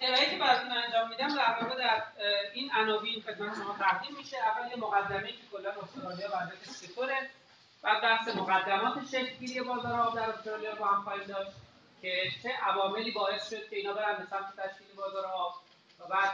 ارائه 0.00 0.30
که 0.30 0.38
براتون 0.38 0.72
انجام 0.72 1.08
میدم 1.08 1.28
در 1.28 1.58
واقع 1.62 1.76
در 1.78 2.02
این 2.52 2.70
عناوین 2.74 3.22
خدمت 3.22 3.54
شما 3.54 3.76
تقدیم 3.78 4.16
میشه. 4.16 4.36
اول 4.36 4.70
یه 4.70 4.76
مقدمه 4.76 5.32
که 5.32 5.42
کلا 5.52 5.70
استرالیا 5.82 6.28
وضعیتش 6.28 6.80
چطوره 6.82 7.30
بعد 7.82 8.02
بحث 8.02 8.28
مقدمات 8.28 9.06
شکلگیری 9.06 9.60
بازار 9.60 10.00
آب 10.00 10.14
در 10.14 10.30
استرالیا 10.30 10.74
با 10.74 10.86
هم 10.86 11.02
خواهیم 11.02 11.24
داشت 11.24 11.50
که 12.02 12.30
چه 12.42 12.50
عواملی 12.62 13.10
باعث 13.10 13.50
شد 13.50 13.68
که 13.68 13.76
اینا 13.76 13.92
برن 13.92 14.16
به 14.16 14.26
سمت 14.30 14.56
تشکیل 14.56 14.86
بازار 14.96 15.26
آب 15.26 15.54
و 16.00 16.06
بعد 16.06 16.32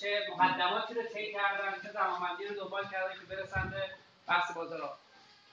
چه 0.00 0.20
مقدماتی 0.30 0.94
رو 0.94 1.02
طی 1.02 1.32
کردن 1.32 1.82
چه 1.82 1.92
زمانبندی 1.92 2.44
رو 2.46 2.54
دنبال 2.54 2.88
کردن 2.88 3.14
که 3.14 3.36
برسن 3.36 3.70
به 3.70 3.90
بحث 4.26 4.52
بازار 4.52 4.82
آب. 4.82 4.96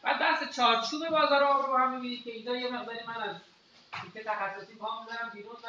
بعد 0.01 0.19
بحث 0.19 0.55
چارچوب 0.55 1.09
بازار 1.09 1.43
آب 1.43 1.65
رو 1.65 1.77
هم 1.77 1.93
می‌بینید 1.95 2.23
که 2.23 2.31
اینجا 2.31 2.55
یه 2.55 2.71
مقداری 2.71 2.99
من 3.07 3.23
از 3.23 3.35
که 4.13 4.23
تخصصی 4.23 4.75
پا 4.75 4.87
می‌ذارم 5.01 5.29
بیرون 5.33 5.55
و 5.55 5.67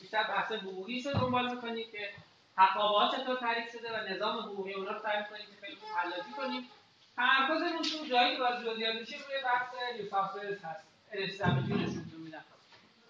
بیشتر 0.00 0.22
بحث 0.22 0.52
حقوقی 0.52 1.02
رو 1.02 1.12
دنبال 1.12 1.54
می‌کنید 1.54 1.90
که 1.90 2.10
حقابات 2.56 3.16
چطور 3.16 3.36
تعریف 3.36 3.72
شده 3.72 3.92
و 3.92 4.08
نظام 4.08 4.38
حقوقی 4.38 4.72
اونا 4.72 4.90
رو 4.90 4.98
تعریف 4.98 5.28
کنیم 5.28 5.46
که 5.46 5.66
خیلی 5.66 5.76
حلاجی 5.96 6.30
کنیم. 6.36 6.70
تمرکزمون 7.16 7.82
تو 7.82 8.06
جایی 8.06 8.36
که 8.36 8.42
باز 8.42 8.58
زیاد 8.76 9.00
میشه 9.00 9.16
روی 9.16 9.42
بحث 9.44 9.68
سافت 10.10 10.64
هست. 10.64 10.88
NSW 11.12 11.72
نشونتون 11.72 12.20
میدم 12.24 12.44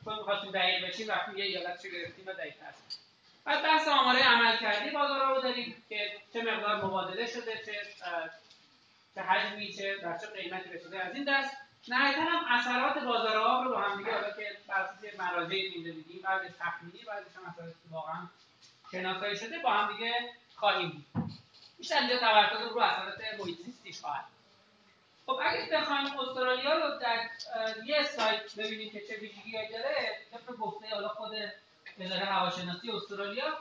چون 0.04 0.18
می‌خواستیم 0.18 0.50
دقیق 0.50 0.88
بشیم 0.88 1.08
وقتی 1.08 1.38
یه 1.38 1.44
ایالت 1.44 1.82
چه 1.82 1.90
گرفتیم 1.90 2.26
و 2.26 2.32
دقیق 2.32 2.62
هست 2.62 3.00
بعد 3.44 3.62
بحث 3.62 3.88
آماره 3.88 4.22
عمل 4.22 4.56
کردی 4.56 4.90
بازار 4.90 5.34
رو 5.34 5.40
داریم 5.40 5.84
که 5.88 6.12
چه 6.32 6.42
مقدار 6.42 6.84
مبادله 6.84 7.26
شده 7.26 7.62
چه 7.66 7.72
چه 9.14 9.22
حجمی 9.22 9.72
چه 9.72 9.96
در 10.02 10.18
چه 10.18 10.26
قیمتی 10.26 10.70
رسیده 10.70 11.04
از 11.04 11.14
این 11.14 11.24
دست. 11.24 11.67
نهایتا 11.90 12.20
هم 12.20 12.58
اثرات 12.58 12.98
بازار 13.04 13.36
آب 13.36 13.64
رو 13.64 13.70
با 13.70 13.80
هم 13.80 13.98
دیگه 13.98 14.12
حالا 14.12 14.30
که 14.30 14.56
بر 14.68 14.80
اساس 14.80 15.18
مراجعی 15.18 15.78
میده 15.78 15.90
دیدیم 15.90 16.22
بعد 16.22 16.54
تخمینی 16.60 16.98
بعضیش 17.06 17.36
هم 17.36 17.42
اثرات 17.52 17.74
واقعا 17.90 18.28
شناسایی 18.92 19.36
شده 19.36 19.58
با 19.58 19.70
هم 19.72 19.92
دیگه 19.96 20.14
خواهیم 20.56 20.90
دید 20.90 21.32
بیشتر 21.78 21.98
اینجا 21.98 22.18
تمرکز 22.18 22.72
رو 22.74 22.80
اثرات 22.80 23.20
محیط 23.38 23.58
زیستیش 23.58 24.00
خواهد. 24.00 24.24
خب 25.26 25.40
اگه 25.42 25.68
بخوایم 25.72 26.18
استرالیا 26.18 26.72
رو 26.72 26.98
در 26.98 27.28
یه 27.86 28.02
سایت 28.02 28.54
ببینیم 28.58 28.92
که 28.92 29.00
چه 29.00 29.16
ویژگیهایی 29.16 29.68
داره 29.68 30.18
طبق 30.30 30.56
گفته 30.56 30.94
حالا 30.94 31.08
خود 31.08 31.32
اداره 32.00 32.24
هواشناسی 32.24 32.90
استرالیا 32.90 33.58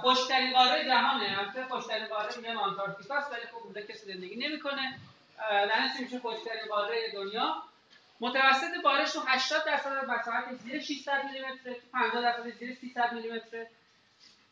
خوشترین 0.00 0.52
قاره 0.52 0.84
جهانه. 0.84 1.38
البته 1.38 1.64
خوشترین 1.64 2.06
قاره 2.06 2.36
میگن 2.36 2.56
آنتارکتیکاست 2.56 3.32
ولی 3.32 3.46
خب 3.46 3.56
اونجا 3.64 3.80
کسی 3.80 4.12
زندگی 4.12 4.36
نمی‌کنه. 4.36 4.98
لعنت 5.50 6.00
میشه 6.00 6.18
خوشترین 6.18 6.66
قاره 6.70 7.12
دنیا. 7.12 7.62
متوسط 8.20 8.82
بارش 8.84 9.12
تو 9.12 9.20
80 9.26 9.64
درصد 9.64 10.04
مساحت 10.04 10.54
زیر 10.54 10.80
600 10.80 11.24
میلیمتر 11.24 11.74
50 11.92 12.22
درصد 12.22 12.50
زیر 12.58 12.74
300 12.74 13.12
میلیمتر 13.12 13.66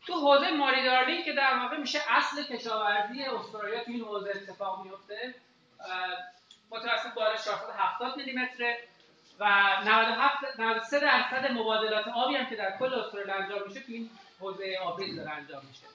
تو 0.07 0.15
حوزه 0.15 0.51
ماری 0.51 0.85
دارلینگ 0.85 1.25
که 1.25 1.33
در 1.33 1.59
واقع 1.59 1.77
میشه 1.77 2.01
اصل 2.09 2.43
کشاورزی 2.45 3.23
استرالیا 3.23 3.85
تو 3.85 3.91
این 3.91 4.05
حوزه 4.05 4.31
اتفاق 4.31 4.85
میفته 4.85 5.35
متوسط 6.71 7.15
بارش 7.15 7.45
470 7.45 8.17
میلیمتر 8.17 8.77
و 9.41 9.45
97 9.85 10.61
93 10.61 11.01
درصد 11.01 11.51
مبادلات 11.51 12.09
آبی 12.09 12.37
هم 12.37 12.47
که 12.51 12.57
در 12.57 12.79
کل 12.79 12.95
استرالیا 12.95 13.35
انجام 13.35 13.63
میشه 13.69 13.81
تو 13.81 13.93
این 13.93 14.11
حوزه 14.41 14.79
آبریز 14.83 15.17
داره 15.17 15.31
انجام 15.31 15.63
میشه. 15.69 15.87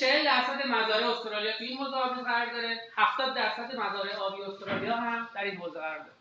40 0.00 0.24
درصد 0.24 0.66
مزارع 0.66 1.10
استرالیا 1.10 1.52
تو 1.52 1.64
این 1.64 1.78
حوزه 1.78 1.96
آبی 1.96 2.22
قرار 2.22 2.52
داره 2.52 2.80
70 2.96 3.34
درصد 3.34 3.76
مزارع 3.76 4.16
آبی 4.16 4.42
استرالیا 4.42 4.96
هم 4.96 5.28
در 5.34 5.44
این 5.44 5.56
حوزه 5.56 5.80
قرار 5.80 5.98
داره. 5.98 6.12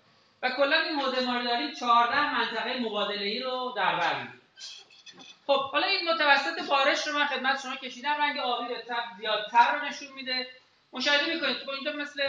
و 0.41 0.49
کلا 0.49 0.81
این 0.81 0.99
حوزه 0.99 1.25
ما 1.25 1.43
داریم 1.43 1.73
14 1.73 2.35
منطقه 2.35 2.79
مبادله 2.79 3.25
ای 3.25 3.39
رو 3.39 3.73
در 3.77 3.95
بر 3.95 4.27
خب 5.47 5.71
حالا 5.71 5.87
این 5.87 6.09
متوسط 6.09 6.67
بارش 6.69 7.07
رو 7.07 7.13
من 7.13 7.25
خدمت 7.25 7.61
شما 7.61 7.75
کشیدم. 7.75 8.15
رنگ 8.19 8.37
آبی 8.39 8.67
به 8.67 8.81
تب 8.81 9.03
زیادتر 9.17 9.75
رو 9.75 9.85
نشون 9.85 10.07
میده. 10.15 10.47
مشاهده 10.93 11.33
می‌کنید 11.33 11.57
تو 11.57 11.71
اینجا 11.71 11.91
مثل 11.91 12.23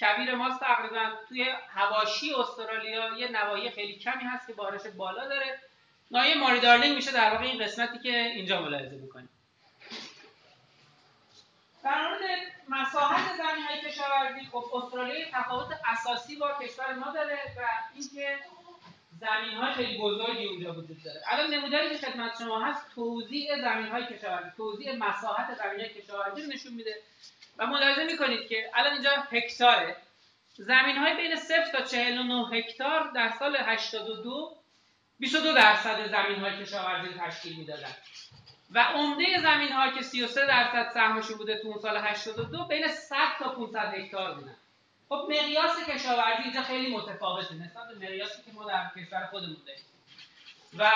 کبیر 0.00 0.34
ماست 0.34 0.60
تقریبا 0.60 1.10
توی 1.28 1.46
هواشی 1.74 2.34
استرالیا 2.34 3.18
یه 3.18 3.28
نواحی 3.28 3.70
خیلی 3.70 3.98
کمی 3.98 4.24
هست 4.24 4.46
که 4.46 4.52
بارش 4.52 4.80
بالا 4.96 5.28
داره. 5.28 5.60
نایه 6.10 6.34
ماری 6.34 6.60
دارلینگ 6.60 6.96
میشه 6.96 7.12
در 7.12 7.30
واقع 7.30 7.44
این 7.44 7.64
قسمتی 7.64 7.98
که 7.98 8.16
اینجا 8.16 8.60
ملاحظه 8.60 8.96
می‌کنید 8.96 9.35
در 11.86 12.08
مورد 12.08 12.20
مساحت 12.68 13.36
زمین 13.36 13.64
های 13.64 13.80
کشاورزی 13.80 14.46
خب 14.52 14.64
استرالیا 14.74 15.26
تفاوت 15.32 15.68
اساسی 15.84 16.36
با 16.36 16.52
کشور 16.62 16.94
ما 16.94 17.12
داره 17.12 17.38
و 17.56 17.60
اینکه 17.94 18.38
زمین 19.20 19.56
های 19.56 19.74
خیلی 19.74 19.98
بزرگی 19.98 20.46
اونجا 20.46 20.72
وجود 20.72 21.02
داره. 21.04 21.20
الان 21.26 21.54
نموداری 21.54 21.88
که 21.88 22.06
خدمت 22.06 22.38
شما 22.38 22.64
هست 22.64 22.86
توضیح 22.94 23.60
زمین 23.60 23.86
های 23.86 24.06
کشاورزی 24.06 24.50
توضیح 24.56 24.96
مساحت 24.96 25.54
زمین 25.54 25.80
های 25.80 25.88
کشاورزی 25.88 26.46
نشون 26.46 26.72
میده 26.72 26.94
و 27.58 27.66
ملاحظه 27.66 28.04
می‌کنید 28.04 28.48
که 28.48 28.70
الان 28.74 28.92
اینجا 28.92 29.10
هکتاره. 29.10 29.96
زمین 30.56 30.96
های 30.96 31.16
بین 31.16 31.36
0 31.36 31.64
تا 31.72 31.82
49 31.82 32.48
هکتار 32.52 33.10
در 33.10 33.32
سال 33.38 33.56
82 33.56 34.56
22 35.18 35.54
درصد 35.54 36.10
زمین 36.10 36.38
های 36.40 36.64
کشاورزی 36.64 37.14
تشکیل 37.20 37.56
می‌دادن. 37.56 37.94
و 38.70 38.78
عمده 38.78 39.40
زمین 39.42 39.72
ها 39.72 39.90
که 39.90 40.02
33 40.02 40.46
درصد 40.46 40.90
سهمش 40.94 41.26
بوده 41.26 41.58
تو 41.62 41.68
اون 41.68 41.78
سال 41.78 41.96
82 41.96 42.64
بین 42.64 42.88
100 42.88 43.16
تا 43.38 43.48
500 43.48 43.94
هکتار 43.94 44.34
بودن. 44.34 44.56
خب 45.08 45.26
مقیاس 45.28 45.84
کشاورزی 45.88 46.42
اینجا 46.42 46.62
خیلی 46.62 46.96
متفاوته 46.96 47.54
نسبت 47.54 47.88
به 47.88 48.06
مقیاسی 48.06 48.42
که 48.42 48.52
ما 48.54 48.64
در 48.64 48.90
کشور 48.96 49.26
خودمون 49.30 49.56
داریم. 49.66 49.84
و 50.78 50.90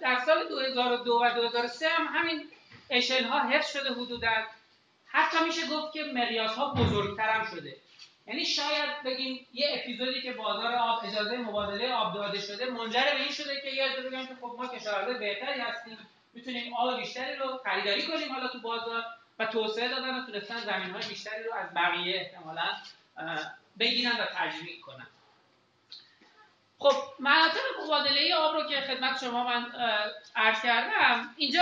در 0.00 0.18
سال 0.26 0.48
2002 0.48 1.20
و 1.24 1.34
2003 1.34 1.88
هم 1.88 2.06
همین 2.06 2.50
اشل 2.90 3.24
ها 3.24 3.48
حفظ 3.48 3.72
شده 3.72 3.92
حدودا. 3.92 4.30
حتی 5.06 5.44
میشه 5.44 5.66
گفت 5.66 5.92
که 5.92 6.04
مقیاس 6.14 6.50
ها 6.50 6.74
بزرگتر 6.74 7.30
هم 7.30 7.56
شده. 7.56 7.76
یعنی 8.26 8.44
شاید 8.44 9.02
بگیم 9.04 9.46
یه 9.52 9.66
اپیزودی 9.74 10.22
که 10.22 10.32
بازار 10.32 10.74
آب 10.74 11.04
اجازه 11.04 11.36
مبادله 11.36 11.92
آب 11.92 12.14
داده 12.14 12.40
شده 12.40 12.70
منجر 12.70 13.04
به 13.14 13.22
این 13.22 13.32
شده 13.32 13.60
که 13.60 13.68
یاد 13.68 14.06
بگم 14.06 14.26
که 14.26 14.34
خب 14.34 14.54
ما 14.58 14.66
کشاورزای 14.66 15.18
بهتری 15.18 15.60
هستیم. 15.60 15.98
می‌تونیم 16.38 16.74
آب 16.74 17.00
بیشتری 17.00 17.36
رو 17.36 17.60
خریداری 17.64 18.06
کنیم 18.06 18.32
حالا 18.32 18.48
تو 18.48 18.60
بازار 18.60 19.04
و 19.38 19.46
توسعه 19.46 19.88
دادن 19.88 20.14
و 20.18 20.26
تونستن 20.26 20.60
زمین 20.60 20.90
های 20.90 21.08
بیشتری 21.08 21.44
رو 21.44 21.54
از 21.54 21.74
بقیه 21.74 22.16
احتمالا 22.16 22.68
بگیرن 23.78 24.12
و 24.12 24.24
تجمیع 24.34 24.80
کنن. 24.80 25.06
خب 26.78 26.94
مناطق 27.18 27.60
مبادله 27.84 28.34
آب 28.34 28.56
رو 28.56 28.68
که 28.68 28.80
خدمت 28.80 29.20
شما 29.20 29.44
من 29.44 29.72
عرض 30.36 30.62
کردم 30.62 31.34
اینجا 31.36 31.60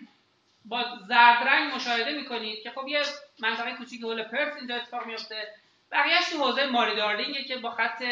با 0.64 0.84
زرد 1.08 1.48
رنگ 1.48 1.74
مشاهده 1.74 2.12
می‌کنید 2.12 2.62
که 2.62 2.70
خب 2.70 2.88
یه 2.88 3.02
منطقه 3.38 3.76
کوچیک 3.76 4.00
هول 4.00 4.22
پرس 4.22 4.56
اینجا 4.56 4.76
اتفاق 4.76 5.06
میفته 5.06 5.54
بقیهش 5.92 6.30
تو 6.30 6.38
حوزه 6.38 6.66
ماری 6.66 6.96
دارلینگه 6.96 7.44
که 7.44 7.56
با 7.56 7.70
خط 7.70 8.02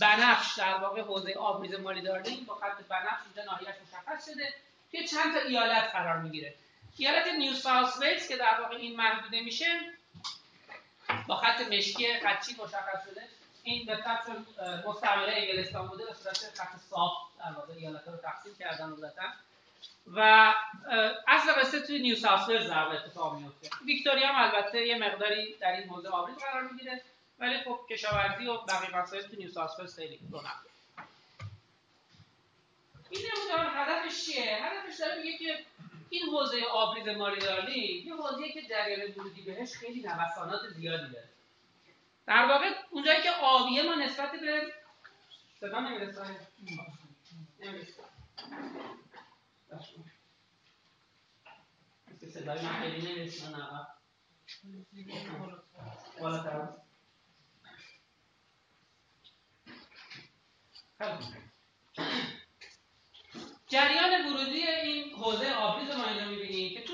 بنفش 0.00 0.58
در 0.58 0.74
واقع 0.74 1.02
حوزه 1.02 1.32
آبریز 1.32 1.74
ماری 1.74 2.00
دارلینگ 2.00 2.46
با 2.46 2.54
خط 2.54 2.82
بنفش 2.88 3.22
اینجا 3.26 3.52
ناحیهش 3.52 3.74
مشخص 3.88 4.30
شده. 4.30 4.54
توی 4.96 5.08
چند 5.08 5.34
تا 5.34 5.40
ایالت 5.40 5.90
قرار 5.92 6.18
می‌گیره. 6.18 6.54
ایالت 6.96 7.26
نیو 7.26 7.54
ساوث 7.54 8.02
ویلز 8.02 8.28
که 8.28 8.36
در 8.36 8.60
واقع 8.60 8.76
این 8.76 8.96
محدوده 8.96 9.40
میشه 9.40 9.66
با 11.26 11.36
خط 11.36 11.60
مشکی 11.60 12.20
خطی 12.20 12.52
مشخص 12.52 13.10
شده. 13.10 13.22
این 13.62 13.86
به 13.86 13.98
چون 14.26 14.46
مستعمره 14.86 15.32
انگلستان 15.36 15.88
بوده 15.88 16.06
به 16.06 16.14
صورت 16.14 16.36
خط 16.36 16.76
صاف 16.90 17.12
در 17.38 17.52
واقع 17.52 17.72
ایالت 17.72 18.08
رو 18.08 18.16
تقسیم 18.16 18.54
کردن 18.58 18.90
بودن 18.90 19.12
و 20.06 20.54
اصل 21.28 21.52
قصه 21.52 21.80
توی 21.80 21.98
نیو 21.98 22.16
ساوث 22.16 22.48
ولز 22.48 22.70
در 22.70 22.78
اتفاق 22.78 23.38
میفته 23.38 23.70
ویکتوریا 23.86 24.26
هم 24.26 24.54
البته 24.54 24.86
یه 24.86 24.98
مقداری 24.98 25.54
در 25.60 25.72
این 25.72 25.88
حوزه 25.88 26.08
آبریز 26.08 26.38
قرار 26.38 26.62
می‌گیره 26.62 27.02
ولی 27.38 27.58
خب 27.58 27.80
کشاورزی 27.90 28.46
و 28.46 28.56
بقیه 28.56 28.96
مسائل 28.96 29.22
تو 29.22 29.36
نیو 29.36 29.50
ساوث 29.50 29.78
ولز 29.78 29.96
خیلی 29.96 30.20
رونق. 30.32 30.56
این 33.10 33.20
نمودار 33.36 33.66
هدفش 33.74 34.24
چیه. 34.24 34.58
هدفش 34.64 35.00
داره 35.00 35.22
میگه 35.22 35.38
که 35.38 35.64
این 36.10 36.22
حوزه 36.22 36.62
آبریز 36.64 37.08
ماریدالی 37.08 38.02
یه 38.06 38.14
حوزه‌ای 38.14 38.52
که 38.52 38.62
جریان 38.62 39.10
ورودی 39.10 39.42
بهش 39.42 39.72
خیلی 39.72 40.02
نوسانات 40.02 40.68
زیادی 40.68 41.12
داره. 41.12 41.28
در 42.26 42.46
واقع 42.46 42.72
اونجایی 42.90 43.22
که 43.22 43.30
آبیه 43.30 43.82
ما 43.82 43.94
نسبت 43.94 44.32
به 44.32 44.72
صدا 45.60 45.80
نمی‌رسه. 45.80 46.22
نمی‌رسه. 47.60 48.02
صدای 52.34 52.62
من 52.64 52.80
خیلی 52.80 53.12
نمی‌رسه 53.12 53.48
نه. 53.48 53.86
بالاتر. 56.20 56.68
جریان 63.68 64.26
ورودی 64.26 64.66
این 64.66 65.14
حوزه 65.14 65.54
آبریز 65.54 65.90
ما 65.90 66.04
اینجا 66.08 66.24
می‌بینیم 66.24 66.74
که 66.74 66.84
تو 66.84 66.92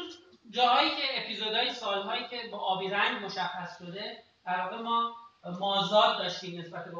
جاهایی 0.50 0.90
که 0.90 1.22
اپیزودهای 1.22 1.70
سالهایی 1.74 2.28
که 2.28 2.48
با 2.52 2.58
آبی 2.58 2.88
رنگ 2.88 3.24
مشخص 3.24 3.78
شده 3.78 4.22
در 4.46 4.60
واقع 4.60 4.76
ما 4.76 5.16
مازاد 5.44 6.18
داشتیم 6.18 6.60
نسبت 6.60 6.84
به 6.84 6.90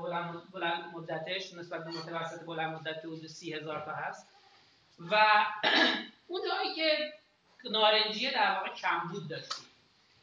بلند 0.53 0.95
مدتش 0.95 1.55
نسبت 1.55 1.85
به 1.85 1.91
متوسط 1.91 2.45
بلند 2.45 2.75
مدت 2.75 2.99
حدود 2.99 3.27
سی 3.27 3.55
هزار 3.55 3.81
تا 3.81 3.93
هست. 3.93 4.29
و 5.11 5.17
زمانی 6.63 6.75
که 6.75 7.13
نارنجیه 7.71 8.31
در 8.31 8.55
واقع 8.55 8.69
کمبود 8.69 9.29
داشتیم. 9.29 9.65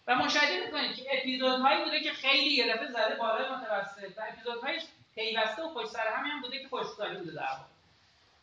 و 0.08 0.16
مشاهده 0.16 0.66
می‌کنید 0.66 0.96
که 0.96 1.06
اپیزودهایی 1.12 1.84
بوده 1.84 2.00
که 2.00 2.12
خیلی 2.12 2.50
یه 2.50 2.74
دفعه 2.74 2.88
زده 2.88 3.16
بالای 3.16 3.50
متوسط 3.50 4.18
و 4.18 4.22
اپیزودهای 4.30 4.82
پیوسته 5.16 5.64
و 5.64 5.74
پشت 5.74 5.88
سر 5.88 6.08
هم 6.08 6.42
بوده 6.42 6.60
که 6.60 6.68
خشکسالی 6.68 7.18
بوده 7.18 7.32
در 7.32 7.42
واقع. 7.42 7.79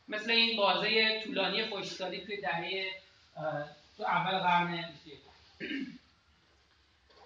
مثل 0.09 0.31
این 0.31 0.57
بازه 0.57 1.21
طولانی 1.25 1.65
خشکسالی 1.65 2.21
توی 2.27 2.41
دهه 2.41 2.91
تو 3.97 4.05
اول 4.05 4.39
قرن 4.39 4.85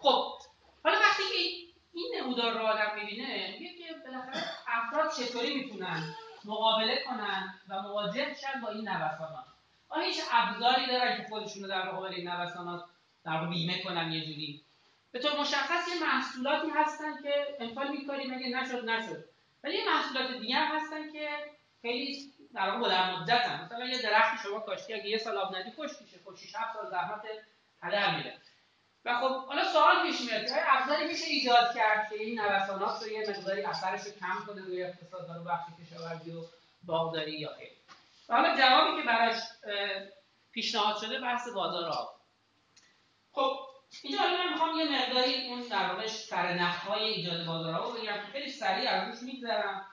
خب 0.01 0.39
حالا 0.85 0.99
وقتی 0.99 1.23
که 1.23 1.71
این 1.95 2.15
نمودار 2.19 2.53
رو 2.53 2.67
آدم 2.67 2.95
می‌بینه 2.95 3.57
میگه 3.59 3.75
که 3.75 3.95
بالاخره 4.07 4.45
افراد 4.67 5.13
چطوری 5.13 5.55
می‌تونن 5.55 6.15
مقابله 6.45 7.03
کنن 7.05 7.55
و 7.69 7.83
مواجه 7.83 8.35
شن 8.41 8.61
با 8.61 8.69
این 8.69 8.89
نوسانات؟ 8.89 9.45
آیا 9.89 10.07
هیچ 10.07 10.21
ابزاری 10.33 10.87
دارن 10.87 11.17
که 11.17 11.29
خودشون 11.29 11.63
رو 11.63 11.69
در 11.69 11.89
مقابل 11.89 12.15
این 12.15 12.29
نوسانات 12.29 12.85
در 13.25 13.47
بیمه 13.47 13.83
کنن 13.83 14.13
یه 14.13 14.21
جوری؟ 14.21 14.63
به 15.13 15.19
طور 15.19 15.41
مشخص 15.41 15.89
یه 15.89 16.03
محصولاتی 16.03 16.69
هستن 16.71 17.23
که 17.23 17.57
امکان 17.61 17.91
میکاری 17.91 18.27
مگه 18.27 18.49
نشد 18.49 18.89
نشد. 18.89 19.25
ولی 19.65 19.75
یه 19.75 19.85
محصولات 19.95 20.41
دیگه 20.41 20.57
هستن 20.57 21.13
که 21.13 21.29
خیلی 21.83 22.33
در 22.55 22.71
واقع 22.71 22.81
بلند 22.81 23.19
مدتن 23.19 23.65
مثلا 23.65 23.85
یه 23.85 24.03
درختی 24.03 24.49
شما 24.49 24.61
کاشتی 24.61 24.95
اگه 24.95 25.07
یه 25.07 25.19
سال 25.19 25.37
آب 25.37 25.57
ندی 25.57 25.71
خشک 25.71 26.03
میشه. 26.03 26.19
خب 26.25 26.37
6 26.37 26.55
7 26.57 26.75
سال 26.75 26.91
زحمت 26.91 27.23
هدر 27.83 28.17
میره. 28.17 28.39
و 29.05 29.15
خب 29.21 29.47
حالا 29.47 29.65
سوال 29.65 30.03
پیش 30.03 30.21
میاد 30.21 30.47
که 30.47 30.55
ابزاری 30.67 31.07
میشه 31.07 31.25
ایجاد 31.25 31.75
کرد 31.75 32.09
که 32.09 32.15
این 32.15 32.41
نوسانات 32.41 33.03
رو 33.03 33.09
یه 33.09 33.31
مقداری 33.31 33.63
اثرش 33.63 34.01
رو 34.01 34.13
کم 34.13 34.47
کنه 34.47 34.65
روی 34.65 34.83
اقتصاد 34.83 35.31
و 35.31 35.45
بخش 35.45 35.63
کشاورزی 35.81 36.33
و 36.33 36.43
باغداری 36.83 37.33
یا 37.33 37.55
خیر 37.59 37.71
و 38.29 38.35
حالا 38.35 38.57
جوابی 38.57 39.01
که 39.01 39.07
براش 39.07 39.41
پیشنهاد 40.53 40.97
شده 40.97 41.21
بحث 41.21 41.49
بازار 41.49 41.91
آب. 41.91 42.21
خب 43.33 43.59
اینجا 44.03 44.19
حالا 44.19 44.37
من 44.37 44.53
می‌خوام 44.53 44.79
یه 44.79 45.03
مقداری 45.03 45.49
اون 45.49 45.61
در 45.61 45.91
واقع 45.91 46.07
سرنخهای 46.07 47.05
ایجاد 47.05 47.47
بازار 47.47 47.75
آب 47.75 47.85
رو 47.85 48.01
بگم 48.01 48.21
خیلی 48.33 48.51
سریع 48.51 48.91
از 48.91 49.09
روش 49.09 49.23
میگذرم. 49.23 49.87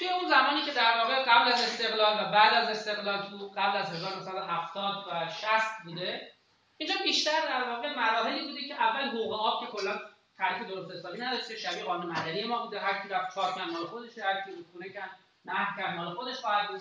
توی 0.00 0.08
اون 0.08 0.28
زمانی 0.28 0.62
که 0.62 0.72
در 0.72 0.96
واقع 0.98 1.22
قبل 1.22 1.52
از 1.52 1.62
استقلال 1.62 2.24
و 2.24 2.30
بعد 2.32 2.54
از 2.54 2.68
استقلال 2.68 3.22
تو 3.22 3.52
قبل 3.56 3.76
از 3.76 3.92
1970 3.92 5.06
و 5.08 5.28
60 5.28 5.48
بوده 5.84 6.32
اینجا 6.76 6.94
بیشتر 7.04 7.40
در 7.48 7.70
واقع 7.70 7.94
مراحلی 7.96 8.48
بوده 8.48 8.68
که 8.68 8.74
اول 8.74 9.08
حقوق 9.08 9.32
آب 9.32 9.60
که 9.60 9.72
کلا 9.72 10.00
تعریف 10.38 10.68
درست 10.68 10.90
حسابی 10.90 11.18
نداشته 11.18 11.56
شبیه 11.56 11.84
قانون 11.84 12.12
مدنی 12.12 12.44
ما 12.44 12.64
بوده. 12.64 12.80
هر 12.80 13.02
کی 13.02 13.08
رفت 13.08 13.34
چهار 13.34 13.52
کن 13.52 13.60
مال 13.60 13.86
خودش 13.86 14.18
هر 14.18 14.40
کی 14.40 14.50
خونه 14.72 14.88
کن 14.88 15.10
نه 15.44 15.66
کن 15.76 15.94
مال 15.94 16.14
خودش 16.14 16.36
خواهد 16.36 16.68
بود. 16.68 16.80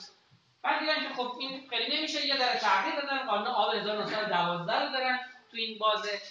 بعد 0.63 0.79
دیدن 0.79 1.07
که 1.07 1.13
خب 1.13 1.35
این 1.39 1.69
خیلی 1.69 1.97
نمیشه 1.97 2.25
یه 2.25 2.37
ذره 2.37 2.59
تغییر 2.59 2.95
دادن. 2.95 3.25
قانون 3.25 3.47
آب 3.47 3.75
1912 3.75 4.85
رو 4.85 4.91
دارن 4.91 5.19
تو 5.51 5.57
این 5.57 5.77
بازه. 5.77 6.21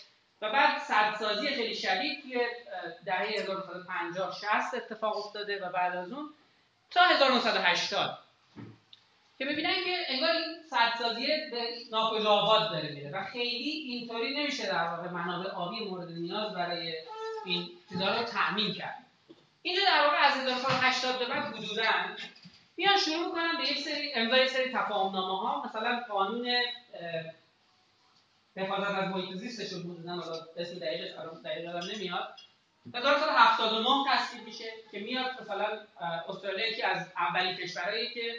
و 0.42 0.52
بعد 0.52 0.78
سدسازی 0.78 1.48
خیلی 1.48 1.74
شدید 1.74 2.22
توی 2.22 2.46
دهه 3.04 3.26
1950 3.40 4.32
60 4.32 4.74
اتفاق 4.74 5.16
افتاده 5.16 5.66
و 5.66 5.72
بعد 5.72 5.96
از 5.96 6.12
اون 6.12 6.34
تا 6.90 7.04
1980 7.04 8.18
که 9.38 9.44
ببینن 9.44 9.74
که 9.84 9.96
انگار 10.08 10.30
این 10.30 10.56
سدسازی 10.70 11.26
به 11.26 11.62
ناکجا 11.90 12.30
آباد 12.30 12.70
داره 12.70 12.90
میره 12.92 13.10
و 13.10 13.24
خیلی 13.24 13.70
اینطوری 13.70 14.36
نمیشه 14.36 14.66
در 14.66 14.88
واقع 14.88 15.08
منابع 15.08 15.50
آبی 15.50 15.84
مورد 15.84 16.10
نیاز 16.10 16.54
برای 16.54 16.94
این 17.44 17.68
چیزا 17.88 18.14
رو 18.14 18.22
تأمین 18.22 18.72
کرد. 18.72 19.04
اینجا 19.62 19.82
در 19.84 20.04
واقع 20.04 20.16
از 20.16 20.36
1980 20.36 21.18
به 21.18 21.26
بعد 21.26 21.54
حدودا 21.54 21.82
میان 22.76 22.96
شروع 22.96 23.26
می‌کنن 23.26 23.56
به 23.56 23.70
یک 23.70 23.78
سری 23.78 24.12
امضای 24.14 24.48
سری 24.48 24.72
تفاهم 24.72 25.14
ها 25.14 25.62
مثلا 25.66 26.00
قانون 26.08 26.62
حفاظت 28.56 28.90
از 28.90 29.08
محیط 29.08 29.36
زیستشون 29.36 29.82
حدودا 29.82 30.22
اسم 30.56 30.78
دقیقش 30.78 31.14
دقیق 31.44 31.94
نمیاد. 31.94 32.34
1979 32.94 33.88
تصویب 34.12 34.44
میشه 34.44 34.64
که 34.90 35.00
میاد 35.00 35.42
مثلا 35.42 35.78
استرالیا 36.28 36.76
که 36.76 36.86
از 36.86 37.06
اولین 37.16 37.56
کشورهایی 37.56 38.14
که 38.14 38.34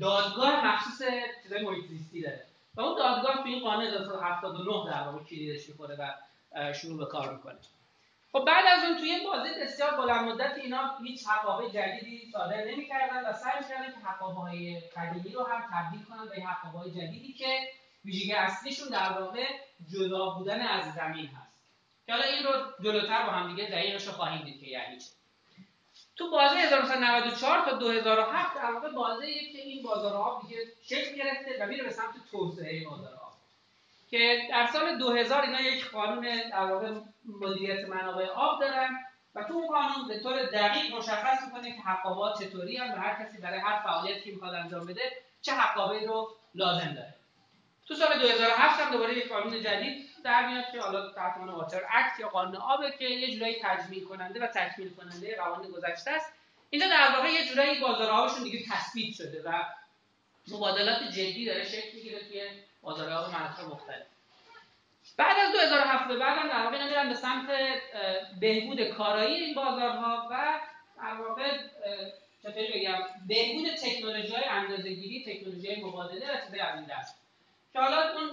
دادگاه 0.00 0.66
مخصوص 0.66 1.02
چیزای 1.42 1.64
محیط 1.64 1.84
داره. 2.24 2.46
و 2.74 2.80
اون 2.80 2.98
دادگاه 2.98 3.36
تو 3.36 3.44
این 3.44 3.60
قانون 3.60 3.86
1979 3.86 4.90
در 4.92 5.02
واقع 5.02 5.24
کلیدش 5.24 5.68
می‌خوره 5.68 5.96
و 5.98 6.72
شروع 6.72 6.98
به 6.98 7.06
کار 7.06 7.34
می‌کنه. 7.34 7.58
خب 8.32 8.44
بعد 8.44 8.64
از 8.66 8.84
اون 8.84 8.98
توی 8.98 9.20
بازی 9.26 9.48
بسیار 9.62 9.96
بلند 9.96 10.28
مدت 10.28 10.58
اینا 10.58 10.98
هیچ 10.98 11.26
حقابه 11.26 11.70
جدیدی 11.70 12.30
صادر 12.32 12.64
نمی‌کردن 12.64 13.26
و 13.26 13.32
سعی 13.32 13.64
کردن 13.68 13.92
که 13.92 14.06
حقابه 14.06 14.40
های 14.40 14.80
قدیمی 14.96 15.34
رو 15.34 15.44
هم 15.44 15.62
تبدیل 15.72 16.04
کنن 16.04 16.28
به 16.28 16.42
حقابه 16.42 16.90
جدیدی 16.90 17.32
که 17.32 17.68
ویژگی 18.04 18.32
اصلیشون 18.32 18.88
در 18.88 19.12
واقع 19.12 19.46
جدا 19.92 20.30
بودن 20.30 20.60
از 20.60 20.94
زمین 20.94 21.26
هست. 21.26 21.49
که 22.10 22.16
حالا 22.16 22.28
این 22.28 22.44
رو 22.44 22.52
جلوتر 22.84 23.26
با 23.26 23.32
هم 23.32 23.54
دیگه 23.54 23.70
دقیقش 23.70 24.06
رو 24.06 24.12
خواهیم 24.12 24.44
دید 24.44 24.60
که 24.60 24.66
یعنی 24.66 24.98
چه 24.98 25.06
تو 26.16 26.30
بازه 26.30 26.56
1994 26.56 27.64
تا 27.64 27.76
2007 27.76 28.56
در 28.56 28.72
واقع 28.72 28.90
بازه 28.90 29.26
که 29.26 29.58
این 29.58 29.82
بازار 29.82 30.12
آب 30.12 30.42
دیگه 30.42 30.56
شکل 30.82 31.16
گرفته 31.16 31.64
و 31.64 31.66
میره 31.66 31.84
به 31.84 31.90
سمت 31.90 32.14
توسعه 32.30 32.84
بازار 32.84 33.14
آب. 33.14 33.32
که 34.10 34.48
در 34.50 34.66
سال 34.66 34.98
2000 34.98 35.42
اینا 35.42 35.60
یک 35.60 35.90
قانون 35.90 36.50
در 36.50 36.72
واقع 36.72 36.92
مدیریت 37.40 37.88
منابع 37.88 38.26
آب 38.26 38.60
دارن 38.60 38.98
و 39.34 39.44
تو 39.44 39.54
اون 39.54 39.66
قانون 39.66 40.08
به 40.08 40.20
طور 40.20 40.42
دقیق 40.42 40.94
مشخص 40.94 41.44
می‌کنه 41.46 41.76
که 41.76 41.82
حقابات 41.82 42.42
چطوری 42.42 42.76
هم 42.76 42.94
و 42.94 42.96
هر 42.96 43.24
کسی 43.24 43.38
برای 43.38 43.60
هر 43.60 43.82
فعالیتی 43.82 44.20
که 44.20 44.30
می‌خواد 44.30 44.54
انجام 44.54 44.86
بده 44.86 45.02
چه 45.42 45.52
حقابه 45.52 46.06
رو 46.06 46.36
لازم 46.54 46.92
داره. 46.94 47.14
تو 47.88 47.94
سال 47.94 48.18
2007 48.18 48.80
هم 48.80 48.92
دوباره 48.92 49.18
یک 49.18 49.28
قانون 49.28 49.62
جدید 49.62 50.09
در 50.24 50.48
میاد 50.48 50.64
که 50.72 50.80
حالا 50.80 51.12
تحت 51.12 51.36
عنوان 51.38 51.54
واتر 51.54 51.82
اکت 51.90 52.20
یا 52.20 52.28
قانون 52.28 52.56
آبه 52.56 52.90
که 52.98 53.04
یه 53.04 53.34
جورایی 53.34 53.56
تجمیل 53.62 54.04
کننده 54.04 54.44
و 54.44 54.46
تکمیل 54.46 54.94
کننده 54.94 55.36
قوانین 55.36 55.70
گذشته 55.70 56.10
است. 56.10 56.32
اینجا 56.70 56.88
در 56.88 57.16
واقع 57.16 57.28
یه 57.28 57.48
جورایی 57.48 57.80
بازار 57.80 58.10
آبشون 58.10 58.42
دیگه 58.42 58.64
تثبیت 58.70 59.14
شده 59.14 59.42
و 59.42 59.62
مبادلات 60.48 61.02
جدی 61.02 61.46
داره 61.46 61.64
شکل 61.64 61.96
می‌گیره 61.96 62.18
توی 62.18 62.42
بازار 62.82 63.12
آب 63.12 63.34
مناطق 63.34 63.64
مختلف. 63.64 64.06
بعد 65.16 65.36
از 65.38 65.52
2007 65.52 66.08
به 66.08 66.16
بعد 66.16 66.38
هم 66.38 66.48
در 66.48 66.62
واقع 66.64 66.88
میرن 66.88 67.08
به 67.08 67.14
سمت 67.14 67.48
بهبود 68.40 68.84
کارایی 68.84 69.34
این 69.34 69.54
بازارها 69.54 70.28
و 70.30 70.60
در 70.96 71.14
واقع 71.14 71.58
چطوری 72.42 72.80
بگم 72.80 72.98
بهبود 73.28 73.74
تکنولوژی 73.74 74.34
های 74.34 74.44
اندازه‌گیری 74.44 75.24
تکنولوژی 75.24 75.82
مبادله 75.84 76.34
و 76.34 76.44
چیزای 76.44 76.60
از 76.60 76.86
دست 76.86 77.20
که 77.72 77.80
حالا 77.80 78.12
اون 78.12 78.30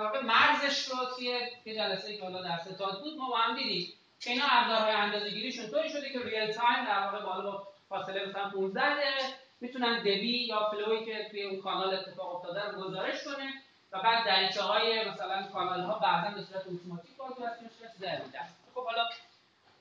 واقع 0.00 0.20
مرزش 0.20 0.88
رو 0.88 0.96
توی 1.16 1.24
یه 1.64 1.74
جلسه 1.74 2.16
که 2.16 2.22
حالا 2.22 2.42
در 2.42 2.58
ستاد 2.58 3.00
بود 3.00 3.16
ما 3.16 3.30
با 3.30 3.36
هم 3.36 3.56
دیدیم 3.56 3.92
که 4.20 4.30
اینا 4.30 4.44
ابزارهای 4.48 4.92
اندازه‌گیریشون 4.92 5.70
طوری 5.70 5.90
شده 5.90 6.12
که 6.12 6.18
ریل 6.18 6.52
تایم 6.52 6.84
در 6.84 7.00
واقع 7.00 7.20
بالا 7.20 7.50
با 7.50 7.68
فاصله 7.88 8.26
مثلا 8.26 8.50
15 8.50 8.94
دقیقه 8.96 9.34
می‌تونن 9.60 10.00
دبی 10.00 10.46
یا 10.46 10.70
فلوی 10.70 11.04
که 11.04 11.28
توی 11.30 11.42
اون 11.42 11.60
کانال 11.60 11.94
اتفاق 11.94 12.36
افتاده 12.36 12.62
رو 12.64 12.82
گزارش 12.82 13.24
کنه 13.24 13.52
و 13.92 14.02
بعد 14.02 14.26
دریچه 14.26 14.62
های 14.62 15.08
مثلا 15.08 15.42
کانال 15.52 15.80
ها 15.80 15.98
بعضا 15.98 16.30
به 16.30 16.42
صورت 16.42 16.62
اتوماتیک 16.66 17.16
باز 17.16 17.32
میشه 17.62 17.92
چیز 17.92 18.08
خب 18.74 18.84
حالا 18.84 19.08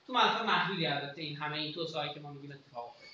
تو 0.07 0.13
منطقه 0.13 0.43
محدودی 0.43 0.87
البته 0.87 1.21
این 1.21 1.37
همه 1.37 1.57
این 1.57 1.73
توسعه 1.73 2.13
که 2.13 2.19
ما 2.19 2.31
میگیم 2.31 2.51
اتفاق 2.51 2.85
افتاده. 2.85 3.07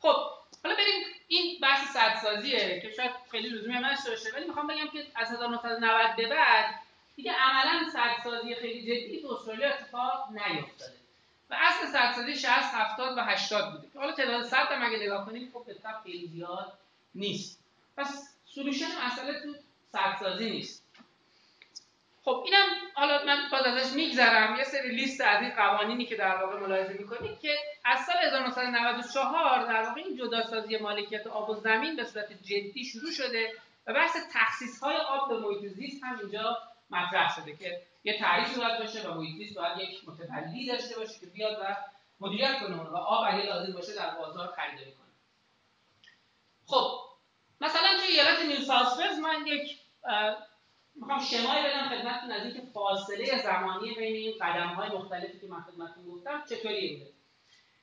خب 0.00 0.43
حالا 0.64 0.76
بریم 0.76 1.02
این 1.28 1.60
بحث 1.60 1.92
سدسازیه 1.92 2.80
که 2.80 2.90
شاید 2.96 3.10
خیلی 3.30 3.48
لزومی 3.48 3.74
هم 3.74 3.82
باشه 4.08 4.30
ولی 4.34 4.46
می‌خوام 4.46 4.66
بگم 4.66 4.86
که 4.92 5.06
از 5.14 5.32
1990 5.32 6.16
به 6.16 6.28
بعد 6.28 6.74
دیگه 7.16 7.32
عملا 7.32 7.90
سدسازی 7.90 8.54
خیلی 8.54 8.82
جدی 8.82 9.22
تو 9.22 9.28
استرالیا 9.28 9.68
اتفاق 9.68 10.28
نیفتاده. 10.30 10.94
و 11.50 11.56
اصل 11.60 11.86
سدسازی 11.86 12.36
60 12.36 12.48
70 12.48 13.18
و 13.18 13.20
80 13.20 13.72
بوده 13.72 13.88
که 13.92 13.98
حالا 13.98 14.12
تعداد 14.12 14.46
سد 14.46 14.66
هم 14.70 14.86
اگه 14.86 14.98
نگاه 14.98 15.26
کنیم 15.26 15.50
خب 15.54 15.64
به 15.66 15.76
خیلی 16.04 16.26
زیاد 16.26 16.72
نیست. 17.14 17.58
پس 17.96 18.28
سولوشن 18.46 18.86
مسئله 19.06 19.40
تو 19.40 19.54
سدسازی 19.92 20.50
نیست. 20.50 20.83
خب 22.24 22.42
اینم 22.44 22.66
حالا 22.94 23.24
من 23.24 23.48
باز 23.52 23.66
ازش 23.66 23.92
میگذرم. 23.92 24.56
یه 24.56 24.64
سری 24.64 24.88
لیست 24.88 25.20
از 25.20 25.42
این 25.42 25.50
قوانینی 25.50 26.06
که 26.06 26.16
در 26.16 26.36
واقع 26.36 26.60
ملاحظه 26.60 26.92
می‌کنید 26.92 27.40
که 27.40 27.56
از 27.84 27.98
سال 28.06 28.16
1994 28.16 29.66
در 29.66 29.82
واقع 29.82 30.00
این 30.00 30.16
جداسازی 30.16 30.76
مالکیت 30.76 31.26
آب 31.26 31.50
و 31.50 31.54
زمین 31.54 31.96
به 31.96 32.04
صورت 32.04 32.32
جدی 32.32 32.84
شروع 32.84 33.10
شده 33.10 33.52
و 33.86 33.94
بحث 33.94 34.16
تخصیص 34.32 34.80
های 34.80 34.96
آب 34.96 35.28
به 35.28 35.38
محیط 35.38 35.72
زیست 35.72 36.04
هم 36.04 36.18
اینجا 36.18 36.58
مطرح 36.90 37.34
شده 37.36 37.56
که 37.56 37.82
یه 38.04 38.18
تعریفی 38.18 38.60
باید 38.60 38.78
باشه 38.78 39.08
و 39.08 39.14
محیط 39.14 39.36
زیست 39.36 39.58
باید 39.58 39.78
یک 39.78 40.08
متولی 40.08 40.66
داشته 40.66 40.96
باشه 40.96 41.20
که 41.20 41.26
بیاد 41.26 41.58
و 41.62 41.76
مدیریت 42.20 42.60
کنه 42.60 42.76
و 42.76 42.96
آب 42.96 43.24
اگه 43.28 43.46
لازم 43.46 43.72
باشه 43.72 43.94
در 43.94 44.10
بازار 44.10 44.46
خریداری 44.56 44.92
کنه 44.92 45.06
خب 46.66 47.00
مثلا 47.60 47.88
توی 47.98 48.06
ایالت 48.06 48.42
نیو 48.42 49.20
من 49.22 49.46
یک 49.46 49.78
می‌خوام 50.94 51.20
شمایی 51.20 51.64
بدم 51.64 51.88
خدمتتون 51.88 52.32
از 52.32 52.42
اینکه 52.42 52.62
فاصله 52.74 53.42
زمانی 53.42 53.94
بین 53.94 54.14
این 54.14 54.34
قدم 54.40 54.68
های 54.68 54.88
مختلفی 54.88 55.38
که 55.40 55.46
من 55.46 55.60
خدمتتون 55.60 56.04
گفتم 56.04 56.44
چطوری 56.48 56.96
بوده. 56.96 57.10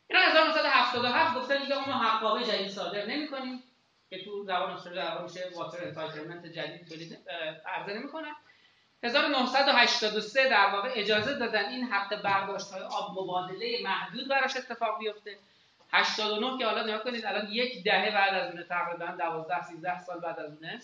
اینا 0.09 0.21
1977 0.21 1.35
گفتن 1.35 1.61
دیگه 1.61 1.75
اون 1.75 1.83
حقابه 1.83 2.43
جدید 2.43 2.67
صادر 2.67 3.05
نمی‌کنیم 3.05 3.63
که 4.09 4.23
تو 4.23 4.43
زبان 4.43 4.71
استرالیا 4.71 5.03
در 5.03 5.21
میشه 5.21 5.49
water 5.55 5.83
entitlement 5.83 6.45
جدید 6.45 6.87
تولید 6.87 7.29
عرضه 7.65 7.93
نمی‌کنن. 7.93 8.35
1983 9.03 10.49
در 10.49 10.69
واقع 10.71 10.91
اجازه 10.95 11.33
دادن 11.33 11.65
این 11.69 11.83
حق 11.83 12.21
برداشت 12.21 12.71
های 12.71 12.81
آب 12.81 13.11
مبادله 13.11 13.79
محدود 13.83 14.27
براش 14.27 14.57
اتفاق 14.57 14.99
بیفته. 14.99 15.37
89 15.93 16.57
که 16.57 16.65
حالا 16.65 16.83
نگاه 16.83 17.03
کنید 17.03 17.25
الان 17.25 17.47
یک 17.51 17.83
دهه 17.83 18.11
بعد 18.11 18.33
از 18.33 18.51
اونه 18.51 18.63
تقریبا 18.63 19.05
12 19.05 19.61
13 19.61 19.99
سال 19.99 20.19
بعد 20.19 20.39
از 20.39 20.53
اونه. 20.53 20.81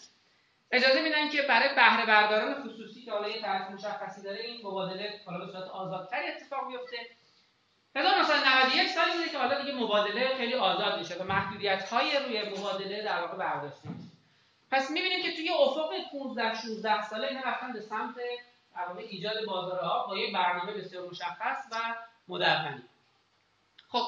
اجازه 0.71 1.01
میدن 1.01 1.29
که 1.29 1.41
برای 1.41 1.75
بهره 1.75 2.05
برداران 2.05 2.63
خصوصی 2.63 3.05
که 3.05 3.11
حالا 3.11 3.29
یه 3.29 3.41
طرح 3.41 3.73
مشخصی 3.73 4.21
داره 4.21 4.39
این 4.39 4.67
مبادله 4.67 5.21
حالا 5.25 5.45
به 5.45 5.51
صورت 5.51 5.67
آزادتری 5.67 6.27
اتفاق 6.27 6.67
بیفته. 6.67 6.97
1991 7.95 8.87
سالی 8.87 9.11
بوده 9.11 9.29
که 9.29 9.37
حالا 9.37 9.61
دیگه 9.61 9.73
مبادله 9.73 10.35
خیلی 10.37 10.53
آزاد 10.53 10.99
میشه 10.99 11.15
و 11.15 11.23
محدودیت 11.23 11.89
های 11.89 12.19
روی 12.19 12.49
مبادله 12.49 13.03
در 13.03 13.21
واقع 13.21 13.37
برداشته 13.37 13.89
میشه. 13.89 14.09
پس 14.71 14.91
می‌بینیم 14.91 15.23
که 15.23 15.35
توی 15.35 15.49
افق 15.49 15.93
15 16.11 16.61
16 16.61 17.09
ساله 17.09 17.27
اینا 17.27 17.41
رفتن 17.41 17.73
به 17.73 17.81
سمت 17.81 18.15
در 18.75 18.97
ایجاد 18.97 19.45
بازارها 19.45 20.07
با 20.07 20.17
یه 20.17 20.33
برنامه 20.33 20.73
بسیار 20.73 21.09
مشخص 21.09 21.57
و 21.71 21.75
مدرنی 22.27 22.83
خب 23.87 24.05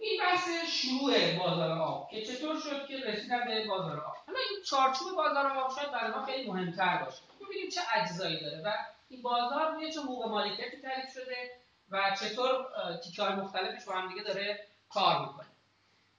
این 0.00 0.20
بحث 0.20 0.48
شروع 0.68 1.32
بازار 1.38 1.78
آب 1.78 2.10
که 2.10 2.22
چطور 2.22 2.60
شد 2.60 2.86
که 2.86 2.96
رسیدن 2.96 3.44
به 3.46 3.66
بازار 3.66 4.00
آب. 4.00 4.16
حالا 4.26 4.38
این 4.50 4.62
چارچوب 4.64 5.16
بازار 5.16 5.46
آب 5.46 5.74
شاید 5.76 5.92
برای 5.92 6.10
ما 6.10 6.26
خیلی 6.26 6.50
مهمتر 6.50 7.04
باشه. 7.04 7.22
ببینیم 7.40 7.68
چه 7.70 7.80
اجزایی 7.94 8.40
داره 8.40 8.62
و 8.64 8.72
این 9.08 9.22
بازار 9.22 9.72
روی 9.74 9.92
چه 9.92 10.00
حقوق 10.00 10.28
مالکیتی 10.28 10.76
تعریف 10.82 11.12
شده 11.12 11.50
و 11.90 12.16
چطور 12.20 12.66
تیکه 13.04 13.22
های 13.22 13.34
مختلفش 13.34 13.84
با 13.84 13.92
هم 13.92 14.08
دیگه 14.08 14.22
داره 14.22 14.60
کار 14.88 15.20
می‌کنه. 15.20 15.46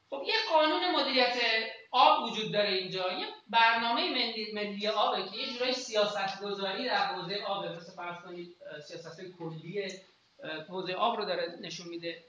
خب 0.09 0.23
یه 0.25 0.33
قانون 0.51 0.95
مدیریت 0.95 1.35
آب 1.91 2.23
وجود 2.23 2.53
داره 2.53 2.69
اینجا. 2.69 3.11
یه 3.11 3.25
برنامه 3.49 4.09
ملی, 4.11 4.51
ملی 4.53 4.87
آبه 4.87 5.29
که 5.29 5.37
یه 5.37 5.53
جورای 5.53 5.73
سیاست 5.73 6.41
گذاری 6.41 6.85
در 6.85 7.05
حوزه 7.05 7.43
آبه 7.47 7.75
مثل 7.75 7.91
فرض 7.91 8.23
کنید 8.25 8.55
سیاست 8.87 9.21
کلی 9.39 9.91
حوزه 10.69 10.93
آب 10.93 11.17
رو 11.17 11.25
داره 11.25 11.57
نشون 11.61 11.87
میده. 11.87 12.23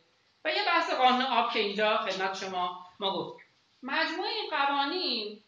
و 0.44 0.50
یه 0.50 0.64
بحث 0.66 0.90
قانون 0.92 1.22
آب 1.22 1.52
که 1.52 1.58
اینجا 1.58 1.96
خدمت 1.96 2.36
شما 2.36 2.86
ما 3.00 3.16
گفت 3.16 3.44
مجموعه 3.82 4.30
این 4.30 4.50
قوانین 4.50 5.40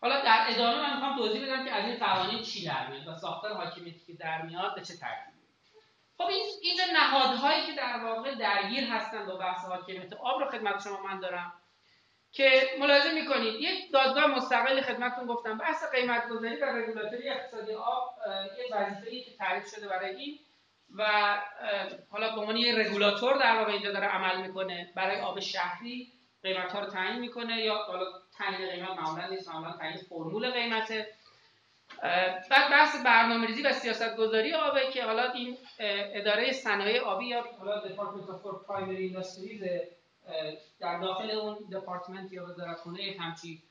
حالا 0.00 0.20
در 0.20 0.44
ادامه 0.48 0.82
من 0.82 0.94
می‌خوام 0.94 1.16
توضیح 1.16 1.42
بدم 1.42 1.64
که 1.64 1.72
از 1.72 1.84
این 1.84 1.98
قوانین 1.98 2.42
چی 2.42 2.66
در 2.66 2.86
میاد 2.86 3.08
و 3.08 3.18
ساختار 3.18 3.52
حاکمیتی 3.52 4.00
که 4.06 4.12
در 4.12 4.42
میاد 4.42 4.74
به 4.74 4.80
چه 4.80 4.96
ترتیبی. 4.96 5.36
خب 6.18 6.26
این 6.26 6.44
اینجا 6.62 6.84
نهادهایی 6.92 7.66
که 7.66 7.72
در 7.72 8.04
واقع 8.04 8.34
درگیر 8.34 8.84
هستن 8.84 9.26
با 9.26 9.36
بحث 9.36 9.64
حاکمیت 9.64 10.12
آب 10.12 10.40
رو 10.40 10.50
خدمت 10.50 10.84
شما 10.84 11.02
من 11.02 11.20
دارم 11.20 11.52
که 12.32 12.62
ملاحظه 12.80 13.12
می‌کنید. 13.12 13.54
یک 13.60 13.92
دادگاه 13.92 14.26
مستقل 14.26 14.80
خدمتتون 14.80 15.26
گفتم. 15.26 15.58
بحث 15.58 15.84
قیمت 15.92 16.28
گذاری 16.28 16.56
و 16.56 16.64
رگولاتوری 16.64 17.28
اقتصادی 17.28 17.74
آب 17.74 18.14
یه 18.58 18.76
وظیفه‌ای 18.76 19.24
که 19.24 19.30
تعریف 19.36 19.66
شده 19.76 19.88
برای 19.88 20.16
این 20.16 20.38
و 20.98 21.04
حالا 22.10 22.34
به 22.34 22.40
عنوان 22.40 22.56
یه 22.56 22.78
رگولاتور 22.78 23.36
در 23.36 23.58
واقع 23.58 23.72
اینجا 23.72 23.92
داره 23.92 24.06
عمل 24.06 24.46
می‌کنه 24.46 24.92
برای 24.94 25.20
آب 25.20 25.40
شهری 25.40 26.12
قیمت 26.42 26.72
ها 26.72 26.80
رو 26.80 26.86
تعیین 26.86 27.20
می‌کنه 27.20 27.56
یا 27.56 27.76
حالا 27.76 28.04
تعیین 28.38 28.70
قیمت 28.70 28.90
معمولا 28.90 29.28
نیست 29.28 29.48
معمولا 29.48 29.72
تعیین 29.72 29.96
فرمول 29.96 30.50
قیمته. 30.50 31.06
بعد 32.50 32.70
بحث 32.70 33.04
برنامه 33.04 33.46
ریزی 33.46 33.62
و 33.62 33.72
سیاست 33.72 34.16
گذاری 34.16 34.54
آبه 34.54 34.90
که 34.90 35.04
حالا 35.04 35.32
این 35.32 35.56
اداره 35.78 36.52
صنایع 36.52 37.00
آبی 37.00 37.26
یا 37.26 37.44
حالا 37.58 37.80
دپارتمنت 37.80 38.38
فور 38.42 38.64
پرایمری 38.68 38.96
اینداستریز 38.96 39.62
در 40.80 40.98
داخل 41.00 41.30
اون 41.30 41.56
دپارتمنت 41.72 42.32
یا 42.32 42.44
وزارتخونه 42.46 43.16
همچی 43.20 43.62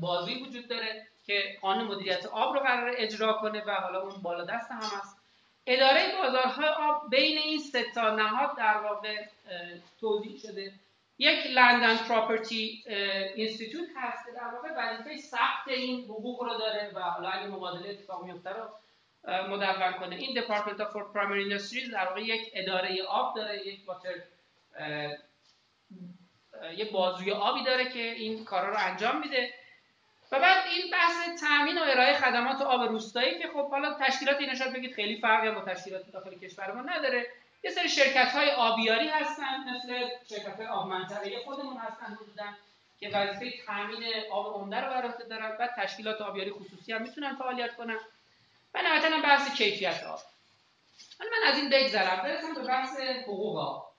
بازی 0.00 0.42
وجود 0.42 0.68
داره 0.68 1.06
که 1.26 1.58
قانون 1.62 1.86
مدیریت 1.86 2.26
آب 2.26 2.54
رو 2.54 2.60
قرار 2.60 2.94
اجرا 2.96 3.32
کنه 3.32 3.64
و 3.66 3.70
حالا 3.70 4.00
اون 4.00 4.22
بالا 4.22 4.44
دست 4.44 4.70
هم 4.70 4.80
هست. 4.82 5.15
اداره 5.66 6.16
بازارهای 6.18 6.68
آب 6.68 7.10
بین 7.10 7.38
این 7.38 7.58
سه 7.58 7.84
تا 7.94 8.14
نهاد 8.14 8.56
در 8.56 8.76
واقع 8.76 9.24
توضیح 10.00 10.38
شده. 10.38 10.72
یک 11.18 11.46
لندن 11.46 11.96
پراپرتی 11.96 12.84
اینستیتوت 13.34 13.88
هست 13.96 14.26
که 14.26 14.32
در 14.32 14.48
واقع 14.54 14.68
وظیفه 14.76 15.16
ثبت 15.16 15.68
این 15.68 16.04
حقوق 16.04 16.42
رو 16.42 16.58
داره 16.58 16.92
و 16.94 17.00
حالا 17.00 17.28
اگه 17.28 17.46
مبادله 17.46 17.90
اتفاق 17.90 18.24
میفته 18.24 18.50
رو 18.50 18.68
مدون 19.48 19.92
کنه. 19.92 20.16
این 20.16 20.40
دپارتمنت 20.40 20.84
فور 20.84 21.12
پرایمری 21.12 21.40
اینداستریز 21.40 21.90
در 21.90 22.08
واقع 22.08 22.20
یک 22.20 22.50
اداره 22.54 23.02
آب 23.02 23.36
داره 23.36 23.66
یک 23.66 23.80
واتر 23.88 24.14
یه 26.76 26.84
بازوی 26.92 27.32
آبی 27.32 27.64
داره 27.64 27.90
که 27.90 28.02
این 28.02 28.44
کارا 28.44 28.68
رو 28.68 28.76
انجام 28.78 29.20
میده. 29.20 29.54
و 30.36 30.40
بعد 30.40 30.66
این 30.66 30.90
بحث 30.90 31.40
تامین 31.40 31.78
و 31.78 31.82
ارائه 31.82 32.14
خدمات 32.14 32.62
آب 32.62 32.82
روستایی 32.82 33.38
که 33.38 33.48
خب 33.48 33.70
حالا 33.70 33.94
تشکیلات 34.00 34.40
این 34.40 34.54
شاید 34.54 34.72
بگید 34.72 34.94
خیلی 34.94 35.20
فرقی 35.20 35.50
با 35.50 35.60
تشکیلات 35.60 36.10
داخل 36.12 36.38
کشور 36.38 36.72
ما 36.72 36.80
نداره. 36.80 37.26
یه 37.64 37.70
سری 37.70 37.88
شرکت 37.88 38.28
های 38.28 38.50
آبیاری 38.50 39.08
هستن 39.08 39.70
مثل 39.70 40.08
شرکت 40.28 40.56
های 40.56 40.66
آب 40.66 40.86
منطقه 40.86 41.38
خودمون 41.44 41.76
هستن 41.76 42.14
حدودن 42.14 42.56
که 43.00 43.08
وظیفه 43.08 43.66
تامین 43.66 44.12
آب 44.30 44.54
عمده 44.54 44.80
رو 44.80 44.90
بر 44.90 45.02
عهده 45.06 45.24
دارن 45.24 45.56
بعد 45.56 45.70
تشکیلات 45.76 46.20
آبیاری 46.20 46.50
خصوصی 46.50 46.92
هم 46.92 47.02
می‌تونن 47.02 47.36
فعالیت 47.36 47.76
کنن. 47.76 47.98
و 48.74 48.82
نهایتا 48.82 49.22
بحث 49.22 49.56
کیفیت 49.56 50.04
آب. 50.04 50.20
من 51.20 51.48
از 51.52 51.58
این 51.58 51.70
بگذرم 51.70 52.22
برسم 52.22 52.54
به 52.54 52.62
بحث 52.62 53.00
حقوق 53.00 53.58
آب. 53.58 53.92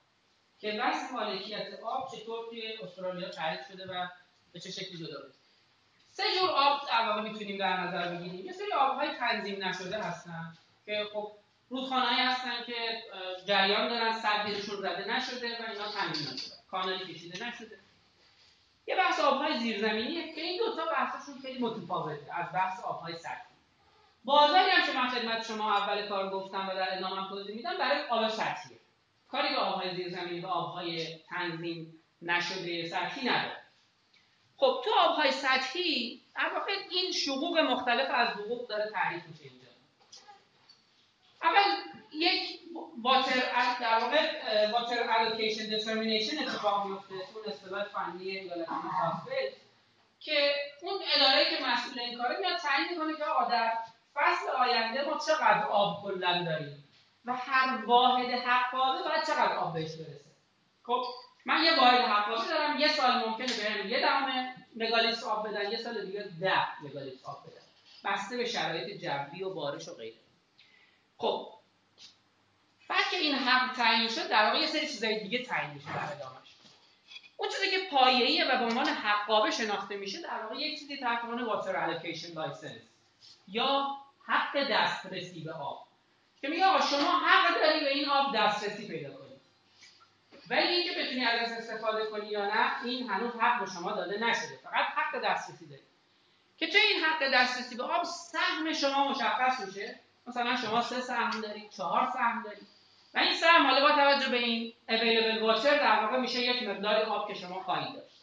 که 0.60 0.72
بحث 0.72 1.12
مالکیت 1.12 1.80
آب 1.84 2.12
چطور 2.12 2.50
توی 2.50 2.74
استرالیا 2.84 3.30
تعریف 3.30 3.68
شده 3.68 3.86
و 3.86 4.08
به 4.54 4.60
چه 4.60 4.72
شکلی 4.72 4.98
جدا 4.98 5.18
سه 6.18 6.24
جور 6.40 6.50
آب 6.50 6.82
واقع 7.08 7.22
می‌تونیم 7.22 7.58
در 7.58 7.78
نظر 7.80 8.16
بگیریم. 8.16 8.46
یه 8.46 8.52
سری 8.52 8.72
آبهای 8.72 9.10
تنظیم 9.20 9.64
نشده 9.64 9.98
هستن 10.04 10.54
که 10.86 11.08
خب 11.14 11.32
رودخانه‌ای 11.70 12.26
هستن 12.26 12.64
که 12.66 12.74
جریان 13.46 13.90
دارن 13.90 14.20
سدیشون 14.20 14.76
زده 14.76 15.16
نشده 15.16 15.48
و 15.48 15.72
اینا 15.72 15.92
تنظیم 15.92 16.34
نشده 16.34 16.56
کانالی 16.72 17.14
کشیده 17.14 17.48
نشده. 17.48 17.80
یه 18.88 18.96
بحث 18.96 19.20
آبهای 19.20 19.60
زیرزمینیه 19.60 20.34
که 20.34 20.42
این 20.42 20.58
دوتا 20.58 20.86
بحثشون 20.86 21.40
خیلی 21.42 21.60
متفاوته 21.60 22.36
از 22.36 22.46
بحث 22.54 22.84
آبهای 22.84 23.18
سطحی. 23.18 23.56
بازاری 24.24 24.72
هم 24.72 24.88
که 24.88 25.00
من 25.00 25.10
خدمت 25.10 25.48
شما 25.48 25.78
اول 25.78 26.08
کار 26.08 26.30
گفتم 26.30 26.70
و 26.70 26.74
در 26.74 26.98
ادامه 26.98 27.30
توضیح 27.30 27.56
میدم 27.56 27.78
برای 27.78 28.08
آب 28.10 28.30
سطحیه. 28.30 28.78
کاری 29.28 29.50
به 29.50 29.58
آبهای 29.58 29.96
زیرزمینی 29.96 30.40
و 30.40 30.48
آبهای 30.48 31.20
تنظیم 31.30 31.94
نشده 32.22 32.90
سطحی 32.90 33.30
نداره. 33.30 33.67
خب 34.58 34.82
تو 34.86 34.92
آبهای 35.00 35.32
سطحی 35.32 36.22
در 36.36 36.54
واقع 36.54 36.72
این 36.90 37.12
شقوق 37.12 37.58
مختلف 37.58 38.10
از 38.14 38.28
حقوق 38.28 38.68
داره 38.68 38.90
تعریف 38.92 39.24
میشه 39.28 39.44
اینجا. 39.44 39.68
اول 41.44 41.76
یک 42.14 42.60
water 43.04 43.40
در 43.80 44.00
واقع 44.00 44.72
water 44.72 45.10
allocation 45.10 45.70
determination 45.70 46.40
اتفاق 46.44 46.86
میفته 46.86 47.14
اون 47.14 47.46
اصطلاح 47.48 47.84
فنی 47.84 48.32
ایالت 48.32 48.70
متوسط 48.70 49.54
که 50.20 50.54
اون 50.82 51.00
اداره 51.16 51.46
که 51.50 51.64
مسئول 51.66 52.00
این 52.00 52.18
کاره 52.18 52.38
میاد 52.40 52.58
تعیین 52.58 52.90
می‌کنه 52.92 53.18
که 53.18 53.26
آقا 53.26 53.50
در 53.50 53.74
فصل 54.14 54.50
آینده 54.50 55.06
ما 55.06 55.20
چقدر 55.28 55.64
آب 55.64 56.04
کلا 56.04 56.44
داریم 56.44 56.84
و 57.26 57.34
هر 57.34 57.86
واحد 57.86 58.30
حقابه 58.30 59.04
باید 59.04 59.24
چقدر 59.28 59.56
آب 59.56 59.74
بهش 59.74 59.92
برسه. 59.92 60.26
خب 60.84 61.04
من 61.48 61.64
یه 61.64 61.80
واحد 61.80 62.00
حقابه 62.00 62.48
دارم 62.48 62.80
یه 62.80 62.88
سال 62.88 63.26
ممکنه 63.26 63.48
بهم 63.48 63.90
یه 63.90 64.00
دهم 64.00 64.54
مگالیتر 64.76 65.26
آب 65.26 65.48
بدن 65.48 65.72
یه 65.72 65.78
سال 65.78 66.06
دیگه 66.06 66.30
ده 66.42 66.82
مگالیتر 66.84 67.26
آب 67.26 67.44
بدن. 67.44 67.62
بسته 68.04 68.38
به 68.38 68.46
شرایط 68.46 69.02
جوی 69.02 69.44
و 69.44 69.54
بارش 69.54 69.88
و 69.88 69.94
غیره. 69.94 70.18
خب 71.18 71.54
بعد 72.90 73.10
که 73.12 73.18
این 73.18 73.36
حق 73.36 73.76
تعیین 73.76 74.10
شد 74.10 74.30
در 74.30 74.46
واقع 74.46 74.60
یه 74.60 74.68
سری 74.68 74.88
چیزای 74.88 75.20
دیگه 75.20 75.44
تعیین 75.44 75.74
میشه 75.74 75.88
در 75.88 76.14
ادامهش. 76.14 76.48
اون 77.38 77.50
چیزی 77.50 77.72
که 77.72 77.90
پایه‌ایه 77.92 78.46
و 78.46 78.58
به 78.58 78.66
عنوان 78.66 78.88
حقابه 78.88 79.52
شناخته 79.52 79.98
میشه 79.98 80.22
در 80.22 80.44
واقع 80.44 80.56
یک 80.56 80.80
چیزی 80.80 80.98
تحت 80.98 81.24
عنوان 81.24 81.44
water 81.44 81.76
allocation 81.76 82.34
licence 82.34 82.82
یا 83.48 83.88
حق 84.28 84.72
دسترسی 84.72 85.42
به 85.44 85.54
آب. 85.54 85.88
که 86.42 86.48
میگه 86.48 86.66
آقا 86.66 86.86
شما 86.86 87.20
حق 87.20 87.62
داری 87.62 87.80
به 87.80 87.94
این 87.94 88.10
آب 88.10 88.36
دسترسی 88.36 88.88
پیدا 88.88 89.18
کنی 89.18 89.27
ولی 90.50 90.68
اینکه 90.68 91.02
بتونی 91.02 91.26
از 91.26 91.52
استفاده 91.52 92.06
کنی 92.06 92.28
یا 92.28 92.46
نه 92.46 92.84
این 92.84 93.10
هنوز 93.10 93.36
حق 93.36 93.60
به 93.60 93.66
شما 93.66 93.92
داده 93.92 94.18
نشده. 94.18 94.60
فقط 94.64 94.86
حق 94.96 95.24
دسترسی 95.24 95.68
داری. 95.68 95.82
که 96.58 96.68
توی 96.68 96.82
این 96.82 97.04
حق 97.04 97.34
دسترسی؟ 97.34 97.78
به 97.78 97.84
آب 97.84 98.04
سهم 98.04 98.74
شما 98.74 99.10
مشخص 99.10 99.60
میشه. 99.66 100.00
مثلا 100.28 100.56
شما 100.56 100.82
سه 100.82 101.02
سهم 101.02 101.42
دارید 101.42 101.70
چهار 101.70 102.10
سهم 102.14 102.44
دارید 102.44 102.68
و 103.14 103.20
این 103.20 103.34
سهم 103.34 103.68
حالا 103.68 103.82
با 103.82 103.96
توجه 103.96 104.30
به 104.30 104.38
این 104.38 104.74
اویلیبل 104.90 105.42
واتر 105.42 105.78
در 105.78 106.06
واقع 106.06 106.18
میشه 106.18 106.40
یک 106.40 106.64
مقدار 106.64 106.96
آب 106.96 107.28
که 107.28 107.34
شما 107.34 107.64
خواهید 107.64 107.96
داشت. 107.96 108.18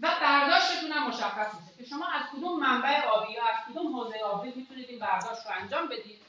و 0.00 0.08
برداشتتون 0.20 0.92
هم 0.92 1.08
مشخص 1.08 1.54
میشه 1.54 1.76
که 1.78 1.84
شما 1.84 2.06
از 2.06 2.22
کدوم 2.32 2.60
منبع 2.60 3.06
آبی 3.06 3.32
یا 3.32 3.42
از 3.42 3.56
کدوم 3.68 3.96
حوزه 3.96 4.18
آبی 4.18 4.52
می‌تونید 4.56 4.90
این 4.90 4.98
برداشت 4.98 5.46
رو 5.46 5.52
انجام 5.60 5.88
بدید. 5.88 6.27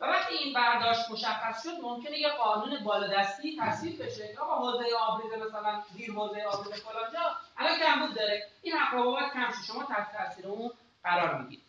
و 0.00 0.04
وقتی 0.04 0.34
این 0.34 0.54
برداشت 0.54 1.10
مشخص 1.10 1.62
شد 1.62 1.80
ممکنه 1.82 2.18
یه 2.18 2.28
قانون 2.28 2.84
بالادستی 2.84 3.58
تصویب 3.60 4.02
بشه. 4.02 4.32
که 4.32 4.40
آقا 4.40 4.70
حوزه 4.70 4.96
آبریز 4.98 5.32
مثلا 5.32 5.82
زیر 5.94 6.12
حوزه 6.12 6.42
آبریز 6.42 6.82
فلان 6.82 7.12
جا 7.12 7.36
الان 7.56 7.78
کمبود 7.78 8.14
داره. 8.14 8.48
این 8.62 8.76
حق 8.76 9.32
کم 9.32 9.52
شما 9.66 9.84
تحت 9.84 10.12
تاثیر 10.12 10.46
اون 10.46 10.70
قرار 11.04 11.38
می‌گیرید. 11.42 11.64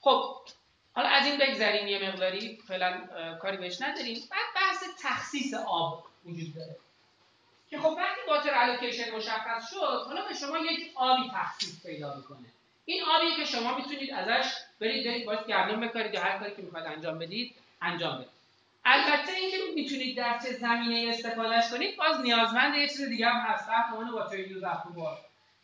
خب 0.00 0.36
حالا 0.94 1.08
از 1.08 1.26
این 1.26 1.38
بگذریم. 1.38 1.88
یه 1.88 2.08
مقداری 2.08 2.58
فعلا 2.68 3.06
کاری 3.42 3.56
بهش 3.56 3.82
نداریم. 3.82 4.28
بعد 4.30 4.54
بحث 4.56 4.84
تخصیص 5.02 5.54
آب 5.54 6.06
وجود 6.24 6.54
داره. 6.54 6.76
که 7.70 7.78
خب 7.78 7.94
وقتی 7.98 8.20
واتر 8.28 8.54
الوکیشن 8.54 9.16
مشخص 9.16 9.70
شد 9.70 10.04
حالا 10.06 10.28
به 10.28 10.34
شما 10.34 10.58
یک 10.58 10.92
آبی 10.94 11.30
تخصیص 11.34 11.82
پیدا 11.86 12.14
می‌کنه. 12.14 12.48
این 12.84 13.04
آبی 13.04 13.36
که 13.36 13.44
شما 13.44 13.74
می‌تونید 13.74 14.12
ازش 14.12 14.52
برید 14.80 15.06
برید 15.06 15.26
باید 15.26 15.46
گردون 15.46 15.80
بکارید 15.80 16.14
یا 16.14 16.20
هر 16.20 16.38
کاری 16.38 16.56
که 16.56 16.62
می‌خواید 16.62 16.86
انجام 16.86 17.18
بدید 17.18 17.54
انجام 17.82 18.16
بدید. 18.16 18.28
البته 18.84 19.32
اینکه 19.32 19.56
می‌تونید 19.74 20.16
در 20.16 20.38
چه 20.38 20.52
زمینه 20.52 21.08
استفادهش 21.08 21.70
کنید 21.70 21.96
باز 21.96 22.20
نیازمند 22.20 22.74
یه 22.74 22.88
چیز 22.88 23.02
دیگه 23.02 23.28
هم 23.28 23.40
هست. 23.40 23.66
تحت 23.66 23.92
عنوان 23.92 24.10
واتر 24.10 24.38
یوز 24.38 24.62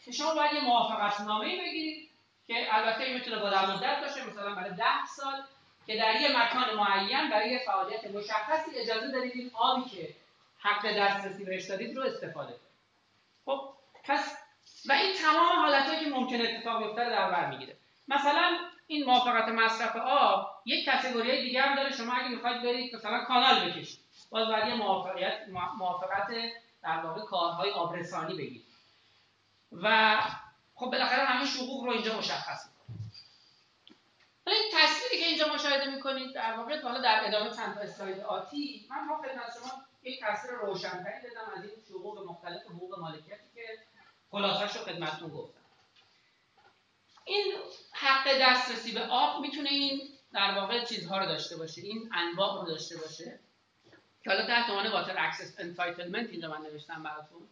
که 0.05 0.13
شما 0.13 0.35
باید 0.35 0.53
یه 0.53 0.65
موافقت 0.65 1.21
نامه 1.21 1.45
بگیرید 1.45 2.09
که 2.47 2.77
البته 2.77 3.15
می‌تونه 3.15 3.37
بلند 3.37 3.71
مدت 3.71 4.01
باشه 4.01 4.31
مثلا 4.31 4.55
برای 4.55 4.71
10 4.71 4.85
سال 5.17 5.43
که 5.87 5.97
در 5.97 6.21
یه 6.21 6.29
مکان 6.39 6.75
معین 6.77 7.31
برای 7.31 7.51
یه 7.51 7.59
فعالیت 7.59 8.07
مشخصی 8.07 8.71
اجازه 8.77 9.11
دارید 9.13 9.33
این 9.35 9.51
آبی 9.55 9.91
که 9.91 10.09
حق 10.59 10.99
دسترسی 10.99 11.45
بهش 11.45 11.65
دارید 11.65 11.97
رو 11.97 12.03
استفاده 12.03 12.53
کنید. 12.53 12.75
خب 13.45 13.69
پس 14.05 14.37
و 14.89 14.93
این 14.93 15.15
تمام 15.15 15.57
حالتهایی 15.57 16.05
که 16.05 16.11
ممکن 16.11 16.41
اتفاق 16.41 16.83
بیفته 16.83 17.11
در 17.11 17.31
بر 17.31 17.51
می‌گیره. 17.51 17.77
مثلا 18.09 18.59
این 18.87 19.05
موافقت 19.05 19.49
مصرف 19.49 19.97
آب 19.97 20.63
یک 20.65 20.91
کاتگوری 20.91 21.43
دیگه 21.43 21.63
هم 21.63 21.77
داره. 21.77 21.97
شما 21.97 22.13
اگه 22.13 22.29
می‌خواید 22.29 22.63
برید 22.63 22.97
مثلا 22.97 23.25
کانال 23.25 23.71
بکشید. 23.71 24.01
باز 24.31 24.49
باید 24.49 24.69
یه 24.69 24.75
موافقت 24.75 25.49
موافقت 25.79 26.29
در 26.83 27.01
واقع 27.01 27.21
کارهای 27.21 27.71
آبرسانی 27.71 28.35
بگیرید. 28.35 28.65
و 29.73 30.19
خب 30.75 30.87
بالاخره 30.87 31.25
همه 31.25 31.47
حقوق 31.47 31.85
رو 31.85 31.93
اینجا 31.93 32.19
مشخص 32.19 32.67
می‌کنه 32.67 32.97
ولی 34.47 34.57
تصویری 34.73 35.25
که 35.25 35.29
اینجا 35.29 35.55
مشاهده 35.55 35.91
می‌کنید 35.91 36.35
در 36.35 36.53
واقع 36.57 36.83
حالا 36.83 37.01
در 37.01 37.21
ادامه 37.25 37.51
چند 37.51 37.75
تا 37.75 37.81
اسلاید 37.81 38.21
آتی. 38.21 38.87
من 38.91 39.09
با 39.09 39.17
خدمت 39.17 39.53
شما 39.55 39.83
یک 40.03 40.21
تصویر 40.23 40.55
روشنتری 40.55 41.31
بدم 41.31 41.53
از 41.57 41.65
این 41.65 41.73
حقوق 41.91 42.31
مختلف 42.31 42.63
حقوق 42.67 42.99
مالکیتی 42.99 43.51
که 43.55 43.79
خلاصش 44.31 44.77
رو 44.77 44.85
خدمتتون 44.85 45.29
گفتم. 45.29 45.64
این 47.25 47.55
حق 47.93 48.39
دسترسی 48.41 48.93
به 48.93 49.01
آب 49.01 49.41
می‌تونه 49.41 49.69
این 49.71 50.01
در 50.33 50.55
واقع 50.55 50.85
چیزها 50.85 51.19
رو 51.19 51.27
داشته 51.27 51.57
باشه 51.57 51.83
این 51.83 52.11
انواع 52.15 52.61
رو 52.61 52.67
داشته 52.67 52.97
باشه. 52.97 53.39
که 54.25 54.31
حالا 54.31 54.47
تحت 54.47 54.71
عنوان 54.71 54.93
water 54.93 55.15
access 55.19 55.61
entitlement 55.61 56.31
اینجا 56.31 56.49
من 56.49 56.67
نوشتم 56.67 57.03
براتون. 57.03 57.49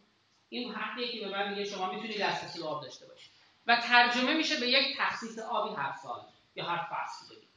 این 0.49 0.73
حقیه 0.73 1.11
که 1.11 1.19
به 1.19 1.31
من 1.31 1.49
میگه 1.49 1.65
شما 1.65 1.91
می‌تونید 1.91 2.21
دسترسی 2.21 2.59
به 2.59 2.67
آب 2.67 2.83
داشته 2.83 3.05
باشید 3.05 3.31
و 3.67 3.75
ترجمه 3.75 4.33
میشه 4.33 4.59
به 4.59 4.67
یک 4.67 4.97
تخصیص 4.97 5.39
آبی 5.39 5.75
هر 5.75 5.93
سال 6.03 6.21
یا 6.55 6.65
هر 6.65 6.87
فصل 6.91 7.35
بگید 7.35 7.49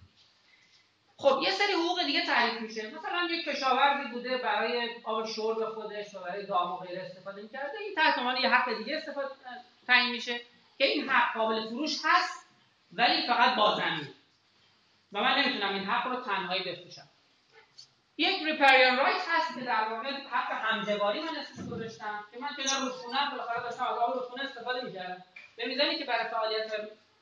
خب 1.16 1.40
یه 1.42 1.50
سری 1.50 1.72
حقوق 1.72 2.02
دیگه 2.06 2.26
تعریف 2.26 2.60
میشه. 2.60 2.90
مثلا 2.90 3.28
یک 3.30 3.44
کشاورزی 3.44 4.10
بوده 4.10 4.38
برای 4.38 4.90
آب 5.04 5.26
شرب 5.26 5.68
خودش 5.74 6.14
و 6.14 6.20
برای 6.20 6.46
دام 6.46 6.72
و 6.72 6.76
غیره 6.76 7.02
استفاده 7.02 7.42
می‌کرده. 7.42 7.78
این 7.78 7.94
تحت 7.94 8.18
عنوان 8.18 8.36
یه 8.36 8.48
حق 8.48 8.78
دیگه 8.78 8.96
استفاده 8.96 9.28
تعیین 9.86 10.10
میشه. 10.10 10.40
که 10.78 10.84
این 10.84 11.08
حق 11.08 11.34
قابل 11.34 11.68
فروش 11.68 11.98
هست 12.04 12.46
ولی 12.92 13.26
فقط 13.26 13.56
با 13.56 13.74
زمین. 13.74 14.08
و 15.12 15.20
من 15.20 15.38
نمی‌تونم 15.38 15.74
این 15.74 15.84
حق 15.84 16.06
رو 16.06 16.20
تنهایی 16.20 16.62
بفروشم. 16.62 17.08
یک 18.18 18.42
ریپریان 18.42 18.96
رایت 18.96 19.22
هست 19.28 19.58
که 19.58 19.64
در 19.64 19.88
واقع 19.88 20.10
حق 20.10 20.52
همجواری 20.52 21.20
من 21.20 21.36
اسمش 21.36 21.66
گذاشتم 21.66 22.24
که 22.32 22.38
من 22.40 22.48
کنار 22.56 22.80
رودخونه 22.80 23.30
بالاخره 23.30 23.62
داشتم 23.62 23.84
از 23.84 23.98
آب 23.98 24.14
رودخونه 24.14 24.44
استفاده 24.44 24.84
می‌کردم. 24.84 25.24
به 25.56 25.66
میزانی 25.66 25.98
که 25.98 26.04
برای 26.04 26.30
فعالیت 26.30 26.72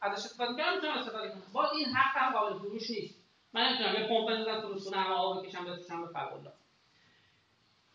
ازش 0.00 0.24
استفاده 0.24 0.50
می‌کردم 0.52 0.74
می‌تونم 0.74 0.98
استفاده 0.98 1.28
کنم. 1.28 1.42
باز 1.52 1.72
این 1.72 1.86
حق 1.86 2.16
هم 2.16 2.32
قابل 2.32 2.58
فروش 2.58 2.90
نیست. 2.90 3.14
من 3.52 3.68
نمی‌تونم 3.68 3.94
یه 3.94 4.08
پمپ 4.08 4.30
بزنم 4.30 4.60
تو 4.60 4.68
رودخونه 4.68 4.96
هم 4.96 5.12
آب 5.12 5.46
بکشم 5.46 5.64
بفروشم 5.64 6.06
به 6.06 6.08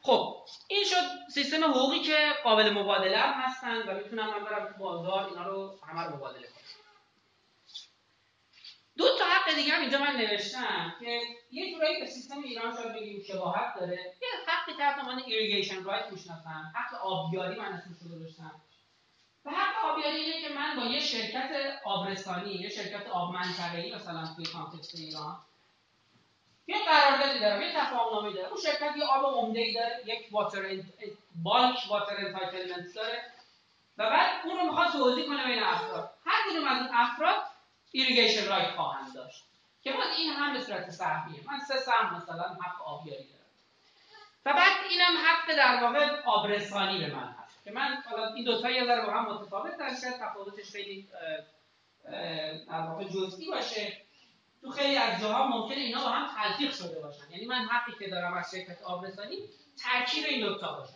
خب 0.02 0.38
این 0.68 0.84
شد 0.84 1.32
سیستم 1.34 1.64
حقوقی 1.64 2.00
که 2.00 2.34
قابل 2.44 2.70
مبادله 2.70 3.18
هم 3.18 3.42
هستن 3.42 3.78
و 3.78 3.98
می‌تونم 3.98 4.28
من 4.28 4.44
برم 4.44 4.76
بازار 4.80 5.28
اینا 5.28 5.48
رو 5.48 5.80
همه 5.88 6.04
رو 6.04 6.16
مبادله 6.16 6.48
کنم. 6.48 6.60
دو 8.98 9.06
تا 9.18 9.26
حق 9.26 9.56
دیگه 9.56 9.74
هم 9.74 9.82
اینجا 9.82 10.00
من 10.00 10.16
نوشتم 10.16 10.94
که 11.00 11.22
یه 11.52 11.74
جورایی 11.74 12.00
به 12.00 12.06
سیستم 12.06 12.44
ایران 12.44 12.76
شاید 12.76 12.96
بگیم 12.96 13.24
شباهت 13.28 13.80
داره. 13.80 14.14
یه 14.22 14.28
حقی 14.48 14.74
تحت 14.78 15.00
عنوان 15.00 15.24
irrigation 15.26 15.84
right 15.84 16.12
می‌شناسم 16.12 16.74
حق 16.76 16.94
آبیاری 17.02 17.60
من 17.60 17.66
اسمش 17.66 17.98
رو 18.02 18.16
گذاشتم. 18.16 18.62
و 19.46 19.52
حق 19.52 19.92
آبیاری 19.92 20.18
اینه 20.18 20.42
که 20.42 20.54
من 20.56 20.76
با 20.76 20.84
یه 20.84 21.00
شرکت 21.00 21.52
آبرسانی 21.84 22.54
یه 22.54 22.70
شرکت 22.70 23.08
آب 23.08 23.34
منطقه‌ای 23.34 23.96
مثلا 23.96 24.28
توی 24.36 24.46
context 24.46 24.96
ایران 24.96 25.38
یه 26.70 26.86
قراردادی 26.86 27.40
دارم 27.40 27.62
یه 27.62 27.74
تفاهم 27.74 28.34
دارم. 28.34 28.50
اون 28.50 28.62
شرکت 28.62 28.98
یه 28.98 29.06
آب 29.06 29.36
عمده 29.36 29.74
داره 29.74 30.02
یک 30.06 30.28
water 30.32 30.62
bulk 31.44 31.78
water 31.90 32.16
entitlement 32.18 32.96
داره. 32.96 33.24
و 33.98 34.10
بعد 34.10 34.46
اون 34.46 34.58
رو 34.58 34.66
می‌خواد 34.66 34.92
توزیع 34.92 35.28
کنه 35.28 35.46
بین 35.46 35.64
افراد. 35.64 36.14
هر 36.26 36.52
کدوم 36.52 36.68
از 36.68 36.78
اون 36.78 36.90
افراد 36.94 37.44
irrigation 37.92 38.50
right 38.50 38.76
خواهند 38.76 39.14
داشت. 39.14 39.44
که 39.84 39.92
باز 39.92 40.08
این 40.18 40.34
هم 40.34 40.54
به 40.54 40.60
صورت 40.60 40.90
سهمیه 40.90 41.42
من 41.48 41.60
سه 41.60 41.78
سهم 41.78 42.16
مثلا 42.16 42.44
حق 42.44 42.82
آبیاری 42.86 43.24
دارم. 43.24 43.46
و 44.46 44.54
بعد 44.54 44.72
اینم 44.90 45.18
حق 45.26 45.56
در 45.58 45.84
واقع 45.84 46.22
آبرسانی 46.26 47.00
به 47.00 47.16
من 47.16 47.36
هست. 47.44 47.64
که 47.64 47.72
من 47.72 48.04
حالا 48.10 48.34
این 48.34 48.46
دو 48.46 48.62
تا 48.62 48.70
یه 48.70 48.86
ذره 48.86 49.06
با 49.06 49.12
هم 49.12 49.26
متفاوت 49.26 49.72
شاید 50.02 50.20
تفاوتش 50.20 50.72
خیلی 50.72 51.10
در 52.68 52.82
واقع 52.82 53.04
جزئی 53.04 53.52
باشه. 53.52 54.09
تو 54.62 54.72
خیلی 54.72 54.98
از 54.98 55.22
جاها 55.22 55.48
ممکنه 55.48 55.78
اینا 55.78 56.04
با 56.04 56.10
هم 56.10 56.36
تلفیق 56.36 56.76
شده 56.76 57.00
باشن. 57.00 57.32
یعنی 57.32 57.46
من 57.46 57.66
حقی 57.66 57.92
که 58.00 58.10
دارم 58.10 58.34
از 58.34 58.52
شرکت 58.52 58.82
آبرسانی 58.82 59.40
ترکیب 59.84 60.26
این 60.26 60.48
دو 60.48 60.58
تا 60.58 60.74
باشه 60.74 60.94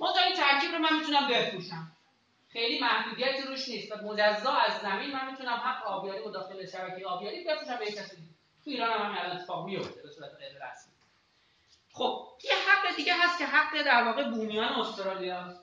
منتها 0.00 0.24
این 0.24 0.36
ترکیب 0.36 0.72
رو 0.72 0.78
من 0.78 0.98
می‌تونم 0.98 1.28
بفروشم. 1.28 1.92
خیلی 2.52 2.80
محدودیتی 2.80 3.42
روش 3.42 3.68
نیست 3.68 3.92
و 3.92 3.96
مجزا 3.96 4.52
از 4.52 4.80
زمین 4.80 5.12
من 5.12 5.30
می‌تونم 5.30 5.54
حق 5.54 5.86
آبیاری 5.86 6.22
و 6.22 6.30
داخل 6.30 6.66
شبکه 6.66 7.06
آبیاری 7.06 7.44
بفروشم 7.44 7.78
به 7.78 7.92
کسی 7.92 8.16
تو 8.64 8.70
ایران 8.70 8.90
هم 8.90 9.12
همین 9.12 9.32
اتفاق 9.32 9.66
میفته 9.66 10.02
به 10.02 10.10
صورت 10.10 10.30
غیر 10.34 10.52
رسمی. 10.52 10.92
خب 11.92 12.28
یه 12.44 12.52
حق 12.68 12.96
دیگه 12.96 13.14
هست 13.14 13.38
که 13.38 13.46
حق 13.46 13.82
در 13.82 14.02
واقع 14.02 14.30
بومیان 14.30 14.72
استرالیا 14.72 15.54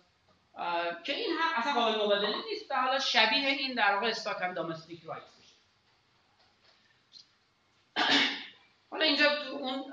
که 1.03 1.15
این 1.15 1.37
حق 1.37 1.59
اصلا 1.59 1.73
قابل 1.73 1.95
مبادله 1.95 2.35
نیست 2.45 2.71
و 2.71 2.75
حالا 2.75 2.99
شبیه 2.99 3.47
این 3.47 3.73
در 3.73 3.93
واقع 3.93 4.07
استاک 4.07 4.55
دامستیک 4.55 5.03
رایت 5.03 5.23
میشه 5.39 5.55
حالا 8.91 9.05
اینجا 9.05 9.29
تو 9.29 9.55
اون 9.55 9.91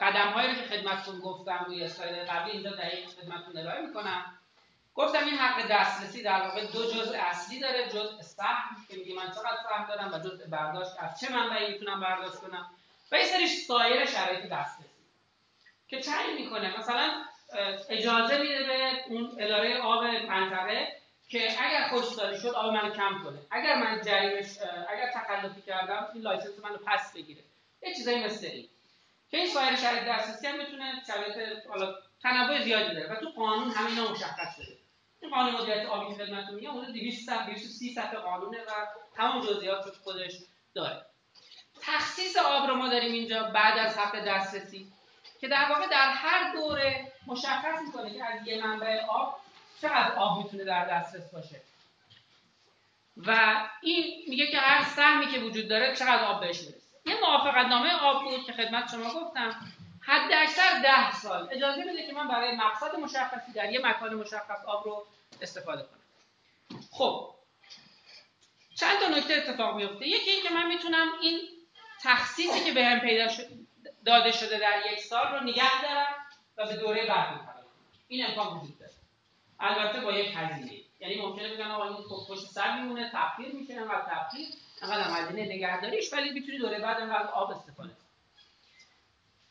قدم 0.00 0.28
هایی 0.34 0.48
رو 0.48 0.54
که 0.54 0.62
خدمتتون 0.62 1.20
گفتم 1.20 1.64
روی 1.66 1.84
اسلاید 1.84 2.28
قبلی 2.28 2.50
اینجا 2.50 2.70
دقیق 2.70 3.08
خدمتتون 3.08 3.58
ارائه 3.58 3.86
می‌کنم. 3.86 4.38
گفتم 4.94 5.24
این 5.24 5.34
حق 5.34 5.68
دسترسی 5.70 6.22
در 6.22 6.42
واقع 6.42 6.66
دو 6.66 6.90
جزء 6.90 7.18
اصلی 7.18 7.60
داره 7.60 7.88
جزء 7.88 8.22
سهم 8.22 8.76
که 8.88 8.96
میگه 8.96 9.14
من 9.14 9.30
چقدر 9.30 9.56
سهم 9.68 9.86
دارم 9.88 10.14
و 10.14 10.18
جزء 10.18 10.46
برداشت 10.46 10.90
از 10.98 11.20
چه 11.20 11.32
منبعی 11.32 11.72
می‌تونم 11.72 12.00
برداشت 12.00 12.34
کنم. 12.36 12.70
و 13.12 13.16
یه 13.16 13.24
سری 13.24 13.46
سایر 13.46 14.06
شرایط 14.06 14.40
دسترسی 14.40 14.90
که 15.88 16.00
تعیین 16.00 16.44
می‌کنه. 16.44 16.78
مثلا 16.78 17.10
اجازه 17.88 18.38
میده 18.38 18.64
به 18.64 18.90
اون 19.06 19.36
اداره 19.38 19.80
آب 19.80 20.04
منطقه 20.04 20.88
که 21.28 21.64
اگر 21.64 21.88
خشکسالی 21.88 22.38
شد 22.38 22.48
آب 22.48 22.74
منو 22.74 22.94
کم 22.94 23.22
کنه. 23.24 23.38
اگر 23.50 23.76
من 23.76 24.00
جریمش 24.02 24.58
اگر 24.88 25.10
تخلفی 25.14 25.62
کردم 25.62 26.08
این 26.14 26.22
licence 26.22 26.58
منو 26.62 26.76
پس 26.86 27.12
بگیره. 27.12 27.42
یه 27.82 27.94
چیزایی 27.94 28.24
مثل 28.24 28.46
این. 28.46 28.68
که 29.30 29.36
این 29.36 29.46
سایر 29.46 29.76
شرایط 29.76 30.02
دسترسی 30.04 30.46
هم 30.46 30.58
می‌تونه 30.58 31.02
شرایط 31.06 31.66
حالا 31.68 31.94
تنوع 32.22 32.64
زیادی 32.64 32.94
داره 32.94 33.12
و 33.12 33.16
تو 33.16 33.30
قانون 33.30 33.70
همین 33.70 34.00
مشخص 34.00 34.56
شده. 34.56 34.78
این 35.20 35.30
قانون 35.30 35.54
مدیریت 35.54 35.86
آبی 35.86 36.14
که 36.14 36.24
خدمتتون 36.24 36.54
میگم 36.54 36.70
اون 36.70 36.92
200 36.92 37.30
230 37.30 37.94
صفحه 37.94 38.18
قانونه 38.18 38.58
و 38.58 38.70
تمام 39.16 39.46
جزئیات 39.46 39.86
رو 39.86 39.92
خودش 40.04 40.32
داره. 40.74 41.06
تخصیص 41.82 42.36
آب 42.36 42.68
رو 42.68 42.74
ما 42.74 42.88
داریم 42.88 43.12
اینجا 43.12 43.42
بعد 43.42 43.78
از 43.78 43.98
حق 43.98 44.24
دسترسی 44.24 44.92
که 45.40 45.48
در 45.48 45.66
واقع 45.68 45.86
در 45.86 46.10
هر 46.10 46.52
دوره 46.52 47.12
مشخص 47.26 47.80
می‌کنه 47.86 48.14
که 48.14 48.24
از 48.24 48.46
یه 48.46 48.66
منبع 48.66 49.00
آب 49.04 49.40
چقدر 49.82 50.12
آب 50.12 50.44
می‌تونه 50.44 50.64
در 50.64 50.88
دسترس 50.88 51.30
باشه. 51.32 51.60
و 53.16 53.60
این 53.82 54.24
میگه 54.28 54.46
که 54.46 54.58
هر 54.58 54.84
سهمی 54.84 55.26
که 55.26 55.38
وجود 55.38 55.68
داره 55.68 55.96
چقدر 55.96 56.24
آب 56.24 56.40
بهش 56.40 56.60
می‌رسه. 56.60 56.87
یه 57.08 57.20
موافقت 57.20 57.66
نامه 57.66 57.92
آب 58.02 58.24
بود 58.24 58.46
که 58.46 58.52
خدمت 58.52 58.90
شما 58.90 59.20
گفتم. 59.20 59.72
حد 60.00 60.32
اکثر 60.32 60.82
ده 60.82 61.12
سال. 61.12 61.48
اجازه 61.50 61.84
میده 61.84 62.06
که 62.06 62.12
من 62.12 62.28
برای 62.28 62.56
مقصد 62.56 62.96
مشخصی 62.96 63.52
در 63.52 63.72
یه 63.72 63.86
مکان 63.86 64.14
مشخص 64.14 64.64
آب 64.66 64.84
رو 64.84 65.06
استفاده 65.42 65.82
کنم. 65.82 66.80
خب. 66.90 67.34
چند 68.74 68.98
تا 69.00 69.08
نکته 69.08 69.34
اتفاق 69.34 69.76
میفته. 69.76 70.08
یکی 70.08 70.30
این 70.30 70.42
که 70.42 70.50
من 70.54 70.68
می‌تونم 70.68 71.08
این 71.22 71.40
تخصیصی 72.02 72.64
که 72.64 72.72
بهم 72.72 73.00
پیدا 73.00 73.26
داده 74.04 74.32
شده 74.32 74.58
در 74.58 74.92
یک 74.92 75.00
سال 75.00 75.34
رو 75.34 75.40
نگه 75.40 75.82
دارم 75.82 76.14
و 76.56 76.66
به 76.66 76.76
دوره 76.76 77.06
بعد 77.06 77.32
منتقل 77.32 77.62
این 78.08 78.26
امکان 78.26 78.46
وجود 78.46 78.78
داره. 78.78 78.92
البته 79.60 80.00
با 80.00 80.12
یک 80.12 80.32
هزینه. 80.36 80.72
یعنی 81.00 81.20
ممکنه 81.20 81.54
بگن 81.54 81.70
آقا 81.70 81.84
این 81.84 81.96
پشت 82.28 82.46
سر 82.46 82.80
میمونه 82.80 83.10
تبخیر 83.14 83.54
میشه 83.54 83.74
انقدر 83.74 84.00
تبخیر 84.00 84.48
انقدر 84.82 85.10
هزینه 85.10 85.54
نگهداریش 85.54 86.12
ولی 86.12 86.30
می‌تونی 86.30 86.58
دوره 86.58 86.78
بعد 86.78 87.00
انقدر 87.00 87.28
آب 87.28 87.50
استفاده 87.50 87.90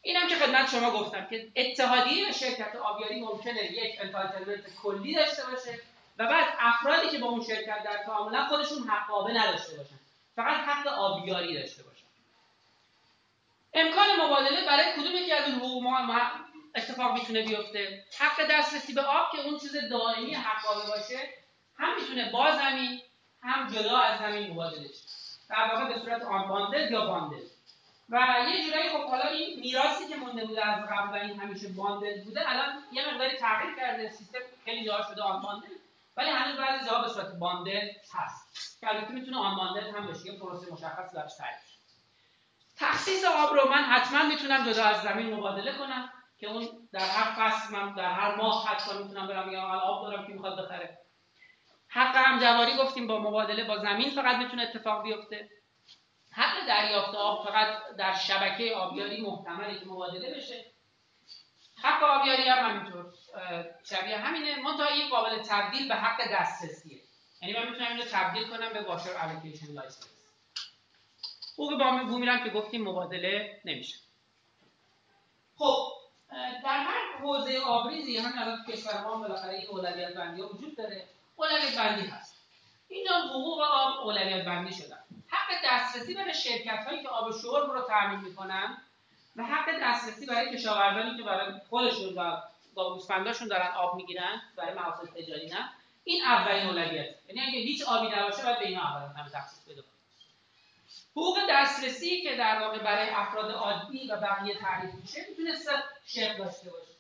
اینم 0.02 0.28
که 0.28 0.36
خدمت 0.36 0.70
شما 0.70 0.92
گفتم 0.92 1.26
که 1.26 1.48
اتحادیه 1.56 2.32
شرکت 2.32 2.76
آبیاری 2.76 3.22
ممکنه 3.22 3.72
یک 3.72 4.00
entitlement 4.02 4.76
کلی 4.84 5.16
داشته 5.16 5.46
باشه 5.46 5.80
و 6.18 6.28
بعد 6.28 6.48
افرادی 6.60 7.10
که 7.10 7.18
با 7.18 7.28
اون 7.28 7.44
شرکت 7.44 7.84
در 7.84 8.04
تعاملن 8.06 8.48
خودشون 8.48 8.88
حقابه 8.88 9.34
نداشته 9.34 9.78
باشن. 9.78 10.00
فقط 10.36 10.58
حق 10.58 10.88
آبیاری 10.88 11.54
داشته 11.54 11.84
باشن. 11.84 11.98
امکان 13.74 14.08
مبادله 14.22 14.66
برای 14.66 14.94
کدوم 14.94 15.16
یکی 15.16 15.32
از 15.32 15.50
اون 15.50 15.60
حقوق 15.60 15.84
اتفاق 16.76 17.13
می‌تونه 17.13 17.42
بیفته؟ 17.42 18.06
حق 18.20 18.48
دسترسی 18.52 18.94
به 18.94 19.02
آب 19.02 19.32
که 19.32 19.42
اون 19.42 19.60
چیز 19.60 19.76
دائمی 19.90 20.34
حقابه 20.34 20.88
باشه 20.88 21.30
هم 21.78 22.02
می‌تونه 22.02 22.32
با 22.32 22.52
زمین 22.52 23.02
هم 23.44 23.68
جدا 23.68 23.98
از 23.98 24.20
زمین 24.20 24.52
مبادله 24.52 24.88
در 25.50 25.70
واقع 25.74 25.94
به 25.94 26.00
صورت 26.00 26.22
unbundle 26.24 26.92
یا 26.92 27.06
bundle 27.06 27.44
و 28.10 28.18
یه 28.50 28.66
جورایی 28.66 28.90
خب 28.90 29.10
حالا 29.10 29.30
این 29.30 29.60
میراثی 29.60 30.08
که 30.08 30.16
مونده 30.16 30.46
بوده 30.46 30.66
از 30.66 30.86
قبل 30.90 31.18
این 31.18 31.40
همیشه 31.40 31.68
bundle 31.68 32.24
بوده 32.24 32.52
الان 32.52 32.84
یه 32.92 33.14
مقداری 33.14 33.38
تغییر 33.38 33.76
کرده 33.76 34.10
سیستم 34.10 34.40
خیلی 34.66 34.86
جاها 34.86 35.14
شده 35.14 35.22
unbundle 35.24 35.68
ولی 36.18 36.30
هنوز 36.30 36.58
بعضی 36.58 36.86
جاها 36.86 37.02
به 37.02 37.08
صورت 37.08 37.36
bundle 37.40 37.88
هست. 38.14 38.48
که 38.82 38.88
البته 38.88 39.12
می‌تونه 39.12 39.38
unbundle 39.38 39.90
هم 39.90 40.08
بشه 40.08 40.26
یه 40.26 40.40
پروسه 40.40 40.74
مشخص 40.74 41.14
درش 41.14 41.36
تعریف 41.38 41.58
تخصیص 42.78 43.26
آب 43.26 43.54
رو 43.54 43.70
من 43.70 43.84
حتما 43.84 44.24
می‌تونم 44.24 44.72
جدا 44.72 44.84
از 44.84 45.02
زمین 45.02 45.34
مبادله 45.34 45.78
کنم 45.78 46.10
که 46.40 46.48
اون 46.48 46.68
در 46.92 47.06
هر 47.06 47.50
فصل 47.50 47.74
من 47.74 47.94
در 47.94 48.12
هر 48.12 48.36
ماه 48.36 48.68
حتی 48.68 48.98
می‌تونم 48.98 49.28
برم 49.28 49.50
بگم 49.50 49.60
آب 49.60 50.12
دارم 50.12 50.28
که 50.28 50.34
می‌خواد 50.34 50.66
بخره. 50.66 50.98
حق 51.98 52.16
همجواری 52.16 52.78
گفتیم 52.78 53.08
با 53.08 53.20
مبادله 53.20 53.64
با 53.64 53.78
زمین 53.78 54.10
فقط 54.10 54.36
می‌تونه 54.36 54.64
اتفاق 54.64 55.04
بیفته. 55.04 55.50
حق 56.32 56.68
دریافت 56.68 57.16
آب 57.16 57.48
فقط 57.48 57.96
در 57.98 58.14
شبکه 58.16 58.76
آبیاری 58.76 59.22
محتمله 59.22 59.80
که 59.80 59.86
مبادله 59.86 60.36
بشه. 60.36 60.66
حق 61.84 62.04
آبیاری 62.04 62.50
هم 62.50 62.70
همینطور 62.70 63.14
شبیه 63.84 64.18
همینه. 64.18 64.62
منتها 64.62 64.88
این 64.88 65.10
قابل 65.10 65.42
تبدیل 65.44 65.88
به 65.88 65.96
حق 65.96 66.18
دسترسیه. 66.32 67.02
یعنی 67.42 67.54
من 67.54 67.70
می‌تونم 67.70 67.88
اینو 67.88 68.04
تبدیل 68.12 68.50
کنم 68.50 68.74
به 68.74 68.82
water 68.82 69.13
allocation 69.18 69.74
licence 69.74 70.08
حقوق 71.54 72.04
بومی 72.08 72.44
که 72.44 72.50
گفتیم 72.50 72.84
مبادله 72.84 73.62
نمیشه. 73.66 73.98
خب 75.58 75.94
در 76.64 76.80
هر 76.80 77.18
حوزه 77.22 77.60
آبریزی 77.60 78.18
همین 78.18 78.40
الان 78.40 78.66
کشور 78.68 79.04
ما 79.04 79.18
بالاخره 79.18 79.54
این 79.54 79.68
اولویت 79.68 80.14
بندی 80.14 80.42
وجود 80.42 80.76
داره. 80.76 81.08
اولویت 81.38 81.78
بندی 81.78 82.08
هست. 82.08 82.36
اینجا 82.89 83.13
حقوق 83.19 83.62
آب 83.62 84.08
اولویت 84.08 84.45
بندی 84.45 84.73
شدن. 84.73 85.00
حق 85.28 85.50
دسترسی 85.65 86.13
برای 86.13 86.34
شرکت 86.34 86.86
هایی 86.88 87.04
که 87.04 87.10
آب 87.10 87.32
شرب 87.41 87.71
رو 87.71 87.82
تامین 87.82 88.19
می‌کنن 88.19 88.78
و 89.36 89.43
حق 89.43 89.69
دسترسی 89.82 90.26
برای 90.26 90.58
کشاورزانی 90.58 91.17
که 91.17 91.23
برای 91.23 91.54
خودشون 91.69 92.13
و 92.15 92.41
گوسفنداشون 92.76 93.47
دارن 93.47 93.67
آب 93.67 93.95
می‌گیرن 93.95 94.41
برای 94.56 94.73
مقاصد 94.73 95.13
تجاری 95.13 95.47
نه. 95.47 95.69
این 96.04 96.23
اولین 96.26 96.67
اولویت. 96.67 97.15
یعنی 97.28 97.41
اگه 97.41 97.60
هیچ 97.60 97.84
آبی 97.84 98.08
نباشه 98.08 98.43
باید 98.43 98.60
به 98.60 98.67
اینا 98.67 98.82
اول 98.82 99.19
هم 99.19 99.30
تخصیص 99.34 99.63
بده. 99.63 99.84
حقوق 101.12 101.39
دسترسی 101.50 102.21
که 102.21 102.36
در 102.36 102.62
واقع 102.62 102.78
برای 102.80 103.10
افراد 103.10 103.52
عادی 103.52 104.08
و 104.08 104.15
بقیه 104.15 104.56
تعریف 104.56 104.93
میشه 104.93 105.26
می‌تونه 105.30 105.56
سه 105.56 105.71
شکل 106.06 106.38
داشته 106.38 106.69
باشه. 106.69 106.91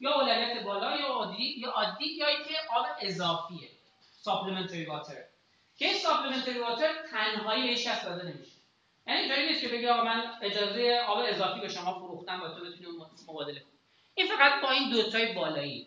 یا 0.00 0.14
اولویت 0.14 0.62
بالا 0.62 0.96
یا 0.96 1.06
عادی 1.06 1.54
یا 1.58 1.70
عادی 1.70 2.06
یا 2.06 2.26
اینکه 2.26 2.54
آب 2.74 2.86
اضافیه. 3.00 3.68
ساپلمنتری 4.24 4.84
واتر 4.84 5.24
که 5.76 5.86
این 5.86 5.98
ساپلمنتری 5.98 6.58
واتر 6.58 6.92
تنهایی 7.10 7.62
بهش 7.62 7.86
داده 7.86 8.24
نمیشه. 8.24 8.52
یعنی 9.06 9.20
اینطوری 9.20 9.46
نیست 9.46 9.60
که 9.60 9.68
بگی 9.68 9.86
آقا 9.86 10.04
من 10.04 10.38
اجازه 10.42 11.00
آب 11.08 11.18
اضافی 11.26 11.60
به 11.60 11.68
شما 11.68 11.98
فروختم 11.98 12.42
و 12.42 12.48
تو 12.48 12.64
بتونی 12.64 12.86
مبادله 13.28 13.60
کنی. 13.60 13.72
این 14.14 14.26
فقط 14.26 14.62
با 14.62 14.70
این 14.70 14.90
دوتای 14.90 15.32
بالایی 15.32 15.86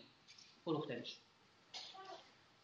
فروخته 0.64 0.96
میشه. 0.96 1.16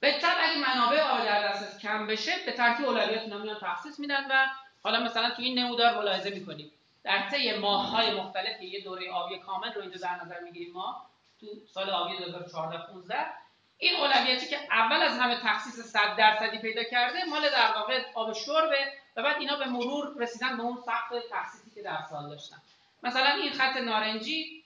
به 0.01 0.21
طب 0.21 0.37
اگه 0.41 0.59
منابع 0.59 1.01
آب 1.01 1.25
در 1.25 1.49
دسترس 1.49 1.79
کم 1.79 2.07
بشه 2.07 2.33
به 2.47 2.53
ترتیب 2.53 2.87
اولویت 2.87 3.21
اینا 3.21 3.39
میان 3.39 3.59
تخصیص 3.61 3.99
میدن 3.99 4.27
و 4.31 4.47
حالا 4.83 5.01
مثلا 5.01 5.31
تو 5.31 5.43
این 5.43 5.59
نمودار 5.59 5.95
ملاحظه 5.95 6.31
می‌کنیم. 6.31 6.73
در 7.05 7.29
طی 7.31 7.57
ماه‌های 7.59 8.15
مختلف 8.15 8.63
یه 8.63 8.81
دوره 8.85 9.13
آبی 9.13 9.39
کامل 9.39 9.73
رو 9.73 9.83
اینجا 9.83 9.99
در 9.99 10.25
نظر 10.25 10.41
می‌گیریم 10.41 10.73
ما 10.73 11.07
تو 11.41 11.47
سال 11.73 11.91
آبی 11.91 12.17
2014 12.17 12.87
15 12.87 13.44
این 13.85 13.97
اولویتی 13.97 14.47
که 14.47 14.59
اول 14.71 15.03
از 15.03 15.19
همه 15.19 15.41
تخصیص 15.43 15.81
100 15.81 16.17
درصدی 16.19 16.59
پیدا 16.59 16.83
کرده 16.85 17.25
مال 17.25 17.51
در 17.51 17.73
واقع 17.75 18.05
آب 18.15 18.33
شربه 18.33 18.93
و 19.17 19.23
بعد 19.23 19.37
اینا 19.37 19.57
به 19.57 19.65
مرور 19.65 20.15
رسیدن 20.23 20.57
به 20.57 20.63
اون 20.63 20.77
سقف 20.87 21.23
تخصیصی 21.31 21.71
که 21.75 21.83
در 21.83 21.99
سال 22.11 22.29
داشتن. 22.29 22.57
مثلا 23.03 23.29
این 23.29 23.53
خط 23.53 23.77
نارنجی 23.77 24.65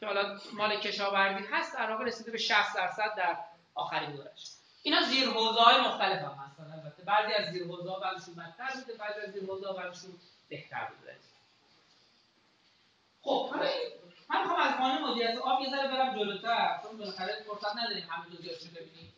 که 0.00 0.06
حالا 0.06 0.38
مال 0.52 0.76
کشاورزی 0.76 1.44
هست 1.52 1.74
در 1.74 1.90
واقع 1.90 2.04
رسیده 2.04 2.30
به 2.30 2.38
60 2.38 2.74
درصد 2.74 3.14
در 3.16 3.36
آخرین 3.74 4.12
دورش. 4.12 4.50
اینا 4.82 5.02
زیر 5.02 5.28
های 5.28 5.80
مختلف 5.80 6.22
هم 6.22 6.38
هستن 6.46 6.72
البته. 6.72 7.02
بعضی 7.02 7.32
از 7.32 7.52
زیر 7.52 7.66
ها 7.66 7.98
بعضیشون 7.98 8.34
بدتر 8.34 8.74
بوده 8.74 8.98
بعضی 8.98 9.20
از 9.20 9.32
زیر 9.32 9.50
ها 9.66 9.72
بعضیشون 9.72 10.12
بهتر 10.48 10.84
بوده. 10.84 11.16
خب 13.22 13.50
حالا 13.50 13.68
من 14.30 14.42
می‌خوام 14.42 14.60
از 14.60 14.76
قانون 14.76 15.10
مدیریت 15.10 15.38
آب 15.38 15.60
یه 15.60 15.70
ذره 15.70 15.88
برم 15.88 16.18
جلوتر 16.18 16.80
چون 16.82 16.98
بالاخره 16.98 17.44
فرصت 17.46 17.76
نداریم 17.76 18.08
همه 18.10 18.36
جزئیاتش 18.36 18.62
رو 18.62 18.70
ببینیم. 18.70 19.12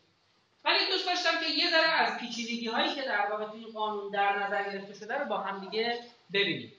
ولی 0.65 0.87
دوست 0.91 1.07
داشتم 1.07 1.41
که 1.41 1.47
یه 1.47 1.71
ذره 1.71 1.89
از 1.89 2.19
پیچیدگی 2.19 2.69
هایی 2.69 2.95
که 2.95 3.03
در 3.03 3.27
واقع 3.31 3.47
توی 3.47 3.67
قانون 3.67 4.11
در 4.11 4.47
نظر 4.47 4.73
گرفته 4.73 4.95
شده 4.95 5.19
رو 5.19 5.25
با 5.25 5.39
هم 5.39 5.61
دیگه 5.61 6.05
ببینیم. 6.33 6.73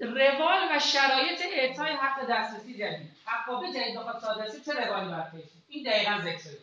روال 0.00 0.68
و 0.70 0.78
شرایط 0.78 1.40
اعطای 1.52 1.92
حق 1.92 2.26
دسترسی 2.30 2.74
جدید. 2.74 3.16
حقابه 3.24 3.72
جدید 3.72 3.96
بخواد 3.96 4.20
صادر 4.20 4.46
چه 4.46 4.72
روالی 4.72 5.08
باید 5.08 5.50
این 5.68 5.84
دقیقا 5.90 6.20
ذکر 6.24 6.38
شده 6.38 6.58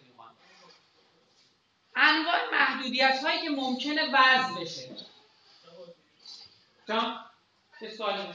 انواع 1.96 2.52
محدودیت 2.52 3.24
هایی 3.24 3.42
که 3.42 3.50
ممکنه 3.50 4.02
وضع 4.14 4.62
بشه. 4.62 4.90
جان 6.88 7.26
چه 7.80 7.90
سوالی 7.90 8.28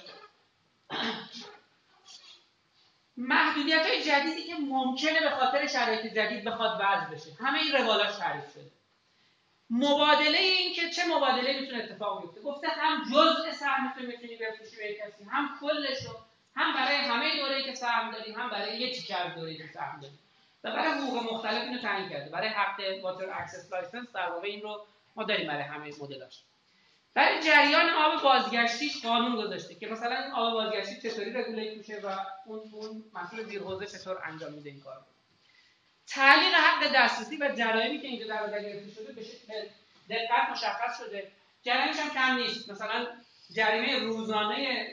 محدودیت 3.16 3.86
های 3.86 4.04
جدیدی 4.04 4.42
که 4.42 4.54
ممکنه 4.54 5.20
به 5.20 5.30
خاطر 5.30 5.66
شرایط 5.66 6.06
جدید 6.14 6.44
بخواد 6.44 6.80
وضع 6.80 7.14
بشه. 7.14 7.44
همه 7.44 7.58
این 7.58 7.72
روالاش 7.72 8.16
تعریف 8.16 8.52
شده. 8.52 8.70
مبادله 9.70 10.38
این 10.38 10.74
که 10.74 10.90
چه 10.90 11.06
مبادله 11.06 11.60
می‌تونه 11.60 11.84
اتفاق 11.84 12.22
بیفته. 12.22 12.40
گفته 12.40 12.68
هم 12.68 13.04
جزء 13.12 13.52
سهمتون 13.52 14.06
می‌تونی 14.06 14.36
بفروشی 14.36 14.76
به 14.76 14.94
کسی 14.94 15.24
هم 15.24 15.58
کلشو 15.60 16.16
هم 16.56 16.74
برای 16.74 16.96
همه 16.96 17.36
دوره‌ای 17.36 17.64
که 17.64 17.74
سهم 17.74 18.10
داری 18.10 18.32
هم 18.32 18.50
برای 18.50 18.78
یه 18.78 18.94
تیکه 18.94 19.16
دوره‌ای 19.36 19.56
که 19.56 19.66
سهم 19.74 20.00
داری. 20.00 20.18
و 20.64 20.70
برای 20.70 20.92
حقوق 20.92 21.32
مختلف 21.32 21.62
اینو 21.62 21.78
تعیین 21.78 22.08
کرده. 22.08 22.30
برای 22.30 22.48
حق 22.48 22.80
water 23.02 23.30
access 23.30 23.72
licence 23.72 24.12
در 24.12 24.30
واقع 24.30 24.46
این 24.46 24.62
رو 24.62 24.86
ما 25.16 25.24
داریم 25.24 25.48
برای 25.48 25.62
همه 25.62 25.92
مدلاش 26.00 26.42
برای 27.16 27.42
جریان 27.42 27.90
آب 27.90 28.22
بازگشتیش 28.22 29.06
قانون 29.06 29.36
گذاشته 29.36 29.74
که 29.74 29.86
مثلا 29.86 30.22
این 30.22 30.32
آب 30.32 30.52
بازگشتی 30.52 31.10
چطوری 31.10 31.32
regulate 31.32 31.76
میشه 31.76 32.00
و 32.00 32.16
اون 32.46 32.60
اون 32.72 33.04
مسئول 33.14 33.44
زیر 33.44 33.62
چطور 33.86 34.18
انجام 34.24 34.52
میده 34.52 34.70
این 34.70 34.80
کار 34.80 34.96
تعلیق 36.06 36.54
حق 36.54 36.92
دسترسی 36.94 37.36
و 37.36 37.54
جرایمی 37.58 38.00
که 38.00 38.08
اینجا 38.08 38.26
در 38.26 38.46
نظر 38.46 38.62
گرفته 38.62 38.90
شده 38.90 39.12
به 40.08 40.14
دقت 40.14 40.50
مشخص 40.50 40.98
شده. 40.98 41.32
جریمش 41.62 41.96
هم 41.98 42.10
کم 42.10 42.36
نیست. 42.36 42.70
مثلا 42.70 43.06
جریمه 43.52 43.98
روزانه 43.98 44.88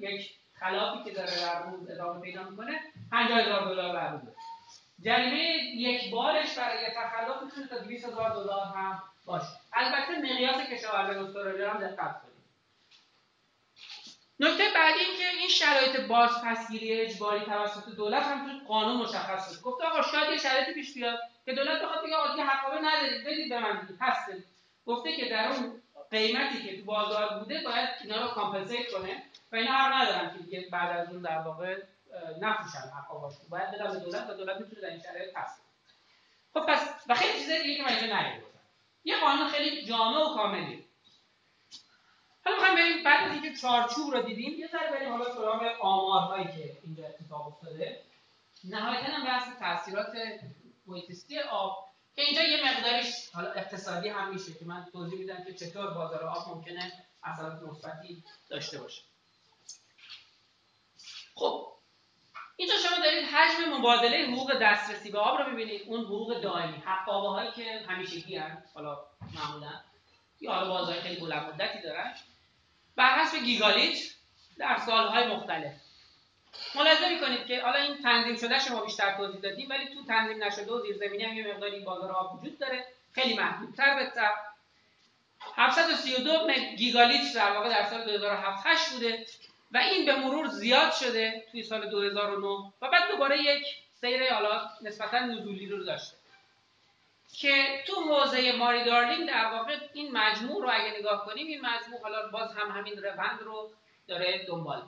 یک 0.00 0.30
خلافی 0.54 1.04
که 1.04 1.16
داره 1.16 1.40
در 1.40 1.62
روز 1.62 1.90
ادامه 1.90 2.20
پیدا 2.20 2.42
می‌کنه 2.50 2.80
50000 3.10 3.64
دلار 3.68 3.92
در 3.92 4.12
روزه. 4.12 4.32
جریمه 5.00 5.38
یک 5.76 6.10
بارش 6.10 6.58
برای 6.58 6.86
تخلف 6.96 7.42
می‌تونه 7.42 7.66
تا 7.66 7.78
200 7.78 8.04
هزار 8.04 8.30
دلار 8.30 8.66
هم 8.66 9.02
باشه. 9.24 9.65
البته 9.76 10.18
مقیاس 10.18 10.56
کشاورزی 10.56 11.18
استرالیا 11.18 11.70
هم 11.70 11.80
دقت 11.80 12.22
کنید. 12.22 12.36
نکته 14.40 14.64
بعدی 14.74 15.00
این 15.00 15.16
که 15.18 15.28
این 15.28 15.48
شرایط 15.48 16.00
بازپسگیری 16.00 17.00
اجباری 17.00 17.44
توسط 17.44 17.88
دولت 17.96 18.22
هم 18.22 18.46
تو 18.46 18.66
قانون 18.68 18.96
مشخص 18.96 19.50
شد. 19.50 19.62
گفته 19.62 19.84
آقا 19.84 20.02
شاید 20.02 20.30
یه 20.30 20.38
شرایطی 20.38 20.72
پیش 20.72 20.94
بیاد 20.94 21.18
که 21.44 21.52
دولت 21.52 21.82
بخواد 21.82 22.04
بگه 22.04 22.16
آقا 22.16 22.42
حقابه 22.42 22.80
ندارید 22.80 23.24
بدید 23.24 23.48
به 23.48 23.60
من 23.60 23.88
پس 24.00 24.16
گفته 24.86 25.16
که 25.16 25.28
در 25.28 25.48
اون 25.48 25.82
قیمتی 26.10 26.62
که 26.62 26.76
تو 26.76 26.84
بازار 26.84 27.38
بوده 27.38 27.62
باید 27.64 27.88
اینا 28.02 28.22
رو 28.22 28.28
compensate 28.28 28.92
کنه 28.92 29.22
و 29.52 29.56
اینا 29.56 29.72
حق 29.72 29.92
ندارن 29.92 30.32
که 30.32 30.38
دیگه 30.38 30.68
بعد 30.72 30.96
از 30.98 31.12
اون 31.12 31.22
در 31.22 31.38
واقع 31.38 31.82
نفروشن 32.40 32.88
حقاباشو 32.98 33.38
باید 33.50 33.70
بدم 33.70 33.92
به 33.92 33.98
دولت 33.98 34.30
و 34.30 34.34
دولت 34.34 34.60
می‌تونه 34.60 34.80
در 34.80 34.88
این 34.88 35.00
شرایط 35.00 35.32
پس 35.34 35.60
خب 36.54 36.66
پس 36.66 36.88
و 37.08 37.14
خیلی 37.14 37.38
چیزای 37.38 37.62
دیگه 37.62 37.76
که 37.76 37.82
من 37.82 37.88
اینجا 37.88 38.46
یه 39.06 39.20
قانون 39.20 39.48
خیلی 39.48 39.86
جامع 39.86 40.18
و 40.18 40.34
کاملی. 40.34 40.84
حالا 42.44 42.56
می‌خوایم 42.56 42.74
بریم 42.74 43.04
بعد 43.04 43.24
از 43.24 43.32
اینکه 43.32 43.60
چارچوب 43.60 44.14
رو 44.14 44.22
دیدیم 44.22 44.58
یه 44.58 44.66
ذره 44.66 44.90
بریم 44.90 45.12
حالا 45.12 45.34
سراغ 45.34 45.62
آمارهایی 45.80 46.44
که 46.44 46.78
اینجا 46.82 47.06
اتفاق 47.06 47.46
افتاده. 47.46 48.02
نهایتا 48.64 49.12
هم 49.12 49.24
بحث 49.24 49.58
تاثیرات 49.58 50.12
محیطیستی 50.86 51.38
آب 51.38 51.88
که 52.16 52.22
اینجا 52.22 52.42
یه 52.42 52.64
مقداریش 52.64 53.28
حالا 53.34 53.50
اقتصادی 53.52 54.08
هم 54.08 54.34
میشه 54.34 54.54
که 54.54 54.64
من 54.64 54.86
توضیح 54.92 55.18
میدم 55.18 55.44
که 55.44 55.54
چطور 55.54 55.94
بازار 55.94 56.24
آب 56.24 56.48
ممکنه 56.48 56.92
اثرات 57.22 57.62
مثبتی 57.62 58.24
داشته 58.48 58.78
باشه. 58.78 59.02
خب 61.34 61.75
اینجا 62.56 62.74
شما 62.88 63.04
دارید 63.04 63.24
حجم 63.24 63.78
مبادله 63.78 64.26
حقوق 64.26 64.58
دسترسی 64.62 65.10
به 65.10 65.18
آب 65.18 65.38
رو 65.38 65.52
ببینید 65.52 65.82
اون 65.86 66.00
حقوق 66.00 66.40
دائمی 66.40 66.76
حق 66.76 67.08
هایی 67.08 67.50
که 67.50 67.84
همیشگی 67.88 68.36
هست 68.36 68.68
حالا 68.74 68.98
معمولا. 69.34 69.80
یا 70.40 70.52
حالا 70.52 70.68
بازار 70.68 71.00
خیلی 71.00 71.20
بلند 71.20 71.54
مدتی 71.54 71.82
دارن. 71.82 72.14
بر 72.96 73.18
حسب 73.18 73.38
گیگالیت 73.38 73.98
در 74.58 74.76
سالهای 74.76 75.26
مختلف. 75.26 75.72
ملاحظه 76.74 77.08
می‌کنید 77.08 77.46
که 77.46 77.62
حالا 77.62 77.78
این 77.78 78.02
تنظیم 78.02 78.36
شده 78.36 78.58
شما 78.58 78.84
بیشتر 78.84 79.16
توضیح 79.16 79.40
دادیم 79.40 79.68
ولی 79.70 79.94
تو 79.94 80.04
تنظیم 80.04 80.44
نشده 80.44 80.72
و 80.72 80.82
زیرزمینی 80.82 81.24
هم 81.24 81.36
یه 81.36 81.54
مقداری 81.54 81.80
بازار 81.80 82.12
آب 82.12 82.34
وجود 82.34 82.58
داره. 82.58 82.84
خیلی 83.12 83.34
محدودتر 83.34 83.94
به 83.94 84.12
732 85.56 86.52
گیگالیت 86.76 87.34
در 87.34 87.52
واقع 87.52 87.68
در 87.68 87.84
سال 87.90 88.04
2007 88.04 88.62
8 88.66 88.90
بوده. 88.90 89.26
و 89.70 89.78
این 89.78 90.06
به 90.06 90.16
مرور 90.16 90.46
زیاد 90.46 90.92
شده 90.92 91.44
توی 91.50 91.62
سال 91.62 91.90
2009 91.90 92.46
و 92.82 92.90
بعد 92.90 93.10
دوباره 93.10 93.42
یک 93.42 93.66
سیر 94.00 94.32
حالا 94.32 94.70
نسبتا 94.82 95.18
نزولی 95.18 95.66
رو 95.66 95.84
داشته. 95.84 96.16
که 97.32 97.82
تو 97.86 97.94
حوزه 97.94 98.52
ماری 98.52 98.84
دارلینگ 98.84 99.28
در 99.28 99.44
واقع 99.52 99.76
این 99.92 100.12
مجموع 100.12 100.62
رو 100.62 100.70
اگه 100.72 100.98
نگاه 100.98 101.24
کنیم 101.24 101.46
این 101.46 101.60
مجموع 101.60 102.00
حالا 102.02 102.28
باز 102.28 102.52
هم 102.52 102.70
همین 102.70 103.02
روند 103.02 103.42
رو 103.42 103.70
داره 104.08 104.44
دنبال 104.48 104.82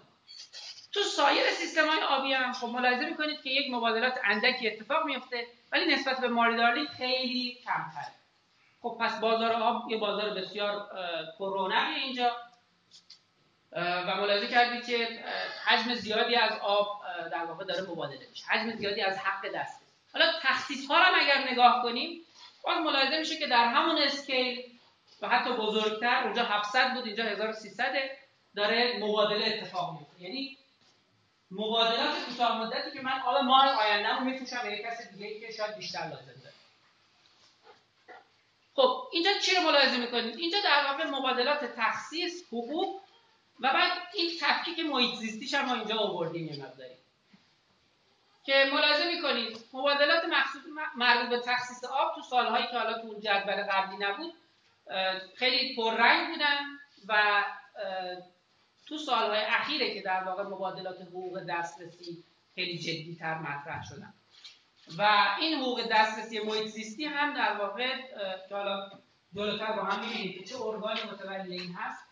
تو 0.93 1.01
سایر 1.01 1.51
سیستم 1.51 1.89
های 1.89 2.03
آبی 2.03 2.33
هم 2.33 2.53
خب 2.53 2.67
ملاحظه 2.67 3.07
می‌کنید 3.07 3.43
که 3.43 3.51
یک 3.51 3.73
مبادلات 3.73 4.21
اندکی 4.25 4.71
اتفاق 4.71 5.05
میفته 5.05 5.47
ولی 5.73 5.95
نسبت 5.95 6.21
به 6.21 6.29
ماری 6.29 6.57
دارلینگ 6.57 6.89
خیلی 6.89 7.59
کمتره. 7.65 8.13
خب 8.83 8.99
پس 9.01 9.21
بازار 9.21 9.53
آب 9.53 9.91
یه 9.91 9.99
بازار 9.99 10.31
بسیار 10.31 10.89
پررونقی 11.39 11.95
اینجا. 11.95 12.37
و 13.73 14.17
ملاحظه 14.17 14.47
کردید 14.47 14.87
که 14.87 15.25
حجم 15.67 15.95
زیادی 15.95 16.37
از 16.37 16.53
آب 16.61 17.01
در 17.33 17.45
واقع 17.45 17.65
داره 17.65 17.83
مبادله 17.83 18.27
میشه. 18.31 18.47
حجم 18.47 18.77
زیادی 18.77 19.01
از 19.01 19.19
حق 19.19 19.49
دست 19.55 19.81
حالا 20.13 20.33
تخصیص 20.43 20.87
ها 20.87 21.03
هم 21.03 21.21
اگر 21.21 21.51
نگاه 21.53 21.83
کنیم 21.83 22.25
باز 22.65 22.79
ملاحظه 22.79 23.19
میشه 23.19 23.37
که 23.37 23.47
در 23.47 23.65
همون 23.65 23.99
اسکیل 23.99 24.63
و 25.23 25.29
حتی 25.29 25.51
بزرگتر 25.51 26.23
اونجا 26.25 26.45
700 26.45 26.95
بود 26.95 27.07
اینجا 27.07 27.25
1300 27.25 27.93
داره 28.57 28.99
مبادله 28.99 29.47
اتفاق 29.47 29.99
میفته 29.99 30.23
یعنی 30.23 30.59
مبادلات 31.51 32.25
کوتاه 32.29 32.61
مدتی 32.61 32.91
که 32.91 33.01
من 33.01 33.11
حالا 33.11 33.43
ماه 33.43 33.69
آینده 33.69 34.09
رو 34.09 34.21
میفروشم 34.21 34.63
به 34.63 34.73
یک 34.73 34.83
کس 34.83 35.09
دیگه 35.09 35.41
که 35.41 35.53
شاید 35.53 35.77
بیشتر 35.77 35.99
لازم 35.99 36.41
داره. 36.43 36.55
خب 38.75 39.09
اینجا 39.13 39.31
چی 39.43 39.55
رو 39.55 39.63
ملاحظه 39.63 39.97
می‌کنید 39.97 40.37
اینجا 40.39 40.59
در 40.65 40.85
واقع 40.85 41.05
مبادلات 41.05 41.65
تخصیص 41.77 42.45
حقوق 42.47 43.01
و 43.61 43.73
بعد 43.73 43.93
این 44.15 44.31
تفکیک 44.41 44.79
محیط 44.79 45.15
زیستیش 45.15 45.55
هم 45.55 45.65
ما 45.65 45.75
اینجا 45.75 45.99
آوردیم 45.99 46.47
یه 46.47 46.63
مقداری. 46.65 46.95
که 48.45 48.71
ملاحظه 48.73 49.15
می‌کنید 49.15 49.59
مبادلات 49.73 50.25
مخصوص 50.25 50.63
مربوط 50.97 51.31
به 51.31 51.41
تخصیص 51.41 51.85
آب 51.85 52.15
تو 52.15 52.23
سالهایی 52.23 52.67
که 52.67 52.79
حالا 52.79 53.03
تو 53.03 53.21
جدول 53.21 53.63
قبلی 53.63 53.97
نبود 53.97 54.35
خیلی 55.37 55.77
پررنگ 55.77 56.29
بودن 56.29 56.59
و 57.09 57.45
تو 58.87 58.99
سالهای 58.99 59.45
اخیره 59.45 59.95
که 59.95 60.03
در 60.03 60.25
واقع 60.25 60.43
مبادلات 60.43 61.01
حقوق 61.01 61.41
دسترسی 61.49 62.25
خیلی 62.55 62.79
جدیتر 62.79 63.39
مطرح 63.39 63.85
شدن. 63.85 64.15
و 64.99 65.27
این 65.41 65.59
حقوق 65.59 65.83
دسترسی 65.91 66.41
محیط 66.41 66.67
زیستی 66.67 67.05
هم 67.05 67.35
در 67.35 67.57
واقع 67.57 67.97
که 68.49 68.55
حالا 68.55 68.91
جلوتر 69.35 69.73
با 69.73 69.83
هم 69.83 70.09
می‌بینید 70.09 70.47
چه 70.47 70.63
ارگانی 70.63 71.01
متولی 71.13 71.61
این 71.61 71.73
هست 71.73 72.08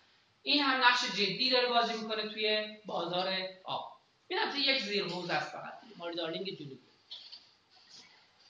این 0.46 0.62
هم 0.62 0.84
نقش 0.84 1.04
جدی 1.04 1.50
داره 1.50 1.68
بازی 1.68 1.92
می‌کنه 2.02 2.28
توی 2.28 2.76
بازار 2.84 3.28
آب. 3.64 3.92
این 4.28 4.38
هم 4.38 4.56
یک 4.56 4.82
زیر 4.82 5.04
حوز 5.04 5.30
است 5.30 5.52
فقط. 5.52 5.72
ماریدارلینگ 5.96 6.58
جنوبی 6.58 6.78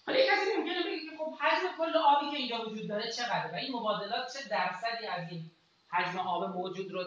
حالا 0.06 0.18
یک 0.18 0.30
کسی 0.30 0.56
ممکنه 0.56 0.82
بگه 0.82 1.10
که 1.10 1.16
خب 1.18 1.34
حجم 1.40 1.76
کل 1.78 1.96
آبی 1.96 2.30
که 2.30 2.36
اینجا 2.36 2.66
وجود 2.66 2.88
داره 2.88 3.12
چقدره 3.12 3.52
و 3.52 3.54
این 3.54 3.72
مبادلات 3.72 4.32
چه 4.32 4.48
درصدی 4.48 5.06
از 5.06 5.30
این 5.30 5.50
حجم 5.90 6.18
آب 6.18 6.44
موجود 6.44 6.92
رو 6.92 7.04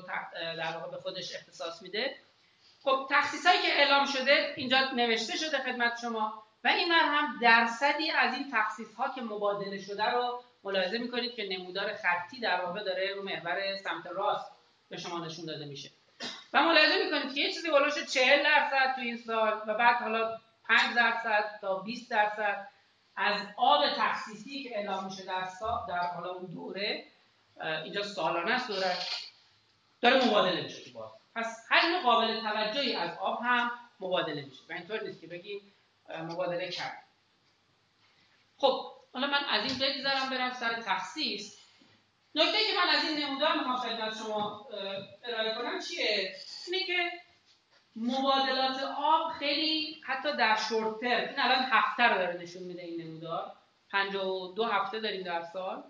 در 0.58 0.78
واقع 0.78 0.92
به 0.92 0.98
خودش 0.98 1.36
اختصاص 1.36 1.82
میده؟ 1.82 2.16
خب 2.84 3.08
تخصیص 3.10 3.46
هایی 3.46 3.62
که 3.62 3.68
اعلام 3.68 4.06
شده 4.06 4.54
اینجا 4.56 4.80
نوشته 4.96 5.38
شده 5.38 5.58
خدمت 5.58 6.00
شما 6.02 6.44
و 6.64 6.68
این 6.68 6.92
هم 6.92 7.40
درصدی 7.42 8.12
از 8.12 8.34
این 8.34 8.52
تخصیص 8.54 8.94
ها 8.94 9.14
که 9.16 9.22
مبادله 9.22 9.78
شده 9.82 10.06
رو 10.06 10.44
ملاحظه 10.64 10.98
می‌کنید 10.98 11.36
که 11.36 11.48
نمودار 11.50 11.94
خطی 11.94 12.40
در 12.40 12.66
واقع 12.66 12.84
داره 12.84 13.14
رو 13.16 13.24
محور 13.24 13.76
سمت 13.84 14.08
راست. 14.08 14.59
به 14.90 14.98
شما 14.98 15.26
نشون 15.26 15.46
داده 15.46 15.66
میشه. 15.66 15.92
و 16.54 16.64
ملاحظه 16.64 17.04
می‌کنید 17.04 17.36
که 17.36 17.42
یه 17.42 17.54
چیزی 17.54 17.70
بالوش 17.70 17.94
40 17.94 18.44
درصد 18.44 18.96
تو 18.96 19.02
این 19.02 19.18
سال 19.18 19.62
و 19.68 19.74
بعد 19.74 19.96
حالا 19.96 20.38
5 20.68 20.96
درصد 20.96 21.60
تا 21.62 21.80
20 21.80 22.12
درصد 22.12 22.68
از 23.16 23.42
آب 23.58 23.90
تخصیصی 23.98 24.64
که 24.64 24.78
اعلام 24.78 25.06
میشه 25.06 25.26
در 25.26 25.48
در 25.88 26.00
حالا 26.00 26.30
اون 26.30 26.46
دوره 26.46 27.06
اینجا 27.84 28.04
سالانه 28.04 28.52
است 28.52 28.68
دوره 28.68 28.98
داره 30.02 30.26
مبادله 30.26 30.62
میشه 30.62 30.92
باز 30.92 31.12
پس 31.36 31.66
حجم 31.70 32.02
قابل 32.04 32.42
توجهی 32.42 32.96
از 32.96 33.18
آب 33.18 33.40
هم 33.44 33.72
مبادله 34.00 34.42
میشه. 34.42 34.62
و 34.70 34.74
اینطور 34.74 35.04
نیست 35.04 35.22
که 35.22 35.28
بگیم 35.28 35.74
مبادله 36.10 36.70
کرد 36.70 37.04
خب 38.58 38.92
حالا 39.14 39.28
من 39.28 39.44
از 39.50 39.72
این 39.72 39.80
بگذرم 39.80 40.30
برم 40.30 40.54
سر 40.54 40.82
تخصیص. 40.82 41.59
نکته 42.36 42.58
که 42.58 42.74
من 42.78 42.90
از 42.96 43.10
این 43.10 43.26
نمودار 43.26 43.58
می‌خوام 43.58 43.78
خدمت 43.78 44.18
شما 44.18 44.68
ارائه 45.24 45.56
کنم 45.56 45.80
چیه؟ 45.80 46.36
اینه 46.68 46.86
که 46.86 47.12
مبادلات 47.96 48.84
آب 48.98 49.32
خیلی 49.32 50.02
حتی 50.06 50.38
در 50.38 50.56
شورت 50.56 51.04
این 51.04 51.40
الان 51.40 51.64
هفته 51.72 52.04
رو 52.04 52.18
داره 52.18 52.42
نشون 52.42 52.64
میده 52.64 52.82
این 52.82 53.02
نمودار. 53.02 53.52
52 53.92 54.66
هفته 54.66 55.00
داریم 55.00 55.24
در 55.24 55.44
سال 55.54 55.84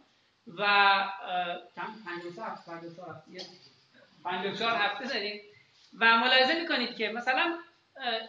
و 0.47 0.63
کم 1.75 1.87
53 2.05 2.43
هفته 2.43 2.71
54 2.71 3.09
هفته 3.09 3.45
54 4.23 4.75
هفته 4.75 5.05
داریم. 5.05 5.41
و 5.99 6.17
ملاحظه 6.17 6.61
می‌کنید 6.61 6.97
که 6.97 7.09
مثلا 7.09 7.57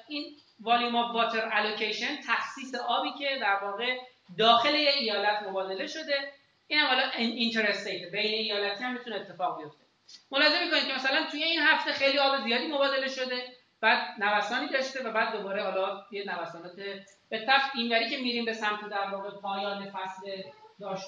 این 0.09 0.37
volume 0.61 0.97
of 0.97 1.15
water 1.15 1.49
allocation 1.53 2.17
تخصیص 2.27 2.75
آبی 2.75 3.13
که 3.19 3.39
در 3.41 3.65
واقع 3.65 3.99
داخل 4.39 4.75
یه 4.75 4.91
ایالت 4.91 5.43
مبادله 5.43 5.87
شده 5.87 6.33
این 6.71 6.81
هم 6.81 6.87
حالا 6.87 7.11
interstate 7.17 8.11
بین 8.11 8.35
ایالتی 8.35 8.85
هم 8.85 8.93
می‌تونه 8.93 9.17
اتفاق 9.17 9.63
بیفته. 9.63 9.85
ملاحظه 10.31 10.65
می‌کنید 10.65 10.87
که 10.87 10.95
مثلا 10.95 11.27
توی 11.31 11.43
این 11.43 11.61
هفته 11.63 11.93
خیلی 11.93 12.19
آب 12.19 12.45
زیادی 12.45 12.67
مبادله 12.67 13.09
شده 13.09 13.43
بعد 13.81 14.23
نوسانی 14.23 14.69
داشته 14.69 15.09
و 15.09 15.13
بعد 15.13 15.37
دوباره 15.37 15.63
حالا 15.63 16.05
یه 16.11 16.25
نوسانات 16.25 16.77
به 17.29 17.47
طب 17.47 17.61
اینوری 17.75 18.11
که 18.11 18.17
میریم 18.17 18.45
به 18.45 18.53
سمت 18.53 18.89
در 18.91 19.15
واقع 19.15 19.31
پایان 19.31 19.91
فصل 19.91 20.43
داشت 20.81 21.07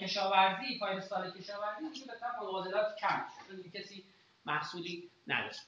کشاورزی 0.00 0.78
پایان 0.78 1.00
سال 1.00 1.30
کشاورزی 1.30 2.04
به 2.06 2.14
طب 2.20 2.42
مبادلات 2.42 2.96
کم 3.00 3.24
چون 3.48 3.80
کسی 3.80 4.04
محصولی 4.44 5.10
نداشت. 5.26 5.60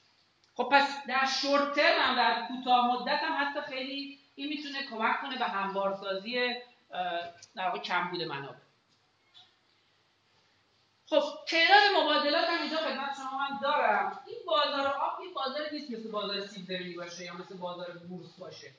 خب 0.55 0.69
پس 0.71 1.05
در 1.07 1.25
شورت 1.25 1.77
هم 1.77 2.15
در 2.15 2.47
کوتاه 2.47 2.87
مدت 2.87 3.19
هم 3.23 3.45
حتی 3.45 3.61
خیلی 3.61 4.19
این 4.35 4.49
می‌تونه 4.49 4.83
کمک 4.89 5.21
کنه 5.21 5.37
به 5.37 5.45
هموارسازی 5.45 6.55
در 7.55 7.65
واقع 7.65 7.79
کمبود 7.79 8.21
منابع. 8.21 8.70
خب 11.11 11.23
تعداد 11.47 11.81
مبادلات 12.01 12.49
هم 12.49 12.61
اینجا 12.61 12.77
خدمت 12.77 13.15
شما 13.15 13.37
من 13.37 13.59
دارم. 13.61 14.19
این 14.27 14.37
بازار 14.45 14.87
آب 14.87 15.19
این 15.21 15.33
بازار 15.33 15.61
نیست 15.71 15.91
مثل 15.91 16.11
بازار 16.11 16.47
سیب 16.47 16.65
زمینی 16.65 16.93
باشه 16.93 17.25
یا 17.25 17.33
مثل 17.33 17.57
بازار 17.57 17.91
بورس 17.91 18.39
باشه. 18.39 18.71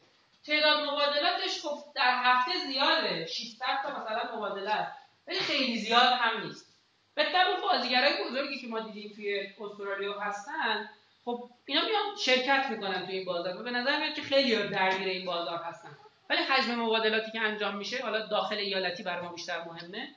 تعداد 0.46 0.84
مبادلاتش 0.84 1.60
خب 1.62 1.78
در 1.94 2.22
هفته 2.24 2.52
زیاده. 2.66 3.26
600 3.26 3.66
تا 3.82 3.90
مثلا 3.90 4.36
مبادله 4.36 4.70
است 4.70 4.92
ولی 5.28 5.38
خیلی 5.38 5.78
زیاد 5.78 6.12
هم 6.12 6.46
نیست. 6.46 6.66
به 7.14 7.22
اون 7.48 7.60
بازیگرای 7.60 8.24
بزرگی 8.24 8.60
که 8.60 8.66
ما 8.66 8.80
دیدیم 8.80 9.12
توی 9.14 9.52
استرالیا 9.60 10.20
هستن 10.20 10.90
خب 11.24 11.50
اینا 11.66 11.80
میان 11.80 12.16
شرکت 12.18 12.66
می‌کنن 12.70 13.06
توی 13.06 13.16
این 13.16 13.24
بازار. 13.24 13.60
و 13.60 13.62
به 13.62 13.70
نظر 13.70 13.98
میاد 13.98 14.14
که 14.14 14.22
خیلی 14.22 14.68
درگیر 14.68 15.08
این 15.08 15.26
بازار 15.26 15.58
هستن. 15.58 15.96
ولی 16.30 16.42
حجم 16.42 16.74
مبادلاتی 16.74 17.30
که 17.30 17.40
انجام 17.40 17.76
میشه 17.76 18.02
حالا 18.02 18.26
داخل 18.26 18.56
ایالتی 18.56 19.02
برای 19.02 19.22
ما 19.22 19.32
بیشتر 19.32 19.64
مهمه. 19.64 20.08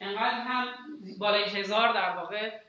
انقدر 0.00 0.40
هم 0.40 0.66
بالای 1.18 1.44
هزار 1.44 1.92
در 1.92 2.16
واقع 2.16 2.60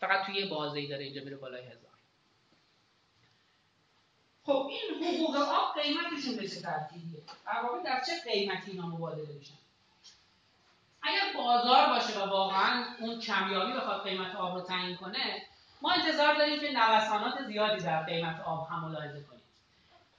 فقط 0.00 0.26
توی 0.26 0.44
بازی 0.44 0.88
داره 0.88 1.04
اینجا 1.04 1.20
میره 1.20 1.36
بالای 1.36 1.62
هزار. 1.62 1.90
خب 4.46 4.70
این 4.70 5.04
حقوق 5.04 5.36
آب 5.36 5.80
قیمتشون 5.82 6.36
به 6.36 6.48
چه 6.48 6.60
ترتیبیه؟ 6.60 7.22
در 7.46 7.62
واقع 7.62 7.82
در 7.82 8.00
چه 8.06 8.32
قیمتی 8.32 8.70
اینا 8.70 8.86
مبادله 8.86 9.34
میشن؟ 9.38 9.54
اگر 11.02 11.32
بازار 11.36 11.88
باشه 11.88 12.20
و 12.20 12.30
واقعا 12.30 12.84
اون 13.00 13.20
کمیابی 13.20 13.72
بخواد 13.72 14.02
قیمت 14.02 14.36
آب 14.36 14.54
رو 14.54 14.60
تعیین 14.60 14.96
کنه 14.96 15.42
ما 15.82 15.92
انتظار 15.92 16.34
داریم 16.34 16.60
که 16.60 16.72
نوسانات 16.72 17.42
زیادی 17.42 17.84
در 17.84 18.02
قیمت 18.02 18.40
آب 18.40 18.68
هم 18.70 18.84
ملاحظه 18.84 19.22
کنیم. 19.22 19.42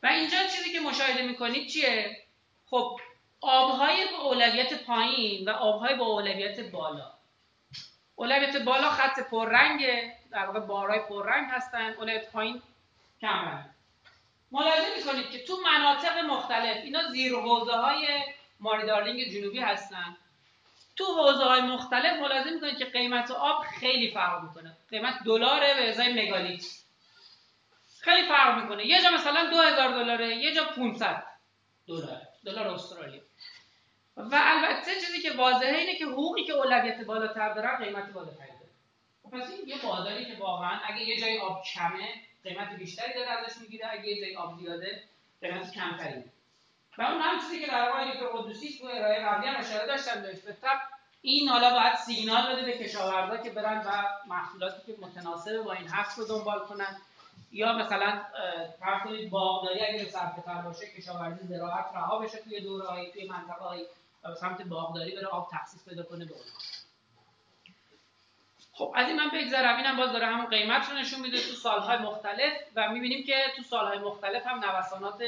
و 0.04 0.08
اینجا 0.08 0.38
چیزی 0.56 0.72
که 0.72 0.80
مشاهده 0.80 1.22
می‌کنید 1.22 1.70
چیه؟ 1.70 2.24
خب 2.70 3.00
آبهای 3.42 4.08
با 4.12 4.24
اولویت 4.24 4.84
پایین 4.84 5.50
و 5.50 5.52
آبهای 5.52 5.96
با 5.96 6.06
اولویت 6.06 6.60
بالا. 6.60 7.12
اولویت 8.16 8.58
بالا 8.58 8.90
خط 8.90 9.20
پررنگه 9.20 10.16
در 10.32 10.46
واقع 10.46 10.60
بارهای 10.60 11.00
پررنگ 11.00 11.48
هستن 11.52 11.94
اولویت 11.94 12.32
پایین 12.32 12.62
کم 13.22 13.66
ملاحظه 14.52 14.96
می‌کنید 14.98 15.30
که 15.30 15.44
تو 15.44 15.58
مناطق 15.66 16.18
مختلف 16.18 16.78
اینا 16.84 17.10
زیر 17.12 17.36
حوزه 17.36 17.72
های 17.72 18.08
ماریدارلینگ 18.60 19.34
جنوبی 19.34 19.60
هستن. 19.60 20.18
تو 20.96 21.06
حوزه 21.06 21.44
های 21.44 21.62
مختلف 21.62 22.20
ملاحظه 22.20 22.50
می‌کنید 22.50 22.78
که 22.78 22.86
قیمت 22.86 23.32
آب 23.32 23.66
خیلی 23.80 24.12
فرق 24.12 24.44
می‌کنه. 24.44 24.78
قیمت 24.90 25.24
دلاره 25.26 25.74
به 25.74 25.90
ازای 25.90 26.28
مگالیت. 26.28 26.66
خیلی 28.02 28.28
فرق 28.28 28.62
می‌کنه. 28.64 28.86
یه 28.86 29.04
جا 29.04 29.10
مثلا 29.10 29.50
2000 29.50 29.90
دلاره 29.90 30.36
یه 30.36 30.56
جا 30.56 30.64
500 30.64 31.24
دلار 31.88 32.27
دلار 32.46 32.68
استرالیا 32.68 33.22
و 34.18 34.40
البته 34.42 34.92
چیزی 34.96 35.22
که 35.22 35.32
واضحه 35.32 35.78
اینه 35.78 35.96
که 35.96 36.06
حقوقی 36.06 36.44
که 36.44 36.54
اولویت 36.54 37.02
بالاتر 37.02 37.54
دارن 37.54 37.76
قیمت 37.76 38.12
بالاتری 38.12 38.48
داره. 38.48 38.72
خب 39.24 39.30
پس 39.30 39.52
این 39.52 39.68
یه 39.68 39.76
بازاری 39.84 40.26
که 40.26 40.36
واقعا 40.40 40.80
اگه 40.86 41.02
یه 41.02 41.20
جای 41.20 41.40
آب 41.40 41.64
کمه 41.64 42.08
قیمت 42.44 42.70
بیشتری 42.70 43.14
داره 43.14 43.30
ازش 43.30 43.58
می‌گیره. 43.62 43.88
اگه 43.92 44.08
یه 44.08 44.22
جای 44.22 44.36
آب 44.36 44.60
زیاده 44.60 45.04
قیمت 45.42 45.72
کمتری 45.72 46.24
و 46.98 47.02
اون 47.02 47.22
هم 47.22 47.40
چیزی 47.40 47.60
که 47.60 47.68
در 47.68 47.90
واقع 47.90 48.14
دکتر 48.14 48.26
قدوسی 48.26 48.78
تو 48.80 48.86
ارائه 48.86 49.26
قبلی 49.26 49.48
هم 49.48 49.60
اشاره 49.60 49.88
داشتن 49.88 50.22
بهش 50.22 50.38
این 51.22 51.50
حالا 51.50 51.70
باید 51.70 51.96
سیگنال 51.96 52.54
بده 52.54 52.66
به 52.66 52.78
کشاورزا 52.78 53.38
که 53.38 53.50
برن 53.50 53.86
و 53.86 54.04
محصولاتی 54.28 54.82
که 54.86 55.02
متناسب 55.02 55.58
با 55.58 55.74
این 55.74 55.88
هست 55.88 56.20
رو 56.20 56.26
دنبال 56.26 56.60
کنن. 56.60 57.02
یا 57.52 57.74
مثلا 57.74 58.22
فرض 58.80 59.04
کنید 59.04 59.30
باغداری 59.30 59.86
اگه 59.86 60.10
صرفه 60.10 60.42
تر 60.42 60.62
باشه 60.62 60.88
کشاورزی 60.88 61.48
زراعت 61.48 61.86
رها 61.96 62.20
بشه 62.20 62.38
توی 62.38 62.62
دوره‌ای 62.62 63.12
توی 63.12 63.28
منطقه‌های 63.30 63.86
و 64.24 64.30
به 64.30 64.36
سمت 64.36 64.62
باغداری 64.62 65.16
بره 65.16 65.28
آب 65.28 65.50
تخصیص 65.52 65.86
پیدا 65.90 66.04
کنه 66.04 66.26
به 66.26 66.34
اونها 66.34 66.58
خب 68.74 68.94
از 68.96 69.08
این 69.08 69.16
من 69.16 69.30
بگذرم. 69.30 69.78
اینم 69.78 69.98
باز 69.98 70.12
داره 70.12 70.26
همون 70.26 70.46
قیمت 70.46 70.90
رو 70.90 70.98
نشون 70.98 71.20
میده 71.20 71.38
تو 71.38 71.56
سالهای 71.56 71.98
مختلف 71.98 72.54
و 72.76 72.90
می‌بینیم 72.90 73.26
که 73.26 73.46
تو 73.56 73.64
سالهای 73.64 74.00
مختلف 74.00 74.48
هم 74.48 74.66
نوسانات 74.66 75.24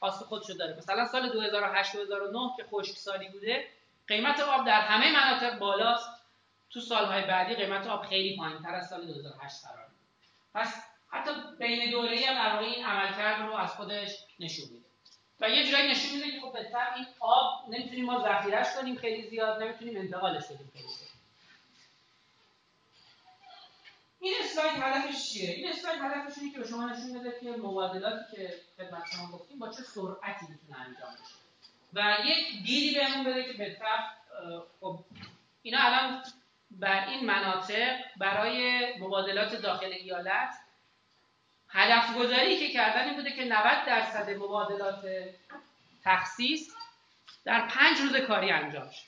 خاص 0.00 0.22
خودشو 0.22 0.52
داره. 0.52 0.76
مثلا 0.76 1.04
سال 1.04 1.32
2008 1.32 1.96
2009 1.96 2.50
که 2.56 2.64
خشک 2.64 2.96
سالی 2.96 3.28
بوده 3.28 3.68
قیمت 4.08 4.40
آب 4.40 4.66
در 4.66 4.80
همه 4.80 5.12
مناطق 5.12 5.58
بالاست. 5.58 6.08
تو 6.70 6.80
سالهای 6.80 7.22
بعدی 7.22 7.54
قیمت 7.54 7.86
آب 7.86 8.06
خیلی 8.06 8.36
پایین 8.36 8.62
تر 8.62 8.74
از 8.74 8.88
سال 8.88 9.06
2008 9.06 9.64
قرار 9.64 9.86
پس 10.54 10.95
حتی 11.10 11.30
بین 11.58 11.90
دوره 11.90 12.26
هم 12.26 12.34
در 12.34 12.58
این 12.58 12.84
عملکرد 12.84 13.42
رو 13.42 13.54
از 13.54 13.70
خودش 13.70 14.10
نشون 14.40 14.66
میده. 14.70 14.86
و 15.40 15.50
یه 15.50 15.70
جایی 15.70 15.90
نشون 15.90 16.10
میده 16.10 16.30
که 16.30 16.40
خب 16.40 16.52
بهتر 16.52 16.94
این 16.96 17.06
آب 17.20 17.68
نمی‌تونیم 17.68 18.04
ما 18.04 18.22
ذخیرهش 18.22 18.66
کنیم 18.80 18.96
خیلی 18.96 19.30
زیاد 19.30 19.62
نمی‌تونیم 19.62 19.96
انتقالش 19.96 20.44
بدیم 20.44 20.70
خیلی 20.72 20.88
زیاد. 20.88 21.10
این 24.20 24.34
اسلاید 24.44 24.72
هدفش 24.82 25.32
چیه؟ 25.32 25.50
این 25.50 25.68
اسلاید 25.68 26.00
هدفش 26.02 26.38
اینه 26.38 26.52
که 26.52 26.58
به 26.58 26.68
شما 26.68 26.86
نشون 26.86 27.18
بده 27.20 27.40
که 27.40 27.50
مبادلاتی 27.50 28.36
که 28.36 28.54
خدمت 28.76 29.02
شما 29.12 29.26
گفتیم 29.26 29.58
با 29.58 29.68
چه 29.68 29.82
سرعتی 29.82 30.46
می‌تونه 30.48 30.80
انجام 30.80 31.12
بشه. 31.12 31.34
و 31.92 32.16
یک 32.24 32.62
دیدی 32.64 32.98
بهمون 32.98 33.24
بده 33.24 33.44
که 33.44 33.52
بهتر 33.52 33.98
خب 34.80 34.98
اینا 35.62 35.78
الان 35.80 36.22
بر 36.70 37.08
این 37.08 37.26
مناطق 37.26 37.96
برای 38.16 38.84
مبادلات 38.98 39.54
داخل 39.54 39.92
ایالت 39.92 40.54
هدف 41.68 42.16
گذاری 42.16 42.58
که 42.58 42.74
کردن 42.74 43.04
این 43.04 43.16
بوده 43.16 43.32
که 43.32 43.44
90 43.44 43.86
درصد 43.86 44.30
مبادلات 44.30 45.04
تخصیص 46.04 46.70
در 47.44 47.66
پنج 47.66 48.00
روز 48.00 48.16
کاری 48.16 48.50
انجام 48.50 48.90
شد. 48.90 49.06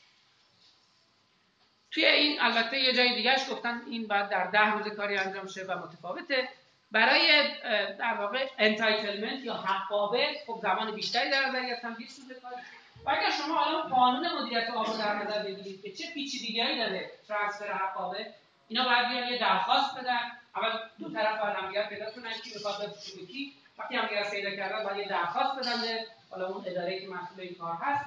توی 1.91 2.05
این 2.05 2.41
البته 2.41 2.79
یه 2.79 2.95
جای 2.95 3.15
دیگهش 3.15 3.51
گفتن 3.51 3.83
این 3.91 4.07
بعد 4.07 4.29
در 4.29 4.47
ده 4.47 4.73
روز 4.73 4.89
کاری 4.89 5.17
انجام 5.17 5.47
شه 5.47 5.65
و 5.65 5.79
متفاوته. 5.79 6.49
برای 6.91 7.55
در 7.99 8.15
واقع 8.15 8.47
entitlement 8.59 9.45
یا 9.45 9.55
حقابه 9.55 10.27
خب 10.47 10.59
زمان 10.63 10.95
بیشتری 10.95 11.31
در 11.31 11.49
نظر 11.49 11.67
گرفتن 11.67 11.95
20 11.95 12.21
روز 12.21 12.39
کاری. 12.43 12.57
و 13.05 13.11
اگر 13.11 13.31
شما 13.31 13.65
الان 13.65 13.89
قانون 13.89 14.33
مدیریت 14.33 14.71
آب 14.71 14.87
رو 14.87 14.97
در 14.97 15.15
نظر 15.15 15.43
بگیرید 15.43 15.83
که 15.83 15.93
چه 15.93 16.05
پیچیدگیایی 16.15 16.79
داره 16.79 17.11
transfer 17.29 17.73
حقابه 17.73 18.35
اینا 18.69 18.85
باید 18.85 19.09
بیان 19.09 19.29
یه 19.29 19.39
درخواست 19.39 19.99
بدن. 19.99 20.38
اول 20.57 20.79
دو 20.99 21.13
طرف 21.13 21.41
باید 21.41 21.57
همدیگر 21.57 21.89
پیدا 21.89 22.11
کنن 22.11 22.33
کی 22.33 22.51
می‌خواد 22.55 22.83
بفروشه 22.83 23.27
کی. 23.27 23.55
وقتی 23.79 23.97
همدیگر 23.97 24.31
پیدا 24.31 24.51
کردن 24.51 24.85
باید 24.85 24.97
یه 24.97 25.09
درخواست 25.09 25.59
بدن 25.59 25.81
به 25.81 26.07
حالا 26.31 26.47
اون 26.47 26.65
اداره 26.67 27.01
که 27.01 27.09
مسئول 27.09 27.41
این 27.41 27.55
کار 27.55 27.75
هست. 27.75 28.05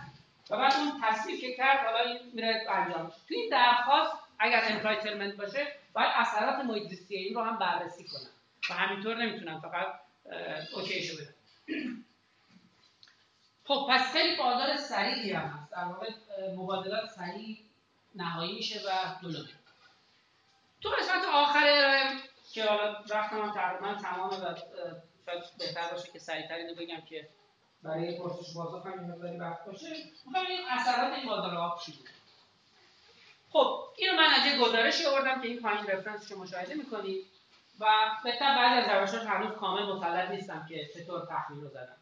و 0.49 0.57
بعد 0.57 0.73
اون 0.73 1.01
تصویر 1.03 1.41
که 1.41 1.55
کرد 1.55 1.85
حالا 1.85 1.99
این 1.99 2.19
میره 2.33 2.65
انجام. 2.69 3.07
تو 3.07 3.33
این 3.35 3.49
درخواست 3.49 4.13
اگر 4.39 4.61
entitlement 4.63 5.35
باشه 5.35 5.67
باید 5.93 6.11
اثرات 6.15 6.65
محیط 6.65 6.91
این 7.09 7.35
رو 7.35 7.43
هم 7.43 7.59
بررسی 7.59 8.03
کنن. 8.03 8.29
و 8.69 8.73
همینطور 8.73 9.15
نمی‌تونن 9.15 9.59
فقط 9.59 9.87
okay 10.73 10.98
شو 10.98 11.17
بدن. 11.17 11.33
خب 13.67 13.87
پس 13.89 14.13
خیلی 14.13 14.35
بازار 14.35 14.77
سریعی 14.77 15.31
هم 15.31 15.47
هست. 15.47 15.71
در 15.71 15.83
واقع 15.83 16.09
مبادلات 16.55 17.09
سریع 17.09 17.57
نهایی 18.15 18.55
میشه 18.55 18.79
و 18.79 18.89
دلار 19.23 19.45
تو 20.81 20.89
قسمت 20.89 21.25
آخر 21.25 21.63
ارائه 21.63 22.30
که 22.53 22.65
حالا 22.65 22.91
رفتم 23.09 23.41
هم 23.41 23.51
تقریبا 23.51 23.93
تمامه 23.93 24.35
و 24.35 24.55
شاید 25.25 25.43
بهتر 25.59 25.91
باشه 25.91 26.11
که 26.11 26.19
سریعتر 26.19 26.53
اینو 26.53 26.75
بگم 26.75 27.01
که 27.09 27.29
برای 27.83 28.19
پرسش 28.19 28.53
بازار 28.53 28.81
هم 28.81 29.11
مقداری 29.11 29.37
وقت 29.37 29.65
باشه. 29.65 29.87
می‌خوام 30.25 30.45
این 30.45 30.59
اثرات 30.69 31.13
این 31.13 31.25
بازار 31.25 31.55
آب 31.55 31.79
چی 31.79 31.91
بود. 31.91 32.09
خب 33.49 33.83
اینو 33.97 34.13
من 34.13 34.27
از 34.39 34.45
یه 34.45 34.59
گزارشی 34.59 35.05
آوردم 35.05 35.41
که 35.41 35.47
این 35.47 35.61
پایین 35.61 35.87
رفرنس 35.87 36.29
که 36.29 36.35
مشاهده 36.35 36.73
می‌کنید 36.73 37.25
و 37.79 37.85
بهتر 38.23 38.55
بعد 38.55 38.83
از 38.83 38.89
روشاش 38.89 39.27
هنوز 39.27 39.51
کامل 39.51 39.83
مسلط 39.83 40.29
نیستم 40.29 40.65
که 40.69 40.89
چطور 40.93 41.27
تخمین 41.29 41.61
رو 41.61 41.69
زدم. 41.69 41.97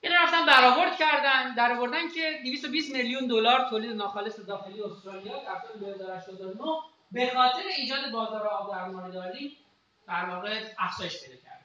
این 0.00 0.12
رفتن 0.12 0.46
برآورد 0.46 0.96
کردن 0.96 1.54
در 1.54 1.72
آوردن 1.72 2.08
که 2.08 2.40
220 2.44 2.92
میلیون 2.92 3.26
دلار 3.26 3.70
تولید 3.70 3.96
ناخالص 3.96 4.40
داخلی 4.40 4.82
استرالیا 4.82 5.44
در 5.44 6.20
سال 6.20 6.34
2009 6.34 6.64
به 7.12 7.30
خاطر 7.34 7.62
ایجاد 7.76 8.10
بازار 8.10 8.46
آب 8.46 8.72
در 8.72 8.84
ماریداری 8.84 9.56
در 10.08 10.24
واقع 10.24 10.64
افزایش 10.78 11.22
پیدا 11.22 11.42
کرد. 11.42 11.60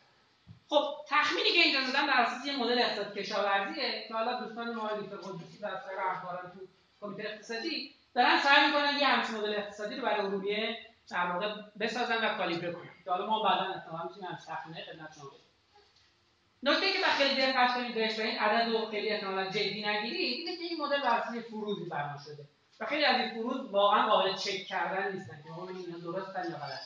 خب 0.69 0.83
تخمینی 1.07 1.49
که 1.49 1.59
اینجا 1.59 1.91
زدن 1.91 2.07
بر 2.07 2.21
اساس 2.21 2.45
یه 2.45 2.57
مدل 2.57 2.79
اقتصاد 2.79 3.17
کشاورزیه 3.17 4.05
که 4.07 4.13
حالا 4.13 4.39
دوستان 4.39 4.73
ما 4.73 4.87
دکتر 4.87 5.15
قدوسی 5.15 5.57
و 5.61 5.67
سایر 5.85 5.99
همکاران 5.99 6.51
تو 6.51 6.59
کمیته 7.01 7.29
اقتصادی 7.29 7.93
دارن 8.13 8.39
سعی 8.39 8.67
می‌کنن 8.67 8.99
یه 8.99 9.07
همچین 9.07 9.35
مدل 9.35 9.53
اقتصادی 9.53 9.95
رو 9.95 10.01
برای 10.01 10.25
ارومیه 10.25 10.77
در 11.09 11.25
واقع 11.31 11.55
بسازن 11.79 12.25
و 12.25 12.37
کالیبره 12.37 12.71
کنن. 12.71 12.89
که 13.03 13.11
حالا 13.11 13.25
ما 13.25 13.43
بعدا 13.43 13.73
احتمالاً 13.73 14.03
می‌تونیم 14.03 14.29
از 14.33 14.45
تخمینه 14.45 14.81
خدمت 14.81 15.13
شما 15.15 15.31
نکته 16.63 16.91
که 16.91 16.99
خیلی 17.17 17.41
دقت 17.41 17.75
کنید 17.75 17.95
بهش 17.95 18.19
و 18.19 18.21
این 18.21 18.39
عدد 18.39 18.71
رو 18.71 18.85
خیلی 18.85 19.09
احتمالاً 19.09 19.49
جدی 19.49 19.85
نگیرید 19.85 20.37
اینه 20.39 20.57
که 20.57 20.63
این 20.63 20.81
مدل 20.81 21.01
بر 21.01 21.17
اساس 21.17 21.35
فروزی 21.35 21.85
بنا 21.85 22.17
شده. 22.25 22.45
و 22.79 22.85
خیلی 22.85 23.05
از 23.05 23.21
این 23.21 23.29
فروز 23.29 23.69
واقعا 23.71 24.09
قابل 24.09 24.35
چک 24.35 24.65
کردن 24.67 25.11
نیستن 25.11 25.43
که 25.43 25.49
ما 25.49 25.69
اینا 25.69 25.97
درستن 25.97 26.51
یا 26.51 26.57
غلط. 26.57 26.81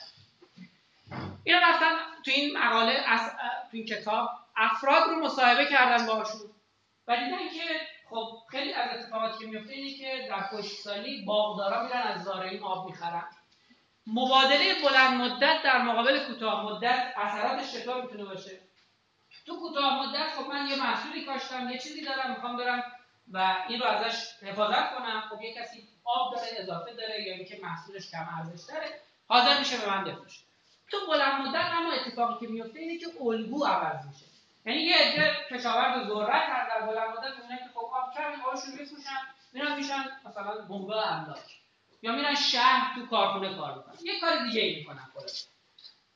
اینا 1.44 1.58
رفتن 1.58 1.92
تو 2.24 2.30
این 2.30 2.58
مقاله 2.58 2.92
از 3.06 3.30
تو 3.70 3.76
این 3.76 3.86
کتاب 3.86 4.30
افراد 4.56 5.08
رو 5.08 5.24
مصاحبه 5.24 5.66
کردن 5.66 6.06
باهاشون. 6.06 6.40
و 7.08 7.16
دیدن 7.16 7.48
که 7.48 7.80
خب 8.10 8.38
خیلی 8.50 8.72
از 8.72 8.90
اتفاقاتی 8.98 9.38
که 9.38 9.50
میفته 9.50 9.72
اینه 9.72 9.98
که 9.98 10.26
در 10.28 10.40
خشکسالی 10.40 11.24
باغدارا 11.24 11.82
میرن 11.82 12.02
از 12.02 12.24
زارعین 12.24 12.62
آب 12.62 12.86
می‌خرن. 12.86 13.24
مبادله 14.06 14.74
بلند 14.82 15.20
مدت 15.20 15.62
در 15.62 15.82
مقابل 15.82 16.24
کوتاه 16.26 16.64
مدت 16.64 17.12
اثراتش 17.16 17.72
چطور 17.72 18.02
می‌تونه 18.02 18.24
باشه. 18.24 18.60
تو 19.46 19.56
کوتاه 19.60 20.06
مدت 20.06 20.34
خب 20.36 20.48
من 20.48 20.66
یه 20.66 20.76
محصولی 20.76 21.24
کاشتم 21.24 21.70
یه 21.70 21.78
چیزی 21.78 22.04
دارم 22.04 22.30
می‌خوام 22.30 22.56
برم 22.56 22.82
و 23.32 23.56
این 23.68 23.80
رو 23.80 23.86
ازش 23.86 24.32
حفاظت 24.42 24.96
کنم. 24.96 25.20
خب 25.30 25.42
یه 25.42 25.54
کسی 25.54 25.88
آب 26.04 26.34
داره 26.34 26.48
اضافه 26.58 26.92
داره 26.94 27.22
یا 27.22 27.34
اینکه 27.34 27.60
محصولش 27.62 28.10
کم 28.10 28.28
ارزش 28.38 28.64
داره 28.72 29.00
حاضر 29.28 29.58
میشه 29.58 29.78
به 29.78 29.90
من 29.90 30.04
بفروشه. 30.04 30.40
تو 30.90 30.96
بلند 31.06 31.46
مدت 31.46 31.70
اما 31.72 31.92
اتفاقی 31.92 32.46
که 32.46 32.52
میفته 32.52 32.78
اینه 32.78 32.98
که 32.98 33.06
الگو 33.20 33.64
عوض 33.64 34.06
میشه. 34.06 34.24
یعنی 34.66 34.78
یه 34.80 34.96
عده 34.96 35.36
کشاورز 35.50 36.08
ذرت 36.08 36.42
هر 36.48 36.68
در 36.68 36.86
بلند 36.86 37.08
مدت 37.08 37.36
می‌بینن 37.36 37.58
که 37.58 37.70
خب 37.74 37.90
آب 37.94 38.14
کم 38.14 38.42
آبشون 38.42 38.72
بفروشن 38.72 39.18
میرن 39.52 39.76
میشن 39.76 40.04
مثلا 40.24 40.66
بنگاه 40.66 41.12
املاک 41.12 41.60
یا 42.02 42.12
میرن 42.12 42.34
شهر 42.34 42.94
تو 42.94 43.06
کارخونه 43.06 43.56
کار 43.56 43.76
می‌کنن. 43.76 43.94
یه 44.02 44.20
کار 44.20 44.44
دیگه 44.44 44.60
ای 44.60 44.76
می‌کنن 44.76 45.08
خودشون. 45.12 45.50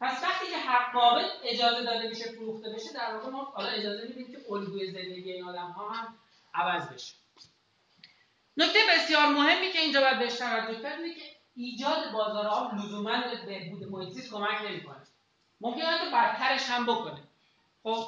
پس 0.00 0.22
وقتی 0.22 0.46
که 0.46 0.56
حق 0.56 1.20
اجازه 1.44 1.84
داده 1.84 2.08
میشه 2.08 2.32
فروخته 2.32 2.70
بشه 2.70 2.92
در 2.92 3.14
واقع 3.14 3.30
ما 3.30 3.44
حالا 3.44 3.68
اجازه 3.68 4.06
میدیم 4.08 4.32
که 4.32 4.52
الگوی 4.52 4.90
زندگی 4.90 5.32
این 5.32 5.44
آدم 5.44 5.70
ها 5.70 5.88
هم 5.88 6.14
عوض 6.54 6.88
بشه. 6.88 7.14
نکته 8.56 8.78
بسیار 8.94 9.26
مهمی 9.26 9.72
که 9.72 9.78
اینجا 9.78 10.00
باید 10.00 10.18
بهش 10.18 10.38
توجه 10.38 10.82
کرد 10.82 11.00
اینه 11.00 11.14
که 11.14 11.22
ایجاد 11.56 12.12
بازار 12.12 12.46
آب 12.46 12.74
لزوما 12.74 13.20
به 13.20 13.46
بهبود 13.46 13.84
محیط 13.84 14.30
کمک 14.30 14.62
نمی‌کنه. 14.62 15.02
ممکنه 15.60 15.98
تو 15.98 16.16
بدترش 16.16 16.70
هم 16.70 16.86
بکنه. 16.86 17.22
خب 17.82 18.06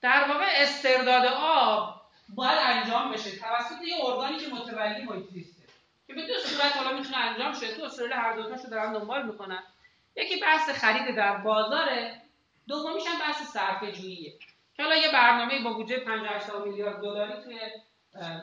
در 0.00 0.28
واقع 0.28 0.46
استرداد 0.48 1.24
آب 1.40 2.02
باید 2.28 2.58
انجام 2.62 3.12
بشه 3.12 3.30
توسط 3.30 3.82
یه 3.86 4.04
ارگانی 4.04 4.38
که 4.38 4.48
متولی 4.48 5.02
محیط 5.02 5.30
زیسته 5.30 5.62
که 6.06 6.14
به 6.14 6.26
دو 6.26 6.38
صورت 6.38 6.76
حالا 6.76 6.92
می‌تونه 6.98 7.16
انجام 7.16 7.54
شه. 7.54 7.74
تو 7.74 7.84
استرال 7.84 8.12
هر 8.12 8.36
دوتاشو 8.36 8.68
دارن 8.68 8.92
دنبال 8.92 9.26
می‌کنن. 9.26 9.62
یکی 10.16 10.40
بحث 10.40 10.70
خرید 10.70 11.16
در 11.16 11.36
بازاره 11.36 12.22
دومیش 12.68 13.06
هم 13.06 13.18
بحث 13.18 13.42
صرفه 13.42 13.92
جوییه 13.92 14.38
حالا 14.78 14.96
یه 14.96 15.12
برنامه 15.12 15.64
با 15.64 15.72
بودجه 15.72 15.98
50 15.98 16.64
میلیارد 16.64 17.00
دلاری 17.00 17.42
توی 17.44 17.60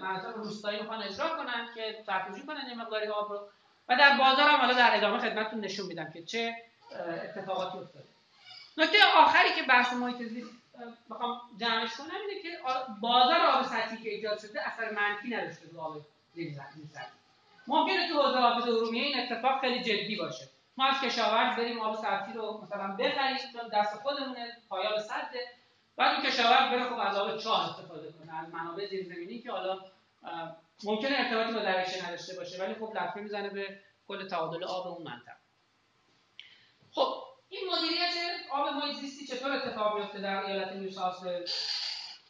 مناطق 0.01 0.37
روستایی 0.37 0.81
می‌خوان 0.81 1.03
اجرا 1.03 1.29
کنن 1.29 1.69
که 1.75 2.03
صرفه‌جویی 2.05 2.45
کنن 2.45 2.69
یه 2.69 2.75
مقداری 2.75 3.07
آب 3.07 3.31
رو. 3.31 3.49
و 3.89 3.95
در 3.95 4.17
بازار 4.17 4.49
هم 4.49 4.59
حالا 4.59 4.73
در 4.73 4.97
ادامه 4.97 5.19
خدمتتون 5.19 5.59
نشون 5.59 5.85
میدم 5.85 6.11
که 6.11 6.23
چه 6.23 6.55
اتفاقاتی 7.23 7.77
افتاده. 7.77 8.05
نکته 8.77 8.97
آخری 9.17 9.49
که 9.55 9.63
بحث 9.63 9.93
محیط 9.93 10.17
زیست 10.17 10.51
بخوام 11.09 11.41
جمعش 11.59 11.97
کنم 11.97 12.09
اینه 12.29 12.41
که 12.41 12.49
بازار 13.01 13.41
آب 13.41 13.65
سطحی 13.65 14.03
که 14.03 14.09
ایجاد 14.09 14.39
شده 14.39 14.67
اثر 14.67 14.91
منفی 14.91 15.29
نداشته 15.29 15.69
رو 15.71 15.81
آب 15.81 15.97
زیرزمینی 16.33 16.89
ممکنه 17.67 18.09
تو 18.09 18.21
حوزه 18.21 18.37
آب 18.37 18.61
ارومیه 18.61 19.03
این 19.03 19.19
اتفاق 19.19 19.61
خیلی 19.61 19.83
جدی 19.83 20.15
باشه. 20.15 20.49
ما 20.77 20.85
از 20.85 21.01
کشاورز 21.01 21.57
بریم 21.57 21.79
آب 21.79 21.95
سطحی 21.95 22.33
رو 22.33 22.61
مثلا 22.63 22.87
بخریم 22.87 23.37
چون 23.53 23.69
دست 23.73 23.95
خودمونه 23.95 24.57
پایاب 24.69 24.99
سده. 24.99 25.47
بعد 25.99 26.15
اون 26.15 26.25
کشاورز 26.25 26.71
بره 26.71 26.83
خب 26.83 26.99
از 26.99 27.17
آب 27.17 27.37
چاه 27.37 27.69
استفاده 27.69 28.11
کنه. 28.11 28.39
از 28.39 28.49
منابع 28.53 28.87
زیرزمینی 28.87 29.39
که 29.41 29.51
حالا 29.51 29.79
ممکنه 30.83 31.15
ارتباطی 31.19 31.53
با 31.53 31.59
دریاچه 31.59 32.07
نداشته 32.07 32.35
باشه 32.35 32.63
ولی 32.63 32.73
خب 32.73 32.91
لطمه 32.95 33.21
می‌زنه 33.23 33.49
به 33.49 33.79
کل 34.07 34.27
تعادل 34.27 34.63
آب 34.63 34.87
اون 34.87 35.03
منطقه. 35.03 35.35
خب 36.91 37.13
این 37.49 37.61
مدیریت 37.71 38.13
آب 38.51 38.67
محیط 38.67 38.95
زیستی 38.95 39.27
چطور 39.27 39.51
اتفاق 39.51 39.97
میفته 39.97 40.19
در 40.19 40.45
ایالت 40.45 40.71
نیو 40.71 40.91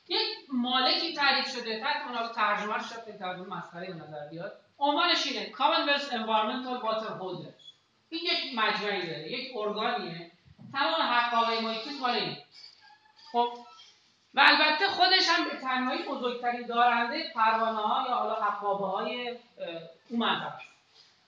یک 0.07 0.27
مالکی 0.53 1.13
تعریف 1.15 1.47
شده. 1.47 1.79
تحت 1.79 2.07
عنوان 2.07 2.31
ترجمه 2.31 2.73
رو 2.73 2.83
شاید 2.83 3.19
ترجمه 3.19 3.57
مسخره 3.57 3.87
به 3.87 3.93
نظر 3.93 4.27
بیاد. 4.27 4.59
عنوانش 4.79 5.27
اینه 5.27 5.51
Commonwealth 5.51 6.11
Environmental 6.11 6.83
Water 6.85 7.21
Holder 7.21 7.53
این 8.09 8.21
یک 8.23 8.55
مجمعی 8.55 9.07
داره 9.07 9.31
یک 9.31 9.51
ارگانیه. 9.55 10.31
تمام 10.73 11.63
محیطی 11.63 11.89
مال 12.01 12.15
این. 12.15 12.37
خب 13.31 13.57
و 14.33 14.39
البته 14.45 14.87
خودش 14.87 15.29
هم 15.29 15.49
به 15.49 15.55
تنهایی 15.55 16.03
بزرگترین 16.03 16.67
دارنده 16.67 17.31
پروانه 17.35 17.77
ها 17.77 18.07
یا 18.09 18.15
حالا 18.15 18.35
حقابه 18.35 18.85
های 18.85 19.37
اون 20.09 20.19
منطقه 20.19 20.63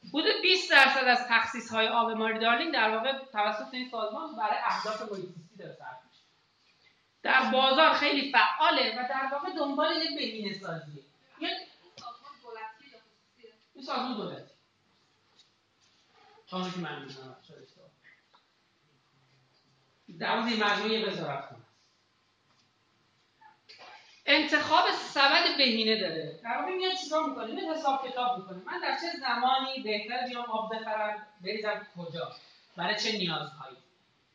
حدود 0.10 0.41
20 0.41 0.72
درصد 0.72 1.04
از 1.04 1.28
تخصیص 1.30 1.72
های 1.72 1.88
آب 1.88 2.12
ماری 2.12 2.39
دارلینگ 2.39 2.74
در 2.74 2.97
واقع 2.97 3.26
توسط 3.26 3.74
این 3.74 3.89
سازمان 3.89 4.36
برای 4.36 4.58
اهداف 4.64 5.02
محیط‌زیستی 5.02 5.58
داره 5.60 5.74
صرف 5.74 5.97
میشه. 6.10 6.24
در 7.24 7.52
بازار 7.52 7.93
خیلی 7.93 8.32
فعاله 8.32 8.99
و 8.99 9.08
در 9.10 9.30
واقع 9.32 9.49
دنبال 9.58 9.95
یک 9.95 10.16
بهینه 10.16 10.60
سازیه 10.60 11.04
این 11.39 11.49
سازمان 13.86 14.18
دولتی. 14.18 14.52
تا 16.47 16.70
که 16.70 16.80
من 16.80 17.02
می‌دونم 17.02 17.36
در 20.20 20.39
مجموعه 20.39 21.10
وزارت 21.10 21.61
انتخاب 24.32 24.86
سبد 24.91 25.57
بهینه 25.57 25.99
داره. 26.01 26.39
در 26.43 26.57
واقع 26.57 26.75
میاد 26.75 26.93
چیکار 27.03 27.29
می‌کنه؟ 27.29 27.53
میاد 27.53 27.77
حساب 27.77 28.07
کتاب 28.07 28.38
می‌کنه. 28.38 28.57
من 28.65 28.79
در 28.79 28.95
چه 28.95 29.17
زمانی 29.19 29.79
بهتر 29.84 30.27
بیام 30.27 30.45
آب 30.45 30.75
بخرم 30.75 31.27
بریزم 31.43 31.88
کجا؟ 31.97 32.32
برای 32.77 32.95
چه 32.95 33.11
نیازهایی؟ 33.11 33.77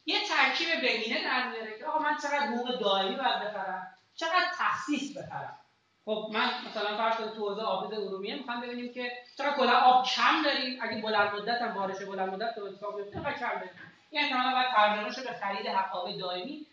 یه 0.06 0.18
ترکیب 0.28 0.80
بهینه 0.80 1.24
در 1.24 1.48
میاره 1.48 1.78
که 1.78 1.86
آقا 1.86 1.98
من 1.98 2.16
چقدر 2.22 2.46
حقوق 2.46 2.80
دائمی 2.80 3.16
باید 3.16 3.38
بخرم؟ 3.38 3.86
چقدر 4.16 4.46
تخصیص 4.58 5.16
بخرم؟ 5.16 5.58
خب 6.04 6.30
من 6.32 6.50
مثلا 6.70 6.96
فرض 6.96 7.16
کنید 7.16 7.32
تو 7.32 7.48
حوزه 7.48 7.62
آبد 7.62 7.94
ارومیه 7.94 8.34
می‌خوام 8.34 8.60
ببینیم 8.60 8.92
که 8.92 9.12
چقدر 9.38 9.56
کلا 9.56 9.72
آب 9.72 10.06
کم 10.06 10.42
داریم. 10.44 10.78
اگه 10.82 11.02
بلند 11.02 11.34
مدت 11.34 11.62
هم 11.62 11.74
بارش 11.74 11.96
بلند 11.96 12.28
مدت 12.28 12.54
تو 12.54 12.68
حساب 12.68 12.96
بیفته 12.96 13.20
چقدر 13.20 13.32
کم 13.32 13.54
داریم؟ 13.54 13.70
این 14.10 14.24
احتمالاً 14.24 14.50
باید 14.54 14.66
ترجمه 14.76 15.26
به 15.26 15.38
خرید 15.38 15.66
حقابه 15.66 16.16
دائمی 16.18 16.66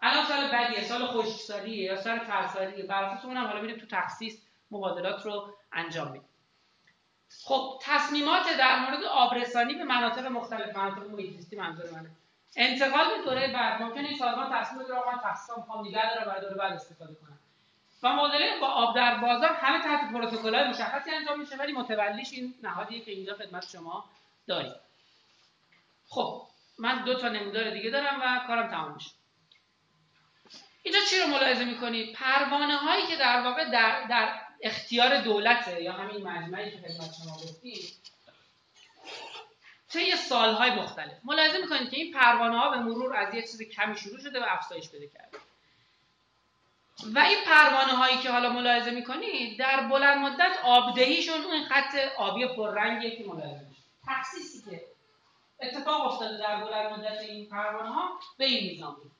الان 0.00 0.26
سال 0.26 0.50
بعدیه 0.50 0.84
سال 0.84 1.06
خشکسالیه 1.06 1.84
یا 1.84 1.96
سال 1.96 2.18
ترسالیه 2.18 2.84
بر 2.84 3.02
اساس 3.02 3.24
اونم 3.24 3.46
حالا 3.46 3.60
میریم 3.60 3.78
تو 3.78 3.86
تخصیص 3.86 4.36
مبادلات 4.70 5.26
رو 5.26 5.54
انجام 5.72 6.06
میدیم. 6.06 6.28
خب 7.44 7.78
تصمیمات 7.82 8.56
در 8.58 8.78
مورد 8.78 9.04
آبرسانی 9.04 9.74
به 9.74 9.84
مناطق 9.84 10.26
مختلف 10.26 10.76
مناطق 10.76 11.10
محیط 11.10 11.54
منظور 11.54 11.90
منه. 11.90 12.10
انتقال 12.56 13.06
به 13.16 13.24
دوره 13.24 13.52
بعد 13.52 13.82
ممکنه 13.82 14.08
این 14.08 14.18
سازمان 14.18 14.52
تصمیم 14.52 14.82
بگیره 14.82 14.94
آقا 14.94 15.12
من 15.12 15.18
تخصیصم 15.18 15.54
می‌خوام 15.56 15.86
نگه 15.86 16.14
دارم 16.14 16.26
برای 16.26 16.40
دوره 16.40 16.54
بعد 16.54 16.72
استفاده 16.72 17.14
کنم. 17.14 17.38
و 18.02 18.12
مدل 18.12 18.60
با 18.60 18.66
آب 18.66 18.96
در 18.96 19.18
بازار 19.18 19.50
همه 19.52 19.82
تحت 19.82 20.12
پروتکل‌های 20.12 20.68
مشخصی 20.68 21.10
انجام 21.10 21.40
میشه 21.40 21.56
ولی 21.56 21.72
متولیش 21.72 22.32
این 22.32 22.54
نهادیه 22.62 23.00
که 23.00 23.10
اینجا 23.10 23.34
خدمت 23.34 23.68
شما 23.68 24.04
داریم. 24.46 24.74
خب 26.08 26.42
من 26.78 27.04
دو 27.04 27.14
تا 27.14 27.28
نمودار 27.28 27.70
دیگه 27.70 27.90
دارم 27.90 28.20
و 28.20 28.46
کارم 28.46 28.70
تمام 28.70 28.94
میشه. 28.94 29.10
اینجا 30.88 31.04
چی 31.10 31.18
رو 31.18 31.26
ملاحظه 31.26 31.64
می‌کنید 31.64 32.12
پروانه 32.12 32.76
هایی 32.76 33.06
که 33.06 33.16
در 33.16 33.42
واقع 33.42 33.70
در, 33.70 34.06
در 34.10 34.40
اختیار 34.62 35.20
دولته 35.20 35.82
یا 35.82 35.92
همین 35.92 36.26
مجمعی 36.26 36.70
که 36.70 36.76
خدمت 36.76 37.14
شما 37.14 37.34
گفتیم 37.34 37.78
طی 39.88 40.16
سالهای 40.16 40.70
مختلف. 40.70 41.12
ملاحظه 41.24 41.58
می‌کنید 41.58 41.90
که 41.90 41.96
این 41.96 42.12
پروانه 42.12 42.58
ها 42.58 42.70
به 42.70 42.78
مرور 42.78 43.16
از 43.16 43.34
یک 43.34 43.44
چیز 43.44 43.62
کمی 43.62 43.96
شروع 43.96 44.20
شده 44.20 44.40
و 44.40 44.44
افزایش 44.48 44.90
پیدا 44.90 45.06
کرده. 45.06 45.38
و 47.14 47.18
این 47.18 47.38
پروانه 47.46 47.92
هایی 47.92 48.18
که 48.18 48.30
حالا 48.30 48.52
ملاحظه 48.52 48.90
می‌کنید 48.90 49.58
در 49.58 49.80
بلند 49.80 50.18
مدت 50.18 50.58
آبدهیشون 50.64 51.42
اون 51.44 51.64
خط 51.64 51.94
آبی 52.16 52.46
پررنگیه 52.46 53.16
که 53.16 53.24
ملاحظه 53.24 53.66
میشه 53.68 53.82
تخصیصی 54.06 54.70
که 54.70 54.82
اتفاق 55.60 56.12
افتاده 56.12 56.38
در 56.38 56.64
بلند 56.64 56.92
مدت 56.92 57.20
این 57.20 57.48
پروانه 57.48 57.88
ها 57.88 58.20
به 58.38 58.44
این 58.44 58.70
میزان 58.70 58.94
بود. 58.94 59.17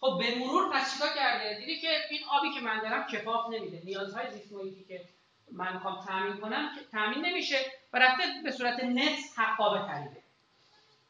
خب 0.00 0.18
به 0.18 0.34
مرور 0.34 0.72
پس 0.72 0.94
چیکار 0.94 1.14
کرده؟ 1.14 1.58
دیدی 1.58 1.80
که 1.80 1.88
این 2.10 2.20
آبی 2.30 2.54
که 2.54 2.60
من 2.60 2.80
دارم 2.80 3.06
کفاف 3.06 3.50
نمیده. 3.50 3.82
نیازهای 3.84 4.30
زیست 4.30 4.52
محیطی 4.52 4.84
که 4.84 5.04
من 5.52 5.72
می‌خوام 5.72 6.04
تامین 6.06 6.36
کنم 6.36 6.70
تامین 6.92 7.26
نمیشه 7.26 7.56
و 7.92 7.98
رفته 7.98 8.22
به 8.44 8.50
صورت 8.50 8.84
نت 8.84 9.18
حقابه 9.36 9.86
خریده 9.86 10.22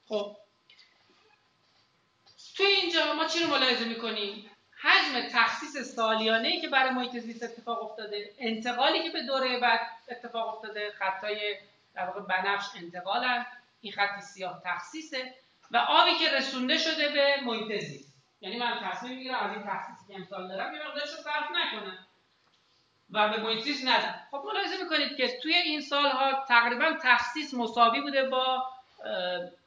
خب. 0.09 0.37
توی 2.57 2.67
اینجا 2.67 3.15
ما 3.15 3.25
چی 3.25 3.41
رو 3.41 3.47
ملاحظه 3.47 3.85
می‌کنیم؟ 3.85 4.51
حجم 4.81 5.29
تخصیص 5.33 5.77
سالیانه 5.77 6.49
ای 6.49 6.61
که 6.61 6.69
برای 6.69 6.91
محیط 6.91 7.19
زیست 7.19 7.43
اتفاق 7.43 7.83
افتاده 7.91 8.35
انتقالی 8.39 9.03
که 9.03 9.11
به 9.11 9.23
دوره 9.23 9.61
بعد 9.61 9.81
اتفاق 10.09 10.55
افتاده 10.55 10.91
خطای 10.91 11.57
در 11.95 12.07
واقع 12.07 12.21
بنفش 12.21 12.67
انتقالن. 12.77 13.47
این 13.81 13.93
خط 13.93 14.21
سیاه 14.21 14.63
تخصیصه 14.65 15.35
و 15.71 15.77
آبی 15.77 16.19
که 16.19 16.31
رسونده 16.31 16.79
شده 16.79 17.09
به 17.09 17.37
محیط 17.45 17.85
زیست. 17.85 18.08
یعنی 18.41 18.59
من 18.59 18.81
تصمیم 18.83 19.17
می‌گیرم 19.17 19.39
از 19.39 19.51
این 19.51 19.63
تخصیصی 19.63 20.07
که 20.09 20.15
امسال 20.15 20.49
دارم 20.49 20.75
یه 20.75 20.81
مقدارش 20.89 21.11
رو 21.11 21.17
صرف 21.17 21.51
نکنم 21.51 21.99
و 23.11 23.29
به 23.29 23.43
محیط 23.43 23.85
ندم 23.85 24.15
خب 24.31 24.43
ملاحظه 24.47 24.83
می‌کنید 24.83 25.17
که 25.17 25.39
توی 25.43 25.55
این 25.55 25.81
سالها 25.81 26.45
تقریبا 26.49 26.93
تخصیص 27.03 27.55
مساوی 27.55 28.01
بوده 28.01 28.29
با 28.29 28.65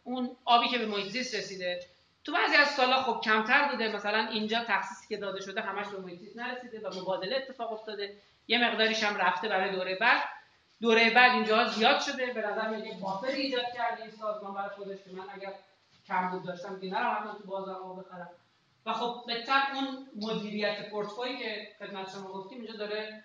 اون 0.03 0.38
آبی 0.45 0.67
که 0.67 0.78
به 0.78 0.86
محیط 0.86 1.15
رسیده. 1.15 1.80
تو 2.24 2.34
بعضی 2.34 2.55
از 2.55 2.67
سالها 2.67 3.01
خب 3.03 3.22
کمتر 3.22 3.67
بوده. 3.72 3.95
مثلا 3.95 4.28
اینجا 4.28 4.63
تخصیصی 4.67 5.07
که 5.07 5.17
داده 5.17 5.41
شده 5.41 5.61
همش 5.61 5.88
به 5.88 5.99
محیط 5.99 6.38
نرسیده 6.38 6.80
و 6.80 7.01
مبادله 7.01 7.36
اتفاق 7.36 7.74
افتاده. 7.74 8.17
یه 8.47 8.67
مقداریش 8.67 9.03
هم 9.03 9.17
رفته 9.17 9.47
برای 9.49 9.72
دوره 9.72 9.95
بعد. 9.95 10.22
دوره 10.82 11.09
بعد 11.09 11.32
اینجا 11.32 11.67
زیاد 11.67 11.99
شده. 11.99 12.26
به 12.26 12.41
نظر 12.41 12.69
میاد 12.69 12.86
یک 12.86 12.99
بافر 12.99 13.28
ایجاد 13.28 13.65
کرده 13.76 14.01
این 14.01 14.11
سازمان 14.11 14.53
برای 14.53 14.69
خودش 14.69 14.97
که 15.03 15.11
من 15.11 15.24
اگر 15.34 15.53
کم 16.07 16.30
بود 16.30 16.45
داشتم 16.45 16.80
که 16.80 16.88
نرم 16.88 17.38
تو 17.38 17.47
بازار 17.47 18.03
بخرم. 18.03 18.30
و 18.86 18.93
خب 18.93 19.23
به 19.27 19.43
اون 19.75 20.09
مدیریت 20.15 20.89
پورتفولی 20.89 21.38
که 21.38 21.75
خدمت 21.79 22.11
شما 22.11 22.32
گفتیم 22.32 22.57
اینجا 22.61 22.77
داره 22.77 23.23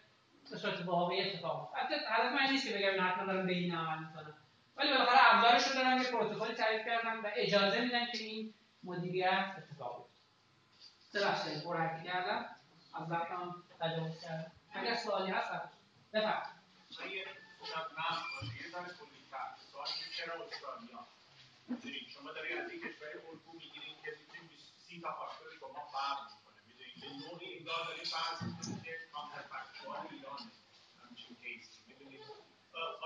به 0.51 0.57
صورت 0.57 0.87
واقعی 0.87 1.31
اتفاق 1.31 1.73
البته 1.77 1.95
هدف 2.09 2.33
من 2.33 2.51
نیست 2.51 2.69
که 2.69 2.75
بگم 2.75 3.09
حتما 3.09 3.27
دارم 3.27 3.47
به 3.47 3.53
این 3.53 3.75
عمل 3.75 3.99
می‌کنم. 3.99 4.35
ولی 4.77 4.91
بالاخره 4.91 5.19
ابزارش 5.21 5.69
رو 5.69 5.75
دارن 5.75 6.03
یه 6.03 6.11
پروتکلی 6.11 6.55
تعریف 6.55 6.87
کردن 6.87 7.17
و 7.17 7.31
اجازه 7.37 7.81
میدن 7.81 8.07
که 8.07 8.19
این 8.19 8.55
مدیریت 8.85 9.55
اتفاق 9.59 10.07
بیفته. 11.13 11.21
ببخشید 11.21 11.65
پر 11.65 11.77
کردم. 12.05 12.47
از 12.95 13.11
وقتم 13.11 13.63
تجاوز 13.81 14.21
کردم. 14.21 14.53
اگر 14.73 14.95
سوالی 14.95 15.31
هست 15.31 15.51
بفرمایید. 16.13 16.57
چرا 20.17 20.35
استرالیا؟ 20.45 21.07
شما 22.15 22.33
دارید 22.33 22.59
از 22.59 22.71
این 22.71 22.81
کشور 22.81 23.09
اروپا 23.09 23.53
می‌گیرید 23.53 23.97
که 24.05 24.11
سی 24.89 25.01
تا 25.01 25.09
فرق 25.97 26.19
می‌کنه. 26.33 26.59
می‌دونید 26.69 26.97
به 27.03 27.09
نوعی 27.23 27.59
انگار 27.59 27.83
دارید 27.89 28.07
فرض 28.15 28.39
می‌کنید 28.49 28.83
که 28.85 28.93
ایران 30.11 30.41
همچین 31.03 31.37
case 31.43 31.78
ی 31.78 31.87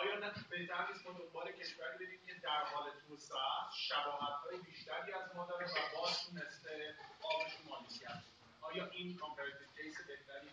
آیا 0.00 0.18
نه 0.18 0.32
بهتر 0.50 0.88
نیست 0.88 1.06
ما 1.06 1.12
دنبال 1.12 1.52
کشوری 1.52 1.98
بریم 1.98 2.20
که 2.26 2.34
در 2.34 2.64
حال 2.64 2.84
توسعه 3.08 3.36
شباهت 3.88 4.36
های 4.44 4.58
بیشتری 4.66 5.12
از 5.12 5.36
ما 5.36 5.46
داره 5.46 5.66
و 5.66 5.78
باز 5.96 6.20
تونسته 6.26 6.94
آبش 7.22 7.52
مالکیت 7.68 8.22
آیا 8.60 8.90
این 8.90 9.16
comparative 9.16 9.66
case 9.76 9.96
بهتری 10.08 10.48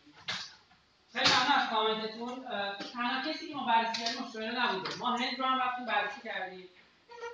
خیلی 1.12 1.30
ممنون 1.34 1.52
از 1.52 1.70
کامنتتون 1.70 2.46
تنها 2.94 3.32
case 3.32 3.45
ی 3.45 3.48
که 3.48 3.56
ما 3.56 3.66
بررسی 3.66 4.04
کردیم 4.04 4.24
استرالیا 4.24 4.66
نبوده. 4.66 4.98
ما 4.98 5.18
هند 5.18 5.40
رو 5.40 5.46
هم 5.46 5.60
رفتیم 5.60 5.86
بررسی 5.86 6.22
کردیم. 6.22 6.70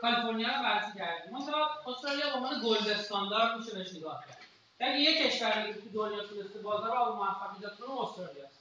کالیفرنیا 0.01 0.47
رو 0.47 0.64
بررسی 0.64 0.99
کردیم. 0.99 1.34
مثلا 1.34 1.68
استرالیا 1.88 2.30
به 2.30 2.36
عنوان 2.36 2.62
gold 2.66 2.88
standard 2.88 3.58
میشه 3.58 3.74
بهش 3.74 3.93
نگاه 3.93 4.26
کرد 4.28 4.43
اگه 4.84 5.00
یک 5.00 5.18
کشوری 5.26 5.74
تو 5.74 5.90
دنیا 5.90 6.24
تونسته 6.24 6.60
بازار 6.60 6.98
آب 6.98 7.16
موفقیت 7.16 7.76
کنه 7.76 8.02
استرالیا 8.02 8.46
است. 8.46 8.60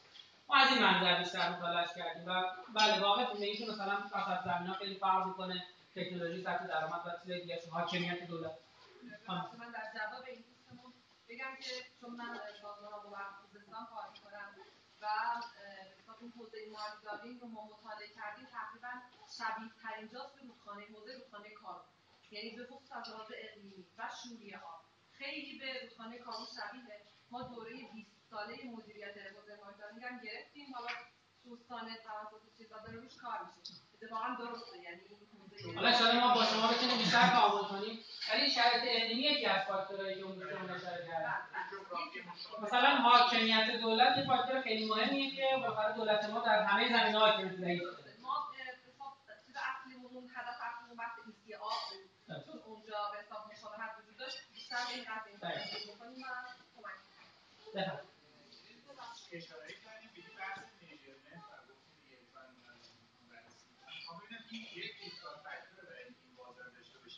ما 0.49 0.57
از 0.57 0.69
این 0.71 0.83
منظر 0.83 1.19
بیشتر 1.19 1.51
مطالعه 1.51 1.87
کردیم 1.97 2.29
و 2.29 2.45
بله 2.75 3.01
واقعا 3.01 3.25
تو 3.25 3.43
اینکه 3.43 3.67
مثلا 3.73 3.99
وسط 4.15 4.45
زمین 4.45 4.73
خیلی 4.73 4.95
فرق 4.95 5.27
می‌کنه 5.27 5.65
تکنولوژی 5.97 6.43
سطح 6.43 6.67
درآمد 6.67 7.07
و 7.07 7.11
چیز 7.23 7.33
دیگه 7.43 7.61
حاکمیت 7.71 8.27
دولت. 8.27 8.53
من 9.29 9.71
در 9.71 9.87
جواب 9.95 10.25
این 10.27 10.45
دوستمون 10.49 10.93
بگم 11.29 11.57
که 11.61 11.71
چون 12.01 12.11
من 12.11 12.39
بازار 12.63 12.95
آب 12.95 13.07
و 13.13 13.17
خوزستان 13.43 13.87
کار 13.87 14.05
می‌کنم 14.13 14.49
و 15.03 15.07
اون 16.21 16.33
حوزه 16.37 16.59
مالیدارینگ 16.77 17.41
رو 17.41 17.49
ما 17.49 17.65
مطالعه 17.65 18.09
کردیم 18.09 18.47
تقریبا 18.59 18.93
شبیه 19.39 19.71
ترین 19.83 20.09
جاست 20.13 20.35
به 20.35 20.41
رودخانه 20.43 20.85
حوزه 20.95 21.13
رودخانه 21.13 21.51
کارو 21.63 21.81
یعنی 22.31 22.57
به 22.57 22.67
خصوص 22.67 22.93
از 22.93 23.09
لحاظ 23.11 23.31
اقلیمی 23.45 23.85
و 23.99 24.11
شوریه 24.23 24.59
ها 24.59 24.81
خیلی 25.19 25.59
به 25.59 25.81
رودخانه 25.83 26.19
کارو 26.19 26.47
شبیه. 26.57 26.99
ما 27.31 27.43
دوره 27.43 27.71
20 27.71 28.11
ساله 28.31 28.57
مدیریت 28.75 29.17
حوزه 29.37 29.55
مالیدارینگ 29.65 30.05
هم 30.05 30.21
گرفتیم. 30.25 30.75
حالا 30.75 30.89
دوستان 31.45 31.87
توسط 32.07 32.43
چیزا 32.59 32.79
داره 32.79 32.99
روش 32.99 33.17
کار 33.17 33.39
میشه. 33.59 33.75
اتفاقا 33.95 34.29
درسته. 34.39 34.79
یعنی 34.79 35.03
حالا 35.77 35.93
شاید 35.93 36.15
ما 36.15 36.35
با 36.35 36.45
شما 36.45 36.67
بتونیم 36.73 36.99
بیشتر 36.99 37.27
تعامل 37.27 37.69
کنیم. 37.69 38.05
ولی 38.33 38.51
شرایط 38.51 38.83
اقلیمی 38.87 39.23
یکی 39.23 39.47
از 39.47 39.63
فاکتورهایی 39.69 40.15
که 40.15 40.25
اون 40.25 40.43
اشاره 40.71 41.07
کردن 41.07 41.43
مثلا 42.63 42.97
حاکمیت 42.97 43.81
دولت 43.81 44.19
یه 44.19 44.27
فاکتور 44.27 44.61
خیلی 44.61 44.89
مهمیه 44.89 45.31
که 45.37 45.43
بالاخره 45.57 45.95
دولت 45.97 46.31
ما 46.31 46.41
در 46.41 46.63
همه 46.63 46.89
زمینه 46.89 47.19
حاکمیت 47.19 47.53
ضعیف 47.53 47.83
ما 48.23 48.51
چیز 49.47 49.57
اصلیمون 49.57 50.31
هدف 50.37 50.57
اصلیمون 50.69 50.97
بحث 50.97 51.19
ایستی 51.27 51.55
آب 51.55 51.73
بود. 51.91 52.45
چون 52.47 52.59
اونجا 52.67 53.11
به 53.13 53.19
حساب 53.19 53.42
این 54.73 55.07
این 55.27 55.39
این 55.99 56.25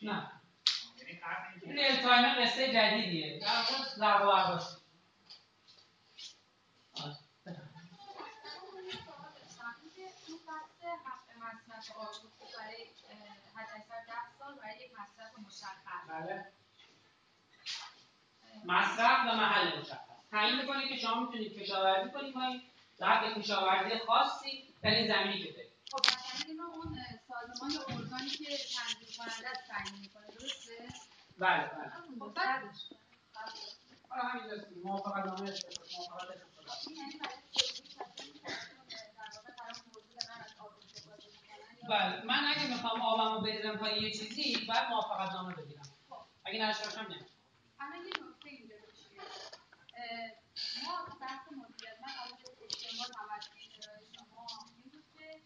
نه 0.03 0.31
یعنی 1.63 1.83
ریل 1.83 2.03
تایم 2.03 2.45
قصه 2.45 2.73
جدیدیه 2.73 3.41
در 3.41 3.47
واقع 3.47 3.85
ضرب 3.97 4.23
و 4.23 4.27
برداشت 4.27 4.77
برای 12.57 12.87
حد 13.55 13.69
اکثر 13.77 14.05
10 14.07 14.13
سال 14.39 14.55
برای 14.55 14.77
یک 14.77 14.93
مصرف 14.93 15.39
مشخص 15.39 16.09
بله 16.09 16.53
مصرف 18.65 19.21
و 19.21 19.37
محل 19.37 19.79
مشخص. 19.79 19.99
تعیین 20.31 20.61
می‌کنید 20.61 20.89
که 20.89 20.97
شما 20.97 21.21
می‌تونید 21.21 21.59
کشاورزی 21.59 22.11
کنید 22.11 22.35
کنید 22.35 22.63
در 22.99 23.35
کشاورزی 23.35 23.99
خاصی 24.07 24.75
در 24.83 24.91
این 24.91 25.09
زمینی 25.09 25.45
که 25.45 25.53
دارید. 25.53 25.71
خب 25.91 25.99
مثلا 25.99 26.49
اینو 26.49 26.63
اون 26.63 26.99
سازمان 27.29 27.71
یا 27.71 27.81
ارگانی 27.81 28.31
که 28.31 28.45
تنظیم 28.45 29.09
کننده 29.19 29.49
است 29.49 29.69
تعیین 29.69 30.01
می‌کنه 30.01 30.27
درسته؟ 30.27 30.89
بله 31.39 31.67
بله. 31.67 31.91
خب 31.91 32.39
حالا 34.09 34.23
همین 34.23 34.47
دست 34.47 34.67
موافقت 34.85 35.27
نامه 35.27 35.55
موافقت 35.99 36.29
یعنی 36.87 37.21
بله. 41.89 42.25
من 42.25 42.45
اگه 42.57 42.67
می‌خوام 42.69 43.03
آبمو 43.03 43.41
بگیرم 43.41 43.77
پای 43.77 44.03
یه 44.03 44.11
چیزی 44.11 44.67
باید 44.69 44.89
موافقت 44.91 45.33
نامه 45.33 45.55
بگیرم. 45.55 45.83
اگه 46.45 46.67
نشه 46.67 46.85
باشم 46.85 47.01
نمیشه 47.01 47.25
اما 47.81 47.97
یه 47.97 48.03
نکته 48.03 48.49
اینجا 48.49 48.75
ما 50.85 51.17
بحث 51.21 51.53
مدیریت 51.53 52.01
من 52.03 52.13
اجتماع 52.63 53.07
توجه 53.07 53.61
شما 54.17 54.47
این 54.85 55.05
که 55.15 55.43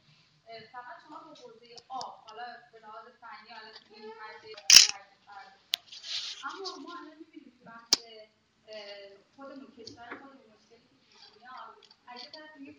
فقط 0.73 1.03
شما 1.03 1.19
به 1.19 1.35
حوزه 1.41 1.77
آب 1.89 2.25
حالا 2.27 2.47
به 2.73 2.79
لحاظ 2.79 3.05
فنی 3.21 3.51
حالا 3.51 3.73
این 3.91 4.13
اما 6.45 6.77
ما 6.77 6.95
الان 7.01 7.19
می‌بینیم 7.19 7.61
که 7.97 8.31
خودمون 9.37 9.71
کشور 9.77 10.09
خودمون 10.09 10.47
مشکلی 10.57 10.89
که 11.11 11.19
میاد 11.41 11.85
از 12.07 12.25
یه 12.25 12.31
طرف 12.31 12.61
یه 12.61 12.73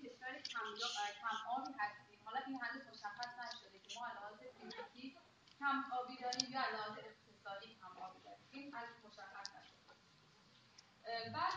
آبی 1.48 1.74
هستیم 1.80 2.20
حالا 2.26 2.40
این 2.48 2.60
هنوز 2.62 2.88
مشخص 2.88 3.32
نشده 3.40 3.80
که 3.80 4.00
ما 4.00 4.08
لحاظ 4.08 4.40
فیزیکی 4.40 5.18
کم 5.60 5.84
آبی 5.92 6.18
داریم 6.18 6.52
یا 6.52 6.62
لحاظ 6.62 6.98
اقتصادی 6.98 7.76
کم 7.82 8.02
آبی 8.02 8.20
داریم 8.24 8.48
این 8.52 8.76
مشخص 9.06 9.50
نشده 9.56 9.80
بعد 11.34 11.54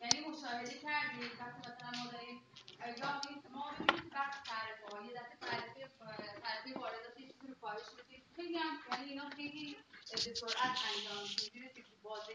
یعنی 0.00 0.28
مشاهده 0.28 0.74
کردید 0.78 1.32
وقتی 1.40 1.58
مثلا 1.60 2.04
ما 2.04 2.10
داریم 2.12 2.42
یا 2.80 3.20
ما 3.50 3.70
ببینید 3.72 4.12
وقت 4.12 4.44
تعرفه 4.44 5.06
یه 5.06 5.12
دفعه 5.12 5.36
تعرفه 5.40 5.88
تعرفه 6.42 6.78
واردات 6.78 7.20
یه 7.20 7.26
چیزی 7.26 7.46
رو 7.48 7.54
کاهش 7.54 7.90
بدید 7.98 8.24
خیلی 8.36 8.56
هم 8.58 8.78
یعنی 8.92 9.10
اینا 9.10 9.30
خیلی 9.30 9.76
به 10.10 10.16
سرعت 10.16 10.78
انجام 10.96 11.22
میشه 11.22 11.50
که 11.50 11.84
بازه 12.02 12.34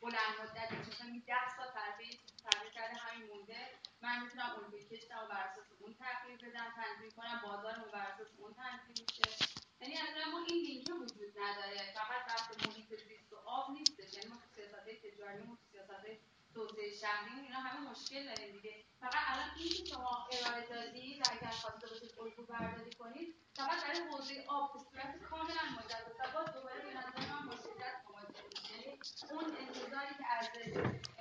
بلند 0.00 0.34
مدت 0.42 0.72
مثلا 0.72 1.22
10 1.26 1.34
سال 1.56 1.66
تعرفه 1.74 2.04
تعریف 2.44 2.72
کرده 2.72 2.94
همین 2.94 3.28
مونده 3.28 3.60
من 4.02 4.22
می‌تونم 4.22 4.50
الگوی 4.56 4.84
کشتم 4.84 5.18
و 5.24 5.28
بر 5.28 5.42
اساس 5.42 5.64
اون 5.80 5.94
تغییر 5.94 6.38
بدم 6.38 6.74
تنظیم 6.76 7.10
کنم 7.10 7.40
بازارمو 7.44 7.84
بر 7.92 8.06
اساس 8.06 8.28
اون 8.38 8.54
تنظیم 8.54 9.06
میشه 9.08 9.44
یعنی 9.80 9.94
اصلا 9.94 10.30
ما 10.32 10.44
این 10.48 10.66
لینک 10.66 10.88
وجود 11.02 11.38
نداره. 11.38 11.92
فقط 11.94 12.26
بحث 12.26 12.66
محیط 12.66 12.88
زیست 13.08 13.32
و 13.32 13.36
آب 13.36 13.70
نیستش 13.70 14.14
یعنی 14.14 14.28
ما 14.28 14.36
تو 14.36 14.48
سیاست 14.54 14.76
تجاری 15.02 15.42
و 15.42 15.56
سیاست 15.72 16.35
توسعه 16.56 16.90
شهری 17.00 17.40
اینا 17.40 17.58
همه 17.60 17.90
مشکل 17.90 18.24
داریم 18.24 18.52
دیگه. 18.56 18.84
فقط 19.00 19.24
الان 19.32 19.50
این 19.58 19.68
که 19.68 19.84
شما 19.84 20.28
ارائه 20.32 20.66
دادید 20.68 21.22
اگر 21.32 21.50
خواسته 21.50 21.86
باشید 21.90 22.18
الگو 22.20 22.42
برداری 22.46 22.90
کنید 23.00 23.34
فقط 23.56 23.84
برای 23.84 24.00
حوزه 24.10 24.44
آب 24.48 24.72
به 24.72 24.78
صورت 24.78 25.22
کاملا 25.30 25.64
مجدد 25.78 26.12
و 26.20 26.32
باز 26.34 26.54
دوباره 26.54 26.80
به 26.86 26.92
نظر 26.98 27.32
من 27.32 27.46
با 27.48 27.56
شدت 27.56 27.96
مواجه 28.08 28.44
یعنی 28.72 28.98
اون 29.30 29.56
انتظاری 29.56 30.14
که 30.18 30.24
ارزش 30.34 30.72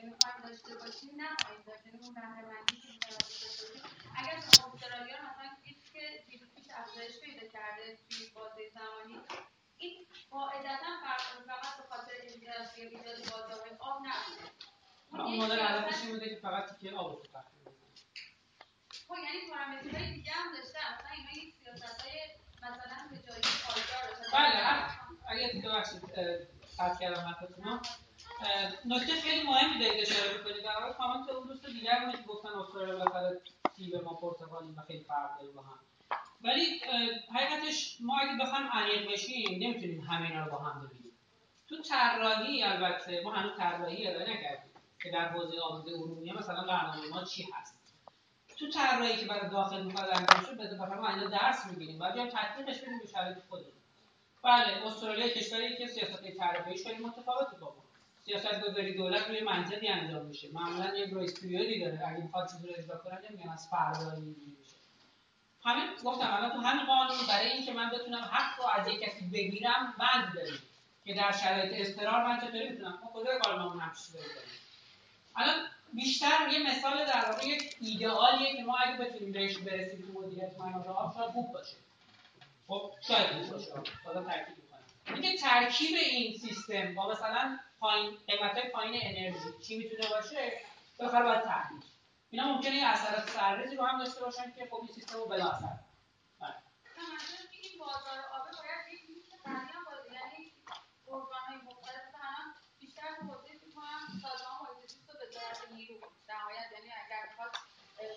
می‌خوایم 0.10 0.40
داشته 0.48 0.76
باشیم 0.82 1.12
نخواهیم 1.22 1.62
داشت. 1.68 1.86
یعنی 1.86 2.00
اون 2.04 2.14
بهرهمندی 2.14 2.76
که 2.82 2.88
می‌خوایم 2.94 3.18
داشته 3.20 3.48
باشیم. 3.50 3.82
اگر 4.20 4.36
شما 4.42 4.74
استرالیا 4.74 5.18
مثلا 5.28 5.50
دیدید 5.64 5.84
که 5.94 6.24
دیروز 6.28 6.50
پیش 6.56 6.68
افزایش 6.82 7.20
پیدا 7.20 7.48
کرده 7.48 8.00
توی 8.10 8.30
بازه 8.36 8.64
زمانی 8.78 9.20
این 9.78 10.08
قاعدتا 10.32 10.92
فقط 11.48 11.78
به 11.78 11.84
خاطر 11.90 12.14
ایجاد 12.22 13.32
بازار 13.32 13.78
آب 13.80 13.98
نبوده. 14.08 14.52
مدل 15.12 15.60
هدفش 15.60 16.02
این 16.02 16.12
بوده 16.12 16.30
که 16.30 16.36
فقط 16.36 16.76
تیکه 16.76 16.96
آب 16.96 17.12
رو 17.12 17.24
خب 19.08 19.16
یعنی 19.18 19.50
پارامترهای 19.50 20.14
دیگه 20.14 20.32
هم 20.32 20.52
داشته. 20.56 20.80
مثلا 20.94 21.12
اینا 21.18 21.44
یک 21.44 21.56
سیاست‌های 21.64 22.20
مثلا 22.58 23.18
تجاری 23.18 23.42
پایدار 23.66 24.04
بله 24.34 24.86
اگه 25.28 25.62
تو 25.62 25.70
ببخشید 25.70 26.02
قطع 26.80 27.00
کردم 27.00 27.30
مطلبتون 27.30 27.80
نکته 28.86 29.14
خیلی 29.14 29.48
مهمی 29.48 29.80
دارید 29.80 30.02
اشاره 30.02 30.38
می‌کنید 30.38 30.64
در 30.64 30.80
واقع 30.82 30.94
کامنت 30.94 31.30
اون 31.30 31.48
دوست 31.48 31.66
دیگر 31.66 32.06
بود 32.06 32.16
که 32.16 32.24
گفتن 32.28 32.50
استرالیا 32.50 32.98
بالاخره 32.98 33.42
سیب 33.76 33.96
ما 33.96 34.14
پرتقالیم 34.14 34.78
و 34.78 34.82
خیلی 34.82 35.04
فرق 35.04 35.40
داریم 35.40 35.54
با 35.56 35.62
هم. 35.62 35.80
ولی 36.42 36.82
حقیقتش 37.36 37.98
ما 38.02 38.20
اگه 38.20 38.44
بخوایم 38.44 38.68
عمیق 38.68 39.12
بشیم 39.12 39.50
نمی‌تونیم 39.64 40.02
همه 40.02 40.28
اینا 40.28 40.46
رو 40.46 40.52
با 40.52 40.58
هم 40.58 40.88
ببینیم. 40.88 41.12
تو 41.70 41.82
طراحی 41.82 42.64
البته 42.64 43.22
ما 43.22 43.32
هنوز 43.32 43.58
طراحی 43.58 44.08
ارائه 44.08 44.34
نکردیم. 44.38 44.65
که 45.06 45.12
در 45.12 45.28
حوزه 45.28 45.60
آموزه 45.60 45.92
عمومی 45.92 46.32
مثلا 46.32 46.64
برنامه 46.64 47.08
ما 47.08 47.24
چی 47.24 47.48
هست؟ 47.54 47.76
تو 48.60 48.70
طراحی 48.70 49.18
که 49.18 49.26
برای 49.26 49.50
داخل 49.50 49.84
می‌خواد 49.84 50.10
انجام 50.10 50.46
شه 50.46 50.56
به 50.56 50.96
ما 50.96 51.08
اینجا 51.08 51.28
درس 51.28 51.66
می‌گیریم. 51.66 52.00
بعد 52.00 52.14
بیایم 52.14 52.30
تطبیقش 52.30 52.82
بدیم 52.82 53.00
به 53.00 53.08
شرایط 53.08 53.38
خودمون. 53.50 53.72
بله 54.44 54.88
استرالیا 54.88 55.28
کشوری 55.28 55.78
که 55.78 55.88
سیاست 55.88 56.24
طراحیش 56.40 56.84
خیلی 56.88 57.04
متفاوته 57.04 57.58
با 57.58 57.68
ما. 57.68 57.84
سیاست 58.26 58.62
گذاری 58.62 58.98
دولت 58.98 59.28
روی 59.28 59.42
منطقی 59.42 59.88
انجام 59.88 60.26
میشه. 60.26 60.50
معمولا 60.54 60.98
یه 60.98 61.06
گریس 61.06 61.42
پیریودی 61.42 61.80
داره. 61.80 62.08
اگه 62.08 62.24
می‌خواد 62.24 62.52
چیزی 62.52 62.68
رو 62.68 62.74
اجرا 62.78 62.98
کنه 62.98 63.20
نمیگن 63.30 63.50
از 63.50 63.68
فردا 63.70 64.16
میشه 64.20 64.76
همین 65.64 65.86
گفتم 66.04 66.34
الان 66.34 66.52
تو 66.52 66.58
همین 66.58 66.86
قانون 66.86 67.18
برای 67.28 67.48
اینکه 67.48 67.74
من 67.74 67.90
بتونم 67.90 68.30
حق 68.32 68.60
رو 68.60 68.66
از 68.68 68.88
یک 68.88 69.00
کسی 69.00 69.26
بگیرم 69.26 69.96
بند 70.00 70.36
داریم. 70.36 70.60
که 71.06 71.14
در 71.14 71.32
شرایط 71.32 71.72
اضطرار 71.74 72.24
من 72.24 72.40
چطوری 72.40 72.70
می‌تونم؟ 72.70 73.00
ما 73.04 73.12
کجای 73.14 73.40
قانون 73.40 73.80
همچین 73.80 74.06
چیزی 74.06 74.18
الان 75.36 75.68
بیشتر 75.94 76.50
یه 76.52 76.60
مثال 76.70 77.06
در 77.06 77.32
واقع 77.32 77.48
یک 77.48 77.76
ایدئالیه 77.82 78.58
که 78.58 78.64
ما 78.64 78.78
اگه 78.78 78.98
بتونیم 78.98 79.32
بهش 79.32 79.58
برسیم 79.58 80.02
تو 80.02 80.22
مدیریت 80.22 80.60
منابع 80.60 80.90
آب 80.90 81.16
شاید 81.16 81.32
خوب 81.32 81.54
باشه. 81.54 81.76
خب 82.68 82.92
شاید 83.08 83.28
خوب 83.28 83.52
باشه. 83.52 83.72
حالا 84.06 84.24
ترکیب 84.24 84.58
می‌کنم 84.58 84.80
اینکه 85.06 85.38
ترکیب 85.38 85.96
این 85.96 86.38
سیستم 86.38 86.96
با 86.96 87.12
مثلا 87.12 87.60
پایین 87.80 88.18
قیمت 88.28 88.72
پایین 88.72 89.02
انرژی 89.04 89.64
چی 89.68 89.78
می‌تونه 89.78 90.10
باشه 90.10 90.62
بالاخره 91.00 91.24
باید 91.24 91.44
تحلیل. 91.44 91.84
اینا 92.30 92.54
ممکنه 92.54 92.84
اثرات 92.86 93.30
سرریزی 93.30 93.76
رو 93.76 93.84
هم 93.84 94.00
داشته 94.00 94.22
باشن 94.22 94.52
که 94.52 94.66
خب 94.66 94.76
این 94.76 94.88
سیستم 94.88 95.18
رو 95.18 95.26
بلا 95.26 95.50
اثر 95.50 95.78
بله. 96.40 96.56
این 97.52 97.80
بازار 97.80 98.20
آب 98.36 98.46
باید 98.62 98.94
یک 98.94 99.10
یعنی 100.14 100.52
ارگان‌های 101.08 101.58
مختلف 101.66 102.06
بیشتر 102.80 103.02
توضیح 103.20 103.56
می‌کنم 103.66 104.02
سازمان 104.22 104.56
محیط 104.62 104.92
زیست 104.92 105.10
و 105.10 105.14
وزارت 105.14 105.72
نیرو 105.72 105.96
نهایت 106.30 106.68
یعنی 106.76 106.90
اگر 107.06 107.22
می‌خواد 107.30 107.52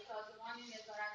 سازمانی 0.09 0.63
نظارت 0.63 1.15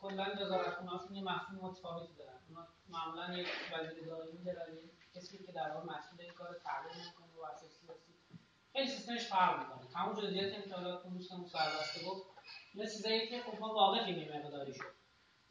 کلا 0.00 0.26
وزارتخونه‌هاشون 0.40 1.14
یه 1.14 1.22
مفهوم 1.22 1.70
متفاوتی 1.70 2.14
دارن. 2.14 2.38
اونا 2.48 2.66
معمولا 2.88 3.38
یک 3.38 3.48
وزیر 3.72 4.06
دائمی 4.06 4.44
دارن 4.44 4.76
کسی 5.14 5.38
که 5.38 5.52
در 5.52 5.70
واقع 5.70 5.86
مسئول 5.86 6.20
این 6.20 6.32
کار 6.32 6.60
تغییر 6.64 7.06
می‌کنه 7.06 7.42
و 7.42 7.44
اساسی 7.44 7.74
سیاسی. 7.86 8.12
خیلی 8.72 8.90
سیستمش 8.90 9.24
فرق 9.24 9.58
می‌کنه. 9.58 9.96
همون 9.96 10.14
جزئیات 10.16 10.64
که 10.64 10.74
حالا 10.74 10.96
تو 10.96 11.10
دوستمون 11.10 11.48
سربسته 11.48 12.04
گفت 12.04 12.26
اینا 12.74 12.86
چیزایی 12.86 13.28
که 13.28 13.40
خب 13.40 13.60
ما 13.60 13.74
واقفیم 13.74 14.18
یه 14.18 14.38
مقداری 14.38 14.74
شد. 14.74 14.92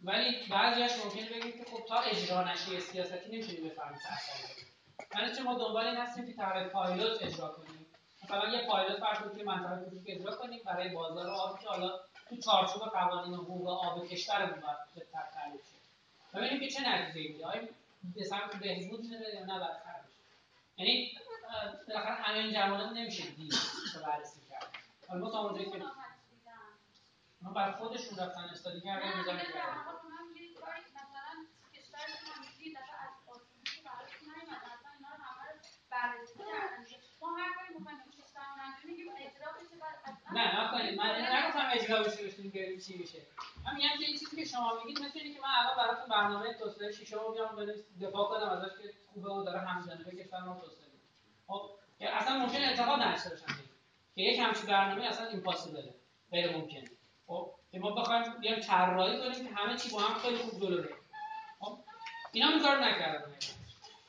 ولی 0.03 0.47
بعضیش 0.49 1.05
ممکنه 1.05 1.30
بگیم 1.30 1.51
که 1.51 1.72
خب 1.72 1.86
تا 1.88 1.99
اجرا 1.99 2.43
نشه 2.43 2.80
سیاستی 2.80 3.30
نمی‌تونیم 3.32 3.70
بفهمیم 3.70 3.99
چه 4.03 4.13
اثری 4.13 5.36
چه 5.36 5.43
ما 5.43 5.53
دنبال 5.53 5.88
این 5.88 5.97
هستیم 5.97 6.26
که 6.26 6.34
طرح 6.34 6.68
پایلوت 6.68 7.24
اجرا 7.24 7.47
کنیم. 7.47 7.86
مثلا 8.24 8.47
یه 8.49 8.68
پایلوت 8.68 8.99
فرض 8.99 9.18
کنید 9.18 9.38
که 9.38 9.43
منطقه 9.43 9.86
کوچیک 9.86 10.03
اجرا 10.07 10.36
کنیم 10.36 10.61
برای 10.66 10.89
بازار 10.89 11.30
آب 11.30 11.59
که 11.59 11.68
حالا 11.68 11.99
تو 12.30 12.38
چارچوب 12.38 12.82
قوانین 12.82 13.34
حقوق 13.34 13.68
آب 13.68 14.08
کشورمون 14.08 14.60
باید 14.60 14.78
بهتر 14.96 15.24
تعریف 15.34 15.62
شه 15.62 16.40
ببینیم 16.40 16.60
که 16.60 16.68
چه 16.68 16.90
نتیجه 16.90 17.34
میده. 17.34 17.46
آیا 17.46 17.62
به 18.16 18.24
سمت 18.24 18.56
بهبود 18.56 19.00
میره 19.00 19.36
یا 19.36 19.46
نه 19.46 19.60
بدتر 19.60 20.00
میشه؟ 20.06 20.22
یعنی 20.78 21.18
بالاخره 21.88 22.14
همه 22.14 22.38
این 22.38 22.54
جوانب 22.54 22.98
نمیشه 22.98 23.24
دید 23.32 23.54
که 23.94 24.00
بررسی 24.00 24.40
کرد. 24.50 24.68
حالا 25.08 25.22
ما 25.22 25.32
تا 25.32 25.40
اونجایی 25.40 25.72
که 25.72 25.84
ما 27.42 27.52
بر 27.52 27.72
خودشون 27.72 28.18
رفتن 28.18 28.42
استادی 28.42 28.82
کردن 28.82 29.18
میزان 29.18 29.38
کردن. 29.38 29.86
ما 37.22 37.38
هر 37.38 37.55
نه 40.34 40.62
نکنید 40.62 40.99
من 40.99 41.06
نگفتم 41.06 41.70
اجرا 41.74 42.03
بشه 42.03 42.24
بشین 42.28 42.51
بریم 42.51 42.80
چی 42.80 42.97
میشه. 42.97 43.22
من 43.66 43.76
میگم 43.76 43.89
که 43.99 44.06
این 44.06 44.18
چیزی 44.18 44.36
که 44.36 44.45
شما 44.45 44.80
میگید 44.86 45.03
مثل 45.03 45.20
اینه 45.20 45.36
که 45.36 45.41
من 45.41 45.49
الان 45.60 45.78
براتون 45.78 46.10
برنامه 46.10 46.53
توسعه 46.53 46.91
شیشه 46.91 47.18
رو 47.18 47.34
بیام 47.34 47.74
دفاع 48.01 48.30
کنم 48.30 48.49
ازش 48.49 48.72
که 48.82 48.93
خوبه 49.14 49.30
و 49.30 49.43
داره 49.43 49.60
همزنه 49.60 50.03
کشور 50.03 50.39
ما 50.39 50.56
توسعه 50.56 50.86
خب 51.47 51.72
اصلا 51.99 52.39
ممکن 52.39 52.58
اعتقاد 52.58 53.01
نداشته 53.01 53.30
باشم 53.30 53.45
که 54.16 54.22
یک 54.22 54.39
همچین 54.39 54.66
برنامه 54.66 55.06
اصلا 55.06 55.28
ایمپاسیبله 55.28 55.93
غیر 56.32 56.58
ممکنه. 56.58 56.89
خب 57.28 57.51
که 57.72 57.80
ما 57.80 57.91
بخوایم 57.91 58.39
بیایم 58.39 58.60
طراحی 58.60 59.18
کنیم 59.18 59.47
که 59.47 59.56
همه 59.56 59.78
چی 59.78 59.89
با 59.89 59.99
هم 59.99 60.20
خیلی 60.20 60.38
خوب 60.38 60.62
جلو 60.62 60.78
بره 60.78 60.95
خب 61.60 61.78
اینا 62.32 62.49
این 62.49 62.62
کار 62.62 62.78
نکردن. 62.86 63.34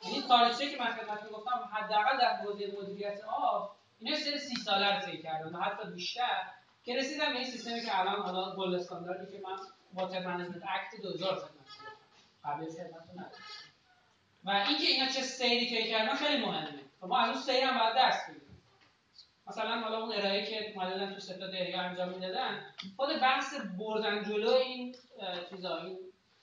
یعنی 0.04 0.22
کارچه 0.28 0.70
که 0.70 0.76
من 0.82 0.92
خدمتتون 0.92 1.30
گفتم 1.32 1.70
حداقل 1.72 2.18
در 2.18 2.36
حوزه 2.36 2.72
مدیریت 2.82 3.20
آب 3.24 3.75
اینا 3.98 4.16
سر 4.16 4.36
سی 4.36 4.54
ساله 4.56 4.94
رو 4.94 5.00
طی 5.00 5.22
کردن 5.22 5.54
و 5.54 5.60
حتی 5.60 5.90
بیشتر 5.90 6.50
که 6.84 6.96
رسیدم 6.96 7.32
به 7.32 7.38
این 7.38 7.50
سیستمی 7.50 7.80
که 7.80 8.00
الان 8.00 8.22
حالا 8.22 8.56
gold 8.56 8.74
standard 8.74 9.26
ی 9.26 9.32
که 9.32 9.42
من 9.42 9.56
Water 9.94 10.26
Management 10.26 10.62
Act 10.68 11.02
2000 11.02 11.34
خدمت 11.34 11.50
قبلش 12.44 12.68
خدمتتون 12.68 13.24
و 14.44 14.50
اینکه 14.50 14.86
اینا 14.86 15.06
چه 15.06 15.22
سیری 15.22 15.66
طی 15.66 15.90
کردن 15.90 16.14
خیلی 16.14 16.46
مهمه. 16.46 16.80
و 17.02 17.06
ما 17.06 17.18
از 17.18 17.28
اون 17.28 17.38
سیر 17.38 17.64
هم 17.64 17.78
باید 17.78 17.94
درس 17.94 18.28
بگیریم 18.28 18.62
مثلا 19.46 19.80
حالا 19.80 19.98
اون 19.98 20.12
ارائه 20.12 20.46
که 20.46 20.72
اومدن 20.74 21.14
تو 21.14 21.20
ستا 21.20 21.46
دهیا 21.46 21.80
انجام 21.80 22.08
می‌دادن 22.08 22.64
خود 22.96 23.20
بحث 23.20 23.54
بردن 23.78 24.24
جلو 24.24 24.50
این 24.50 24.94
چیزا 25.50 25.76
این 25.82 25.98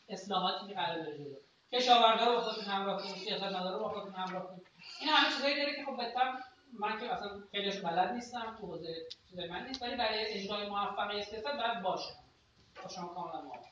اصلاحاتی 0.10 0.68
که 0.68 0.74
قرار 0.74 0.99
بره 0.99 1.18
جلو. 1.18 1.36
کشاورزا 1.72 2.26
رو 2.26 2.36
با 2.36 2.41
خودتون 2.41 2.64
همراه 2.64 3.01
کنید 3.01 3.16
سیاستمدارا 3.16 3.78
رو 3.78 3.84
با 3.84 3.89
خودتون 3.89 4.14
همراه 4.14 4.47
کنید 4.47 4.68
این 5.01 5.10
همه 5.10 5.36
چیزایی 5.36 5.56
داره 5.56 5.76
که 5.76 5.86
خب 5.86 5.97
بهتر 5.97 6.34
من 6.80 7.00
که 7.00 7.14
اصلا 7.14 7.44
خیلیش 7.52 7.80
بلد 7.80 8.14
نیستم 8.14 8.58
تو 8.60 8.68
حوزه 8.68 8.96
چیزای 9.30 9.50
من 9.50 9.68
نیست 9.68 9.82
ولی 9.82 9.96
برای 9.96 10.26
اجرای 10.26 10.70
موفق 10.70 11.22
سیاست 11.22 11.48
باید 11.48 11.82
باشه. 11.82 12.14
با 12.84 12.90
شما 12.90 13.08
کاملا 13.08 13.42
موافق. 13.42 13.68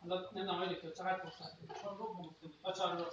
حالا 0.00 0.20
نمی‌دونم 0.32 0.54
آقای 0.54 0.74
دکتر 0.74 0.90
چقدر 0.90 1.16
فرصت 1.18 1.80
چهار 1.82 1.96
رو 1.96 2.04
گفته 2.14 2.46
بود 2.46 2.74
چهار 2.76 2.96
رو. 2.96 3.04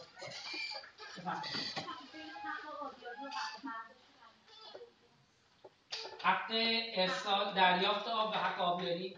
حق 6.23 6.51
ارسال 6.95 7.53
دریافت 7.53 8.07
آب 8.07 8.29
و 8.29 8.33
حق 8.33 8.61
آبیاری. 8.61 9.17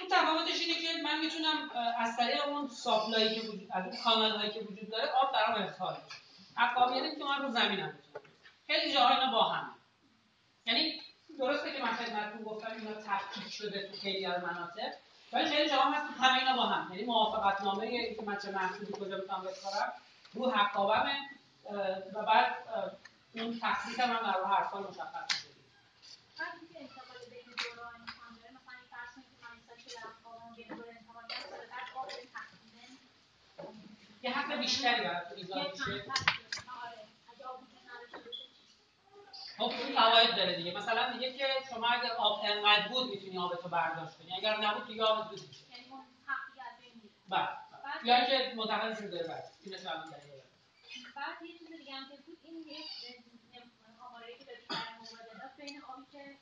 اون 0.00 0.08
تفاوتش 0.10 0.60
اینه 0.60 0.80
که 0.80 1.02
من 1.04 1.20
می‌تونم 1.20 1.70
از 1.98 2.16
طریق 2.16 2.48
اون 2.48 2.68
ساپلایی 2.68 3.34
که 3.34 3.40
وجود 3.48 3.68
از 3.72 3.84
اون 3.84 3.96
کانال 4.04 4.30
هایی 4.30 4.50
که 4.50 4.60
وجود 4.60 4.90
داره 4.90 5.08
آب 5.08 5.32
برام 5.32 5.62
ارسال 5.62 5.94
بشه 5.94 6.31
اقابیلی 6.58 7.16
که 7.16 7.24
من 7.24 7.42
رو 7.42 7.50
زمین 7.50 7.80
هم 7.80 7.92
خیلی 8.66 8.94
جاها 8.94 9.08
اینا 9.08 9.32
با 9.32 9.42
هم. 9.42 9.74
یعنی 10.66 11.00
درسته 11.38 11.72
که 11.72 11.82
من 11.82 11.92
خدمتتون 11.92 12.42
گفتم 12.42 12.72
اینا 12.72 12.92
تفکیک 12.94 13.52
شده 13.52 13.88
تو 13.88 13.96
خیلی 13.96 14.26
از 14.26 14.42
مناطق 14.42 14.92
ولی 15.32 15.48
خیلی 15.48 15.70
جاها 15.70 15.90
هست 15.90 16.20
همه 16.20 16.38
اینا 16.38 16.56
با 16.56 16.66
هم. 16.66 16.92
یعنی 16.92 17.04
موافقت 17.04 17.60
نامه 17.62 17.86
ای 17.86 18.14
که 18.14 18.22
من 18.22 18.36
چه 18.36 18.50
محصولی 18.50 18.92
کجا 18.92 19.16
می‌تونم 19.16 19.42
بکارم 19.42 19.92
رو 20.34 20.50
حقابمه 20.50 21.16
و 22.14 22.22
بعد 22.22 22.54
اون 23.34 23.58
تخصیص 23.62 24.00
هم 24.00 24.10
هم 24.10 24.32
در 24.32 24.44
هر 24.44 24.68
سال 24.72 24.82
مشخص 24.82 25.44
میشه 25.44 25.52
یه 34.22 34.30
حق 34.30 34.58
بیشتری 34.58 35.04
برای 35.04 35.20
ایجاد 35.36 35.70
میشه. 35.72 36.04
خب 39.58 39.70
این 39.70 39.94
فواید 39.96 40.36
داره 40.36 40.56
دیگه. 40.56 40.76
مثلا 40.76 41.12
میگه 41.12 41.32
که 41.32 41.46
شما 41.70 41.88
اگر 41.88 42.10
آب 42.18 42.40
انقدر 42.44 42.88
بود 42.88 43.10
می‌تونی 43.10 43.38
آبتو 43.38 43.68
برداشت 43.68 44.18
کنی. 44.18 44.36
اگر 44.36 44.56
نبود 44.56 44.86
دیگه 44.86 45.04
آب 45.04 45.30
زود 45.30 45.48
میشه 45.48 45.64
یعنی 45.70 45.84
بله. 47.28 47.48
یا 48.04 48.26
که 48.26 48.54
منتقل 48.56 48.94
شده 48.94 49.28
بعد 49.28 49.44
این 49.64 49.74
مثلا 49.74 49.92
بعد 51.16 51.42
یه 51.42 51.58
چیز 51.58 51.68
دیگه 51.78 51.94
هم 51.94 52.08
که 52.10 52.16
بود 52.16 52.38
این 52.42 52.64
آماره 54.00 54.38
که 54.38 54.44
مبادلات 54.70 55.56
بین 55.58 55.82
آبی 55.88 56.06
که 56.12 56.38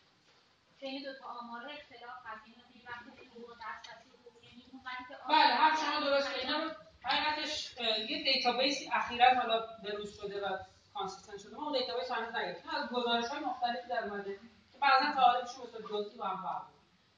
بین 0.81 1.03
دو 1.03 1.19
تا 1.19 1.27
آمار 1.27 1.71
اختلاف 1.71 2.27
هست. 2.27 2.43
این 2.47 2.55
مثلا 2.55 2.93
وقتی 3.07 3.27
حقوق 3.27 3.57
دسترسی 3.63 4.09
یعنی 4.43 4.65
اون 4.73 4.83
که 5.09 5.17
بله 5.29 5.55
هم 5.55 5.77
شما 5.77 6.01
درست 6.07 6.29
اینا 6.43 6.59
رو 6.65 6.71
حقیقتش 7.05 7.75
یه 8.11 8.23
database 8.25 8.84
ی 8.84 8.91
اخیرا 8.93 9.35
حالا 9.35 9.67
بروز 9.85 10.17
شده 10.17 10.41
و 10.41 10.59
consistent 10.95 11.39
شده. 11.39 11.57
ما 11.57 11.63
اون 11.63 11.79
database 11.79 12.11
هنوز 12.11 12.35
نگرفتیم 12.35 12.71
از 12.71 12.89
گزارش 12.89 13.29
های 13.29 13.41
مختلفی 13.41 13.89
در 13.89 14.05
اومده 14.05 14.41
که 14.73 14.79
بعضا 14.81 15.13
تعاریفش 15.15 15.57
به 15.57 15.67
صورت 15.67 15.91
جزئی 15.91 16.19
با 16.19 16.25
هم 16.25 16.43
فرق 16.43 16.63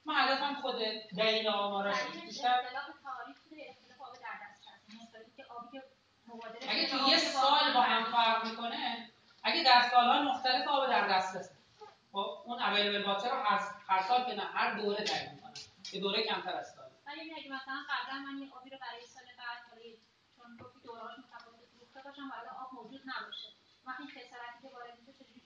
ما 0.04 0.14
هدفم 0.14 0.54
خود 0.62 0.76
دلیل 1.16 1.48
آمارش 1.48 1.96
بیشتر 2.02 2.60
اگه 6.68 6.88
تو 6.88 7.08
یه 7.08 7.18
سال 7.18 7.72
با 7.74 7.80
هم 7.80 8.04
فرق 8.04 8.44
می‌کنه 8.44 9.10
اگه 9.42 9.64
در 9.64 9.88
سالهای 9.90 10.22
مختلف 10.22 10.68
آب 10.68 10.86
در 10.90 11.08
دسترس. 11.08 11.50
خب 12.12 12.42
اون 12.44 12.62
available 12.62 13.04
water 13.04 13.30
رو 13.30 13.42
هر, 13.42 13.60
هر 13.88 14.02
سال 14.02 14.24
که 14.24 14.34
نه 14.34 14.42
هر 14.42 14.74
دوره 14.74 15.04
تعیین 15.04 15.32
می‌کنن 15.32 15.52
یه 15.92 16.00
دوره 16.00 16.22
کمتر 16.22 16.56
از 16.56 16.74
سال. 16.76 16.90
ولی 17.06 17.34
اگه 17.34 17.50
مثلا 17.52 17.76
قبلا 17.90 18.18
من 18.18 18.38
یه 18.38 18.52
آبی 18.52 18.70
رو 18.70 18.78
برای 18.80 19.06
سال 19.06 19.24
بعد 19.38 19.58
حالا 19.70 19.82
چون 20.36 20.56
گفتی 20.56 20.80
دورهاش 20.84 21.18
متفاوت 21.18 21.68
فروخته 21.76 22.00
باشم 22.02 22.30
و 22.30 22.32
الان 22.40 22.56
آب 22.62 22.74
موجود 22.74 23.00
نباشه. 23.06 23.48
وقتی 23.86 24.02
این 24.02 24.10
خسارتی 24.10 24.62
که 24.62 24.68
وارد 24.74 24.98
میشه 24.98 25.12
چجوری 25.12 25.42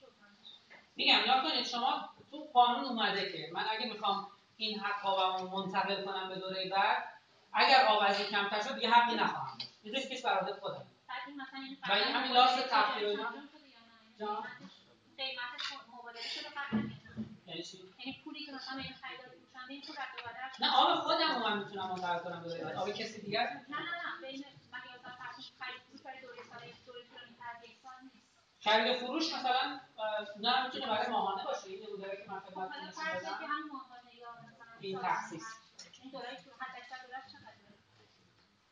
میگم 0.95 1.19
یا 1.27 1.41
کنید 1.41 1.65
شما 1.65 2.09
تو 2.31 2.37
قانون 2.53 2.85
اومده 2.85 3.31
که 3.31 3.49
من 3.53 3.65
اگه 3.69 3.93
می‌خوام 3.93 4.27
این 4.57 4.79
حق 4.79 5.05
آبم 5.05 5.51
منتقل 5.51 6.05
کنم 6.05 6.29
به 6.29 6.35
دوره 6.35 6.69
بعد 6.69 7.03
اگر 7.53 7.85
آب 7.85 8.03
از 8.05 8.19
این 8.19 8.29
کمتر 8.29 8.61
شد 8.61 8.75
دیگه 8.75 8.89
حقی 8.89 9.15
نخواهم 9.15 9.57
داشت. 9.57 9.71
این 9.83 9.93
ریسکش 9.95 10.21
برای 10.21 10.53
خودم. 10.53 10.85
این 11.27 11.41
و 11.89 11.93
این 11.93 12.15
همین 12.15 12.31
لاس 12.31 12.57
نه؟ 12.57 12.63
جان؟ 14.19 14.43
یعنی 17.47 17.63
چی؟ 17.63 17.77
یعنی 17.99 18.21
پولی 18.23 18.45
که 18.45 18.51
مثلا 18.51 18.77
این 18.77 18.93
خریدار 18.93 19.25
فروشنده 19.25 19.73
این 19.73 19.81
پول 19.81 19.95
رد 19.95 20.07
و 20.17 20.29
بدل 20.29 20.53
شده. 20.55 20.65
نه 20.65 20.75
آب 20.75 20.99
خودم 20.99 21.35
رو 21.35 21.49
من 21.49 21.57
می‌تونم 21.57 21.89
منتقل 21.89 22.19
کنم 22.19 22.43
دوره 22.43 22.63
بعد. 22.63 22.75
آب 22.75 22.91
کسی 22.91 23.21
دیگر؟ 23.21 23.61
نه 23.69 23.77
نه 23.77 23.79
نه 23.79 24.21
بین 24.21 24.45
مگه 24.73 24.99
مثلا 24.99 25.11
فرض 25.11 25.35
خرید 25.59 25.81
فروش 25.89 26.01
برای 26.01 26.21
دوره 26.21 26.43
سال 26.49 26.59
دوره 26.85 27.03
طولانی 27.09 27.35
تر 27.39 27.45
از 27.57 27.63
یک 27.63 27.77
سال 27.83 27.93
نیست 28.13 28.27
خرید 28.67 28.97
فروش 28.97 29.33
مثلا 29.33 29.79
نه 30.39 30.65
می‌تونه 30.65 30.87
برای 30.87 31.07
ماهانه 31.07 31.43
باشه. 31.43 31.67
این 31.67 31.79
دوره 31.85 32.17
که 32.17 32.31
من 32.31 32.39
خدمت 32.39 32.71
این 34.79 34.99
تخصیص. 34.99 35.43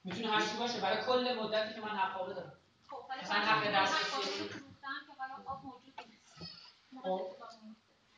می‌تونه 0.03 0.31
هشت 0.31 0.55
باشه. 0.59 0.81
برای 0.81 1.05
کل 1.05 1.39
مدتی 1.39 1.73
که 1.73 1.81
من 1.81 1.87
حق 1.87 2.21
آب 2.21 2.33
دارم. 2.33 2.53
خب 2.89 3.05
مثلا 3.21 3.39
حق 3.39 3.71
دسترسی. 3.71 4.49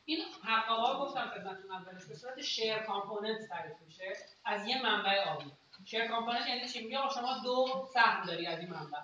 این 0.04 0.24
حق 0.44 0.70
آبا 0.70 1.04
گفتم 1.04 1.30
خدمتتون 1.30 1.72
اولش. 1.72 2.04
به 2.04 2.14
صورت 2.14 2.42
شیر 2.42 2.78
کامپوننت 2.78 3.48
تعریف 3.48 3.80
میشه. 3.86 4.16
از 4.44 4.66
یه 4.66 4.82
منبع 4.82 5.28
آبی. 5.28 5.52
شیر 5.84 6.08
کامپوننت 6.08 6.48
یعنی 6.48 6.68
چی؟ 6.68 6.84
میگه 6.84 6.98
شما 7.14 7.38
دو 7.44 7.88
سهم 7.94 8.26
داری 8.26 8.46
از 8.46 8.58
این 8.58 8.70
منبع. 8.70 8.98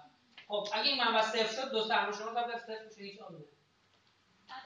خب 0.49 0.69
اگه 0.73 0.89
این 0.89 1.05
منبع 1.05 1.23
صفر 1.23 1.63
شد 1.63 1.71
دو 1.71 1.85
سهم 1.85 2.13
شما 2.13 2.35
ضرب 2.35 2.59
صفر 2.59 2.85
میشه 2.85 3.03
هیچ 3.03 3.21
آبی 3.21 3.45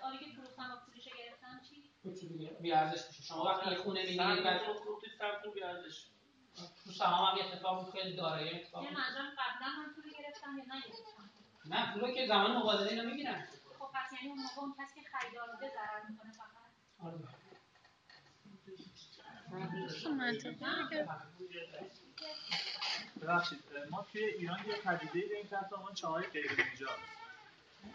آبی 0.02 0.18
که 0.18 0.30
فروختن 0.36 0.68
با 0.68 0.76
پولش 0.86 1.04
گرفتن 1.04 1.60
چی؟ 1.68 1.90
می‌تونی 2.04 2.50
بی 2.60 2.72
ارزش 2.72 3.06
میشه. 3.08 3.22
شما 3.22 3.44
وقتی 3.44 3.70
یه 3.70 3.76
خونه 3.76 4.00
می‌گیرید 4.02 4.44
بعد 4.44 4.58
فروختی 4.58 5.06
سمت 5.18 5.54
بیارزش 5.54 6.06
تو 6.84 6.90
سهام 6.90 7.38
هم 7.38 7.46
اتفاق 7.46 7.92
خیلی 7.92 8.16
داره 8.16 8.46
یه 8.46 8.60
اتفاق 8.60 8.82
یه 8.84 8.90
منظورم 8.90 9.30
قبلا 9.38 9.68
من 9.78 9.94
پول 9.94 10.12
گرفتم 10.18 10.58
یا 10.58 10.64
نگرفتم 10.64 11.30
نه 11.64 11.92
پولو 11.92 12.14
که 12.14 12.26
زمان 12.26 12.56
مبادله 12.56 12.88
اینو 12.90 13.10
می‌گیرن. 13.10 13.48
خب 13.78 13.88
پس 13.94 14.12
یعنی 14.12 14.28
اون 14.28 14.38
موقع 14.38 14.60
اون 14.60 14.74
کسی 14.78 15.00
که 15.00 15.08
خریدار 15.08 15.50
بوده 15.50 15.68
ضرر 15.68 16.10
می‌کنه 16.10 16.32
فقط؟ 16.32 16.68
آره. 17.06 17.18
ببخشید 23.22 23.64
ما 23.90 24.06
توی 24.12 24.24
ایران 24.24 24.58
یه 24.68 24.74
پدیده 24.74 25.28
داریم 25.28 25.46
تحت 25.50 25.72
عنوان 25.72 25.94
چاهای 25.94 26.26
غیر 26.26 26.52
نجات 26.52 26.98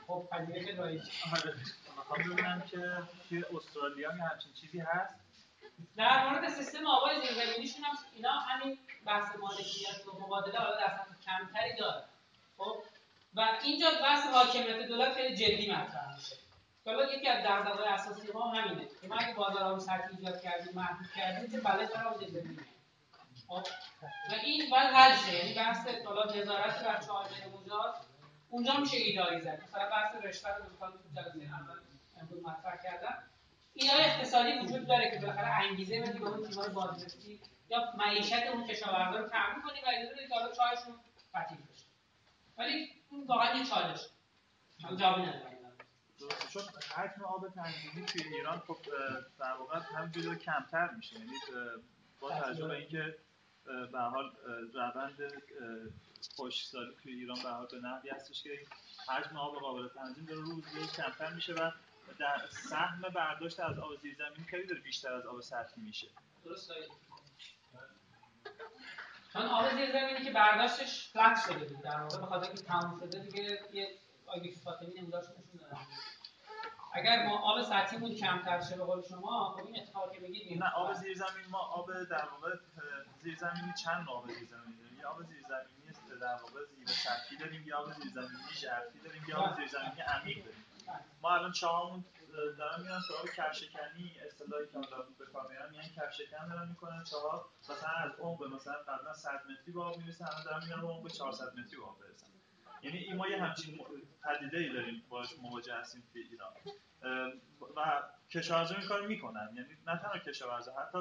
خب 0.08 0.28
که 0.66 0.76
رایج 0.76 1.02
آره 1.34 1.54
می‌خوام 1.98 2.34
ببینم 2.34 2.62
که 2.62 3.04
توی 3.30 3.44
استرالیا 3.58 4.12
هم 4.12 4.18
یه 4.18 4.24
همچین 4.24 4.54
چیزی 4.54 4.80
هست؟ 4.80 5.16
در 5.98 6.30
مورد 6.30 6.50
سیستم 6.50 6.88
آبای 6.88 7.22
زیرزمینیشون 7.22 7.84
هم 7.84 7.98
اینا 8.16 8.32
همین 8.32 8.78
بحث 9.06 9.36
مالکیت 9.36 10.08
و 10.08 10.20
مبادله 10.20 10.60
حالا 10.60 10.76
در 10.76 10.88
سطح 10.88 11.16
کمتری 11.26 11.76
داره. 11.80 12.04
خب؟ 12.58 12.84
و 13.36 13.48
اینجا 13.64 13.88
بحث 14.02 14.26
حاکمیت 14.26 14.88
دولت 14.88 15.14
خیلی 15.14 15.36
جدی 15.36 15.72
مطرح 15.72 16.16
میشه. 16.16 16.36
حالا 16.86 17.14
یکی 17.14 17.28
از 17.28 17.46
دغدغه‌های 17.46 17.88
اساسی 17.88 18.32
ما 18.34 18.52
همینه. 18.52 18.88
که 19.02 19.08
ما 19.08 19.16
اگه 19.16 19.34
بازار 19.34 19.64
آب 19.64 19.80
سطحی 19.80 20.18
ایجاد 20.18 20.42
کردیم 20.42 20.74
محدود 20.76 21.08
کردیم 21.16 21.52
که 21.52 21.58
بلای 21.58 21.88
سر 21.88 22.18
زیرزمینی 22.20 22.58
و 24.30 24.34
این 24.44 24.70
باید 24.70 24.88
حل 24.94 25.16
شه. 25.16 25.36
یعنی 25.36 25.54
بحث 25.54 25.88
حالا 26.06 26.24
نظارت 26.24 26.84
بر 26.84 26.98
چهار 26.98 27.26
غیر 27.28 27.48
مجاز 27.48 27.96
اونجا 28.50 28.78
میشه 28.78 28.98
ایداری 28.98 29.42
زد. 29.42 29.64
مثلا 29.64 29.90
بحث 29.90 30.16
رشوه 30.24 30.50
رو 30.58 30.64
مثلا 30.64 30.92
تو 30.92 31.10
جلسه 31.16 31.56
اول 31.56 31.80
امروز 32.22 32.44
مطرح 32.44 32.78
کردم. 32.84 33.24
اینا 33.74 33.94
اقتصادی 33.94 34.60
وجود 34.60 34.88
داره 34.88 35.12
که 35.12 35.20
بالاخره 35.20 35.48
انگیزه 35.48 36.02
بدی 36.02 36.20
به 36.20 36.28
اون 36.28 36.48
تیمار 36.50 36.70
بازرسی 36.70 37.42
یا 37.70 37.94
معیشت 37.98 38.48
اون 38.48 38.68
کشاورزا 38.68 39.20
رو 39.20 39.30
تامین 39.30 39.62
کنی 39.62 39.82
و 39.82 39.88
اجازه 39.98 40.14
بدی 40.14 40.28
که 40.28 40.56
چایشون 40.58 40.96
قطعی 41.34 41.58
بشه. 41.58 41.86
ولی 42.58 42.90
این 43.12 43.28
واقعا 43.28 43.58
یه 43.58 43.66
چالش. 43.66 44.00
جوابی 44.98 45.22
ندارم 45.22 45.54
درسته 46.20 46.48
چون 46.48 46.64
حجم 46.96 47.24
آب 47.24 47.50
تنظیمی 47.50 48.06
توی 48.06 48.22
ایران 48.36 48.60
خب 48.68 48.78
در 49.40 49.54
واقع 49.54 49.80
همینجوری 49.80 50.36
کمتر 50.36 50.90
میشه. 50.98 51.16
یعنی 51.20 51.32
با 52.20 52.30
توجه 52.30 52.68
به 52.68 52.76
اینکه 52.76 53.18
به 53.66 54.00
حال 54.00 54.32
روند 54.74 55.44
خشکسالی 56.38 56.96
توی 57.04 57.14
ایران 57.14 57.44
به 57.44 57.50
حال 57.50 57.68
به 57.72 57.78
نحوی 57.78 58.10
هستش 58.10 58.44
که 58.44 58.50
حجم 59.08 59.38
آب 59.38 59.56
قابل 59.56 59.88
تنظیم 59.88 60.26
داره 60.26 60.42
روز 60.42 60.64
روز 60.76 60.92
کمتر 60.92 61.34
میشه 61.34 61.54
و 61.54 61.72
در 62.20 62.42
سهم 62.50 63.02
برداشت 63.02 63.60
از 63.60 63.80
آب 63.80 63.96
زیرزمینی 64.02 64.46
خیلی 64.50 64.68
داره 64.68 64.82
بیشتر 64.82 65.14
از 65.14 65.26
آب 65.26 65.42
سطحی 65.42 65.82
میشه. 65.82 66.08
درست 66.46 66.72
چون 69.34 69.42
آب 69.42 69.76
زیرزمینی 69.76 70.26
که 70.26 70.32
برداشتش 70.32 71.10
فلت 71.10 71.40
شده 71.48 71.66
بود 71.66 71.84
در 71.84 72.02
واقع 72.02 72.18
به 72.18 72.26
خاطر 72.26 72.48
اینکه 72.48 72.64
تموم 72.64 73.00
شده 73.00 73.20
دیگه 73.20 73.60
یه 73.74 73.98
آگیس 74.26 74.64
فاطمی 74.64 74.94
نمودارش 74.94 75.26
نشون 75.26 75.70
اگر 76.96 77.26
ما 77.26 77.38
آب 77.38 77.62
سطحیمون 77.62 78.16
کمتر 78.16 78.62
شه 78.62 78.78
به 78.78 78.84
قول 78.84 79.02
شما 79.10 79.56
خب 79.58 79.66
این 79.68 79.80
اتفاقی 79.82 80.16
که 80.16 80.22
میگید 80.22 80.64
نه 80.64 80.70
آب 80.76 80.94
زیرزمین 80.94 81.46
ما 81.50 81.60
آب 81.60 82.04
در 82.04 82.26
واقع 82.26 82.50
اه، 82.50 82.56
زیرزمینی 83.22 83.74
چند 83.84 84.10
آب 84.10 84.28
زیرزمینی 84.28 84.78
داریم؟ 84.78 84.98
یه 85.00 85.06
آب 85.06 85.24
زیرزمینی 85.24 85.90
است 85.90 86.02
در 86.22 86.36
واقع 86.44 86.66
زیر 86.66 86.88
سطحی 86.88 87.38
داریم 87.38 87.68
یه 87.68 87.76
آب 87.76 87.94
زیرزمینی 87.94 88.54
ژرفی 88.54 89.00
داریم 89.00 89.24
یه 89.28 89.36
آب 89.36 89.56
زیرزمینی 89.56 90.02
عمیق 90.02 90.46
داریم. 90.46 90.66
ما 91.22 91.30
الان 91.32 91.52
چاهامون 91.52 92.06
اه، 92.34 92.56
دارن 92.58 92.82
میرن 92.82 93.00
سراغ 93.08 93.26
کفشکنی 93.26 94.12
اصطلاحی 94.28 94.66
که 94.68 94.74
حالا 94.80 95.04
به 95.20 95.26
کار 95.26 95.48
میارن 95.50 95.70
میگن 95.72 95.90
کفشکن 95.96 96.48
دارن 96.50 96.70
می‌کنن 96.70 97.04
چاها 97.04 97.46
مثلا 97.70 97.90
از 97.90 98.12
عمق 98.20 98.44
مثلا 98.44 98.74
قبلا 98.74 99.14
100 99.14 99.30
متری 99.50 99.72
به 99.74 99.84
آب 99.84 99.98
می‌رسن 99.98 100.26
الان 100.26 100.44
دارن 100.44 100.64
میرن 100.66 100.82
به 100.82 100.88
عمق 100.88 101.08
400 101.12 101.54
متری 101.60 101.78
به 101.78 101.86
آب 101.86 102.00
برسن 102.00 102.28
یعنی 102.84 103.14
ما 103.14 103.28
یه 103.28 103.44
همچین 103.44 103.80
پدیده 104.24 104.58
ای 104.58 104.74
داریم 104.74 105.04
باش 105.10 105.40
مواجه 105.42 105.76
هستیم 105.76 106.04
توی 106.14 106.22
ایران. 106.22 106.54
و 107.76 108.04
کشاورزا 108.30 108.76
این 108.76 108.88
کار 108.88 109.08
می‌کنن. 109.08 109.50
یعنی 109.56 109.78
نه 109.88 109.98
تنها 109.98 110.18
کشاورزا 110.18 110.74
حتی 110.74 110.98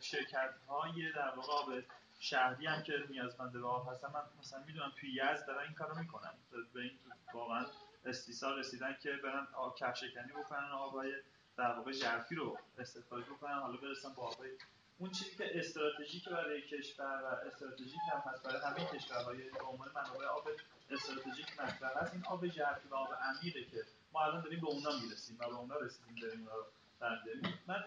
شرکت 0.00 0.54
های 0.68 1.12
در 1.12 1.28
واقع 1.28 1.52
آب 1.52 1.84
شهری 2.20 2.66
هم 2.66 2.82
که 2.82 2.92
نیازمند 3.10 3.52
به 3.52 3.66
آب 3.66 3.92
هستن 3.92 4.08
من 4.08 4.22
مثلا 4.38 4.64
می‌دونم 4.66 4.92
توی 5.00 5.10
یزد 5.10 5.46
دارن 5.46 5.62
این 5.62 5.74
کارو 5.74 5.98
می‌کنن. 5.98 6.32
به 6.74 6.80
این 6.80 6.98
واقعا 7.34 7.66
استیصال 8.04 8.58
رسیدن 8.58 8.96
که 9.02 9.12
برن 9.12 9.46
آب 9.54 9.76
کفشکنی 9.78 10.32
بکنن 10.32 10.70
آبای 10.70 11.12
در 11.56 11.72
واقع 11.72 11.92
ژرفی 11.92 12.34
رو 12.34 12.58
استخراج 12.78 13.24
بکنن 13.24 13.58
حالا 13.58 13.76
برسن 13.76 14.14
با 14.14 14.22
آبای 14.22 14.50
اون 14.98 15.10
چیزی 15.10 15.36
که 15.36 15.58
استراتژیک 15.58 16.28
برای 16.28 16.62
کشور 16.62 17.22
و 17.24 17.46
استراتژیک 17.46 18.00
هم 18.12 18.22
هست 18.30 18.42
برای 18.42 18.62
همه 18.62 18.98
کشورهای 18.98 19.50
به 19.50 19.64
عنوان 19.64 19.88
منابع 19.94 20.26
آب 20.26 20.48
استراتژیک 20.90 21.60
مطرح 21.60 22.02
هست 22.02 22.12
این 22.12 22.24
آب 22.26 22.46
ژرفی 22.46 22.88
و 22.88 22.94
آب 22.94 23.08
عمیقه 23.22 23.64
که 23.64 23.84
ما 24.12 24.24
الان 24.24 24.42
داریم 24.42 24.60
به 24.60 24.66
اونا 24.66 24.90
می‌رسیم 25.02 25.36
و 25.40 25.48
به 25.48 25.54
اونا 25.54 25.76
رسیدیم 25.76 26.14
داریم 26.22 26.40
اونا 26.40 26.54
رو 26.54 26.66
برداریم 27.00 27.58
من 27.66 27.84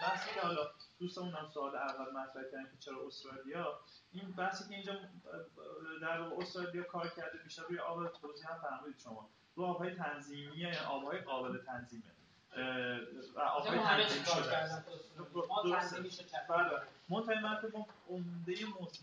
بحثی 0.00 0.34
که 0.34 0.40
حالا 0.40 0.70
دوستمون 0.98 1.34
هم 1.34 1.48
سوال 1.54 1.76
اول 1.76 2.12
مطرح 2.12 2.42
کردن 2.42 2.64
که 2.64 2.76
چرا 2.78 3.06
استرالیا 3.06 3.80
این 4.12 4.32
بحثی 4.32 4.68
که 4.68 4.74
اینجا 4.74 4.92
در 6.02 6.20
استرالیا 6.20 6.82
کار 6.82 7.08
کرده 7.08 7.38
بیشتر 7.38 7.62
روی 7.62 7.78
آب 7.78 8.12
توضیح 8.12 8.50
هم 8.50 8.58
فرمودید 8.58 8.98
شما. 8.98 9.28
رو 9.56 9.64
آبهای 9.64 9.94
تنظیمی 9.94 10.56
یا 10.56 10.88
آبهای 10.88 11.20
قابل 11.20 11.58
تنظیمه. 11.58 12.02
کردیم. 16.30 16.56
بله. 16.56 16.80
منتهی 17.08 17.38
مرتب 17.38 17.86
عمده 18.10 18.54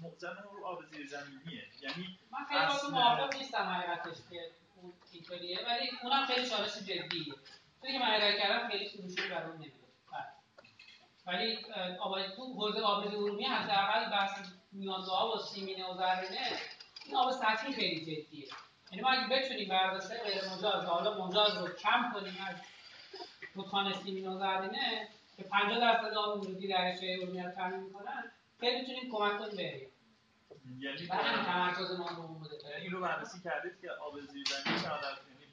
معظممون 0.01 0.55
رو 0.57 0.65
آب 0.65 0.85
زیرزمینیه 0.85 1.63
یعنی 1.81 2.19
من 2.31 2.39
خیلی 2.49 2.59
با 2.59 2.67
تو 2.67 2.73
اصل- 2.73 2.91
موافق 2.91 3.35
نیستم 3.35 3.57
حقیقتش 3.63 4.17
که 4.29 4.51
اون 4.75 4.93
اینطوریه 5.11 5.59
ولی 5.67 5.89
اونم 6.03 6.25
خیلی 6.25 6.49
چالش 6.49 6.77
جدیه. 6.77 7.35
چیزی 7.81 7.93
که 7.93 7.99
من 7.99 8.05
ارائه 8.15 8.37
کردم 8.39 8.69
خیلی 8.69 8.89
برام 9.29 9.53
نمیده 9.55 9.73
بله. 10.11 10.25
ولی 11.27 11.57
اه، 11.75 11.97
آب 11.97 12.27
تو 12.35 12.53
حوزه 12.53 12.79
آبی 12.81 13.07
ارومیه 13.07 13.49
حداقل 13.49 14.09
بحث 14.11 14.39
میانزوها 14.71 15.31
و 15.35 15.37
سیمینه 15.39 15.85
و 15.91 15.93
زرینه 15.97 16.47
این 17.05 17.15
آب 17.15 17.31
سطحی 17.31 17.73
خیلی 17.73 18.01
جدیه. 18.01 18.47
یعنی 18.91 19.01
ما 19.03 19.09
اگه 19.09 19.27
بتونیم 19.35 19.69
برداشت 19.69 20.07
غیر 20.23 20.41
مجاز 20.45 20.85
حالا 20.85 21.25
مجاز 21.27 21.57
رو 21.57 21.67
کم 21.73 22.11
کنیم 22.13 22.37
از 22.49 22.55
رودخانه 23.55 24.03
سیمینه 24.03 24.29
و 24.29 24.39
زرینه 24.39 25.07
که 25.37 25.43
50 25.43 25.79
درصد 25.79 26.13
آب 26.13 26.41
ورودی 26.41 26.67
دریاچه 26.67 27.17
ارومیه 27.19 27.43
رو 27.45 27.51
تامین 27.51 27.79
می‌کنن 27.79 28.31
خیلی 28.59 28.81
می‌تونیم 28.81 29.11
کمک 29.11 29.39
کنیم 29.39 29.55
به. 29.55 29.87
یعنی 30.79 31.07
تمرکز 31.45 31.91
ما 31.99 32.09
رو 32.09 32.23
بوده. 32.27 32.57
این 32.81 32.91
رو 32.91 33.01
بررسی 33.01 33.39
کردید 33.43 33.81
که 33.81 33.91
آب 33.91 34.19
زیرزمینی 34.19 34.79
چقدر 34.81 35.17
یعنی 35.29 35.45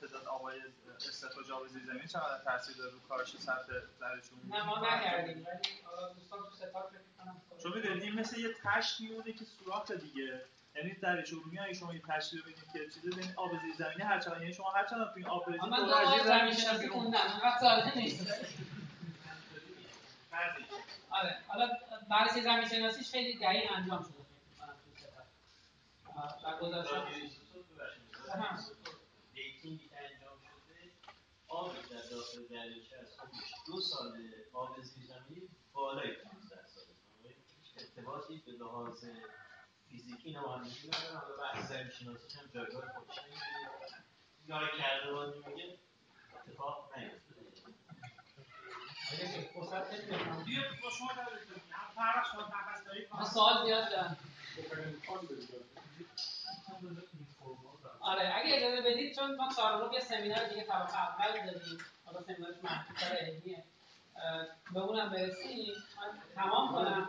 تعداد 0.00 0.26
آبای 0.26 0.60
استخراج 0.96 1.50
آب 1.50 1.66
زیرزمینی 1.66 2.08
چقدر 2.08 2.44
تاثیر 2.44 2.76
داره 2.76 2.92
رو 2.92 2.98
کاهش 3.08 3.36
سطح 3.36 3.72
دریاچه 4.00 4.28
نه 4.50 4.66
ما 4.66 4.78
نکردیم. 4.78 5.36
ولی 5.46 5.68
حالا 5.84 6.12
دوستان 6.12 6.38
تو 6.38 6.56
ستار 6.56 6.90
فکر 6.90 7.24
کنم 7.24 7.42
چون 7.62 7.72
می‌دونید 7.74 8.14
مثل 8.14 8.40
یه 8.40 8.48
تشت 8.64 9.00
میمونه 9.00 9.32
که 9.32 9.44
سوراخ 9.44 9.90
دیگه. 9.90 10.40
یعنی 10.76 10.94
دریاچه 10.94 11.36
ارومیه 11.36 11.62
اگه 11.62 11.72
شما 11.74 11.94
یه 11.94 12.00
تشت 12.08 12.34
ببینید 12.34 12.72
که 12.72 12.88
چیزی 12.94 13.10
ببین 13.10 13.32
آب 13.36 13.50
زیرزمینی 13.62 14.02
هر 14.02 14.20
چقدر 14.20 14.40
یعنی 14.40 14.54
شما 14.54 14.70
هر 14.70 14.84
چقدر 14.86 15.04
تو 15.04 15.12
این 15.16 15.26
آب 15.26 15.46
برید 15.46 15.60
من 15.64 15.86
دو 15.86 15.94
زیر 16.14 16.22
زمین 16.24 16.54
شناسی. 16.54 16.88
خوندم 16.88 17.18
انقدر 17.20 17.58
ساده 17.60 17.98
نیست. 17.98 18.26
آره 21.10 21.36
حالا 21.48 21.68
بررسی 22.10 22.40
زمین 22.42 22.68
شناسیش 22.68 23.10
خیلی 23.10 23.38
دقیق 23.38 23.72
انجام 23.76 24.02
شده. 24.02 24.12
و 26.44 26.58
گزارشات 26.60 27.04
هم. 28.34 28.58
دیتینگ 29.34 29.80
انجام 29.92 30.38
شده 30.40 30.90
آب 31.48 31.72
در 31.72 32.02
داخل 32.10 32.42
دریاچه 32.50 32.96
از 33.00 33.16
خودش 33.20 33.52
دو 33.66 33.80
سال 33.80 34.18
آب 34.52 34.82
زیرزمینی 34.82 35.48
بالای 35.72 36.12
15 36.12 36.66
سال. 36.66 36.84
هیچ 37.22 37.74
ارتباطی 37.78 38.42
به 38.46 38.52
لحاظ 38.52 39.04
فیزیکی 39.96 40.32
نه 40.32 40.40
مهندسی 40.40 40.88
نداره 40.88 41.18
حالا 41.18 41.36
بحث 41.36 41.68
زمین 41.68 41.90
شناسی 41.90 42.38
هم 42.38 42.46
جایگاه 42.54 42.92
خودش 42.94 43.18
نمی‌گیره 43.18 43.70
نگاه 44.46 44.70
کرده 44.78 45.12
بادی 45.12 45.38
میگه 45.38 45.78
اتفاق 46.46 46.90
نیفتاده 46.96 47.46
من 53.14 53.24
سوال 53.24 53.64
زیاد 53.64 53.90
دارم. 53.90 54.16
آره 58.00 58.32
اگه 58.36 58.56
اجازه 58.56 58.82
بدید 58.90 59.14
چون 59.16 59.36
ما 59.36 59.48
چهارم 59.56 59.92
یه 59.92 60.00
سمینار 60.00 60.48
دیگه 60.48 60.62
طبقه 60.64 60.98
اول 60.98 61.32
داریم. 61.46 61.78
حالا 62.04 62.22
سمینارش 62.22 62.54
محدودتر 62.62 63.16
علمیه. 63.16 63.64
به 64.72 64.80
اونم 64.80 65.08
برسیم. 65.10 65.74
من 65.96 66.18
تمام 66.34 66.72
کنم. 66.72 67.08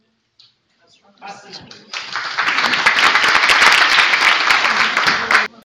Obrigado. 0.99 1.51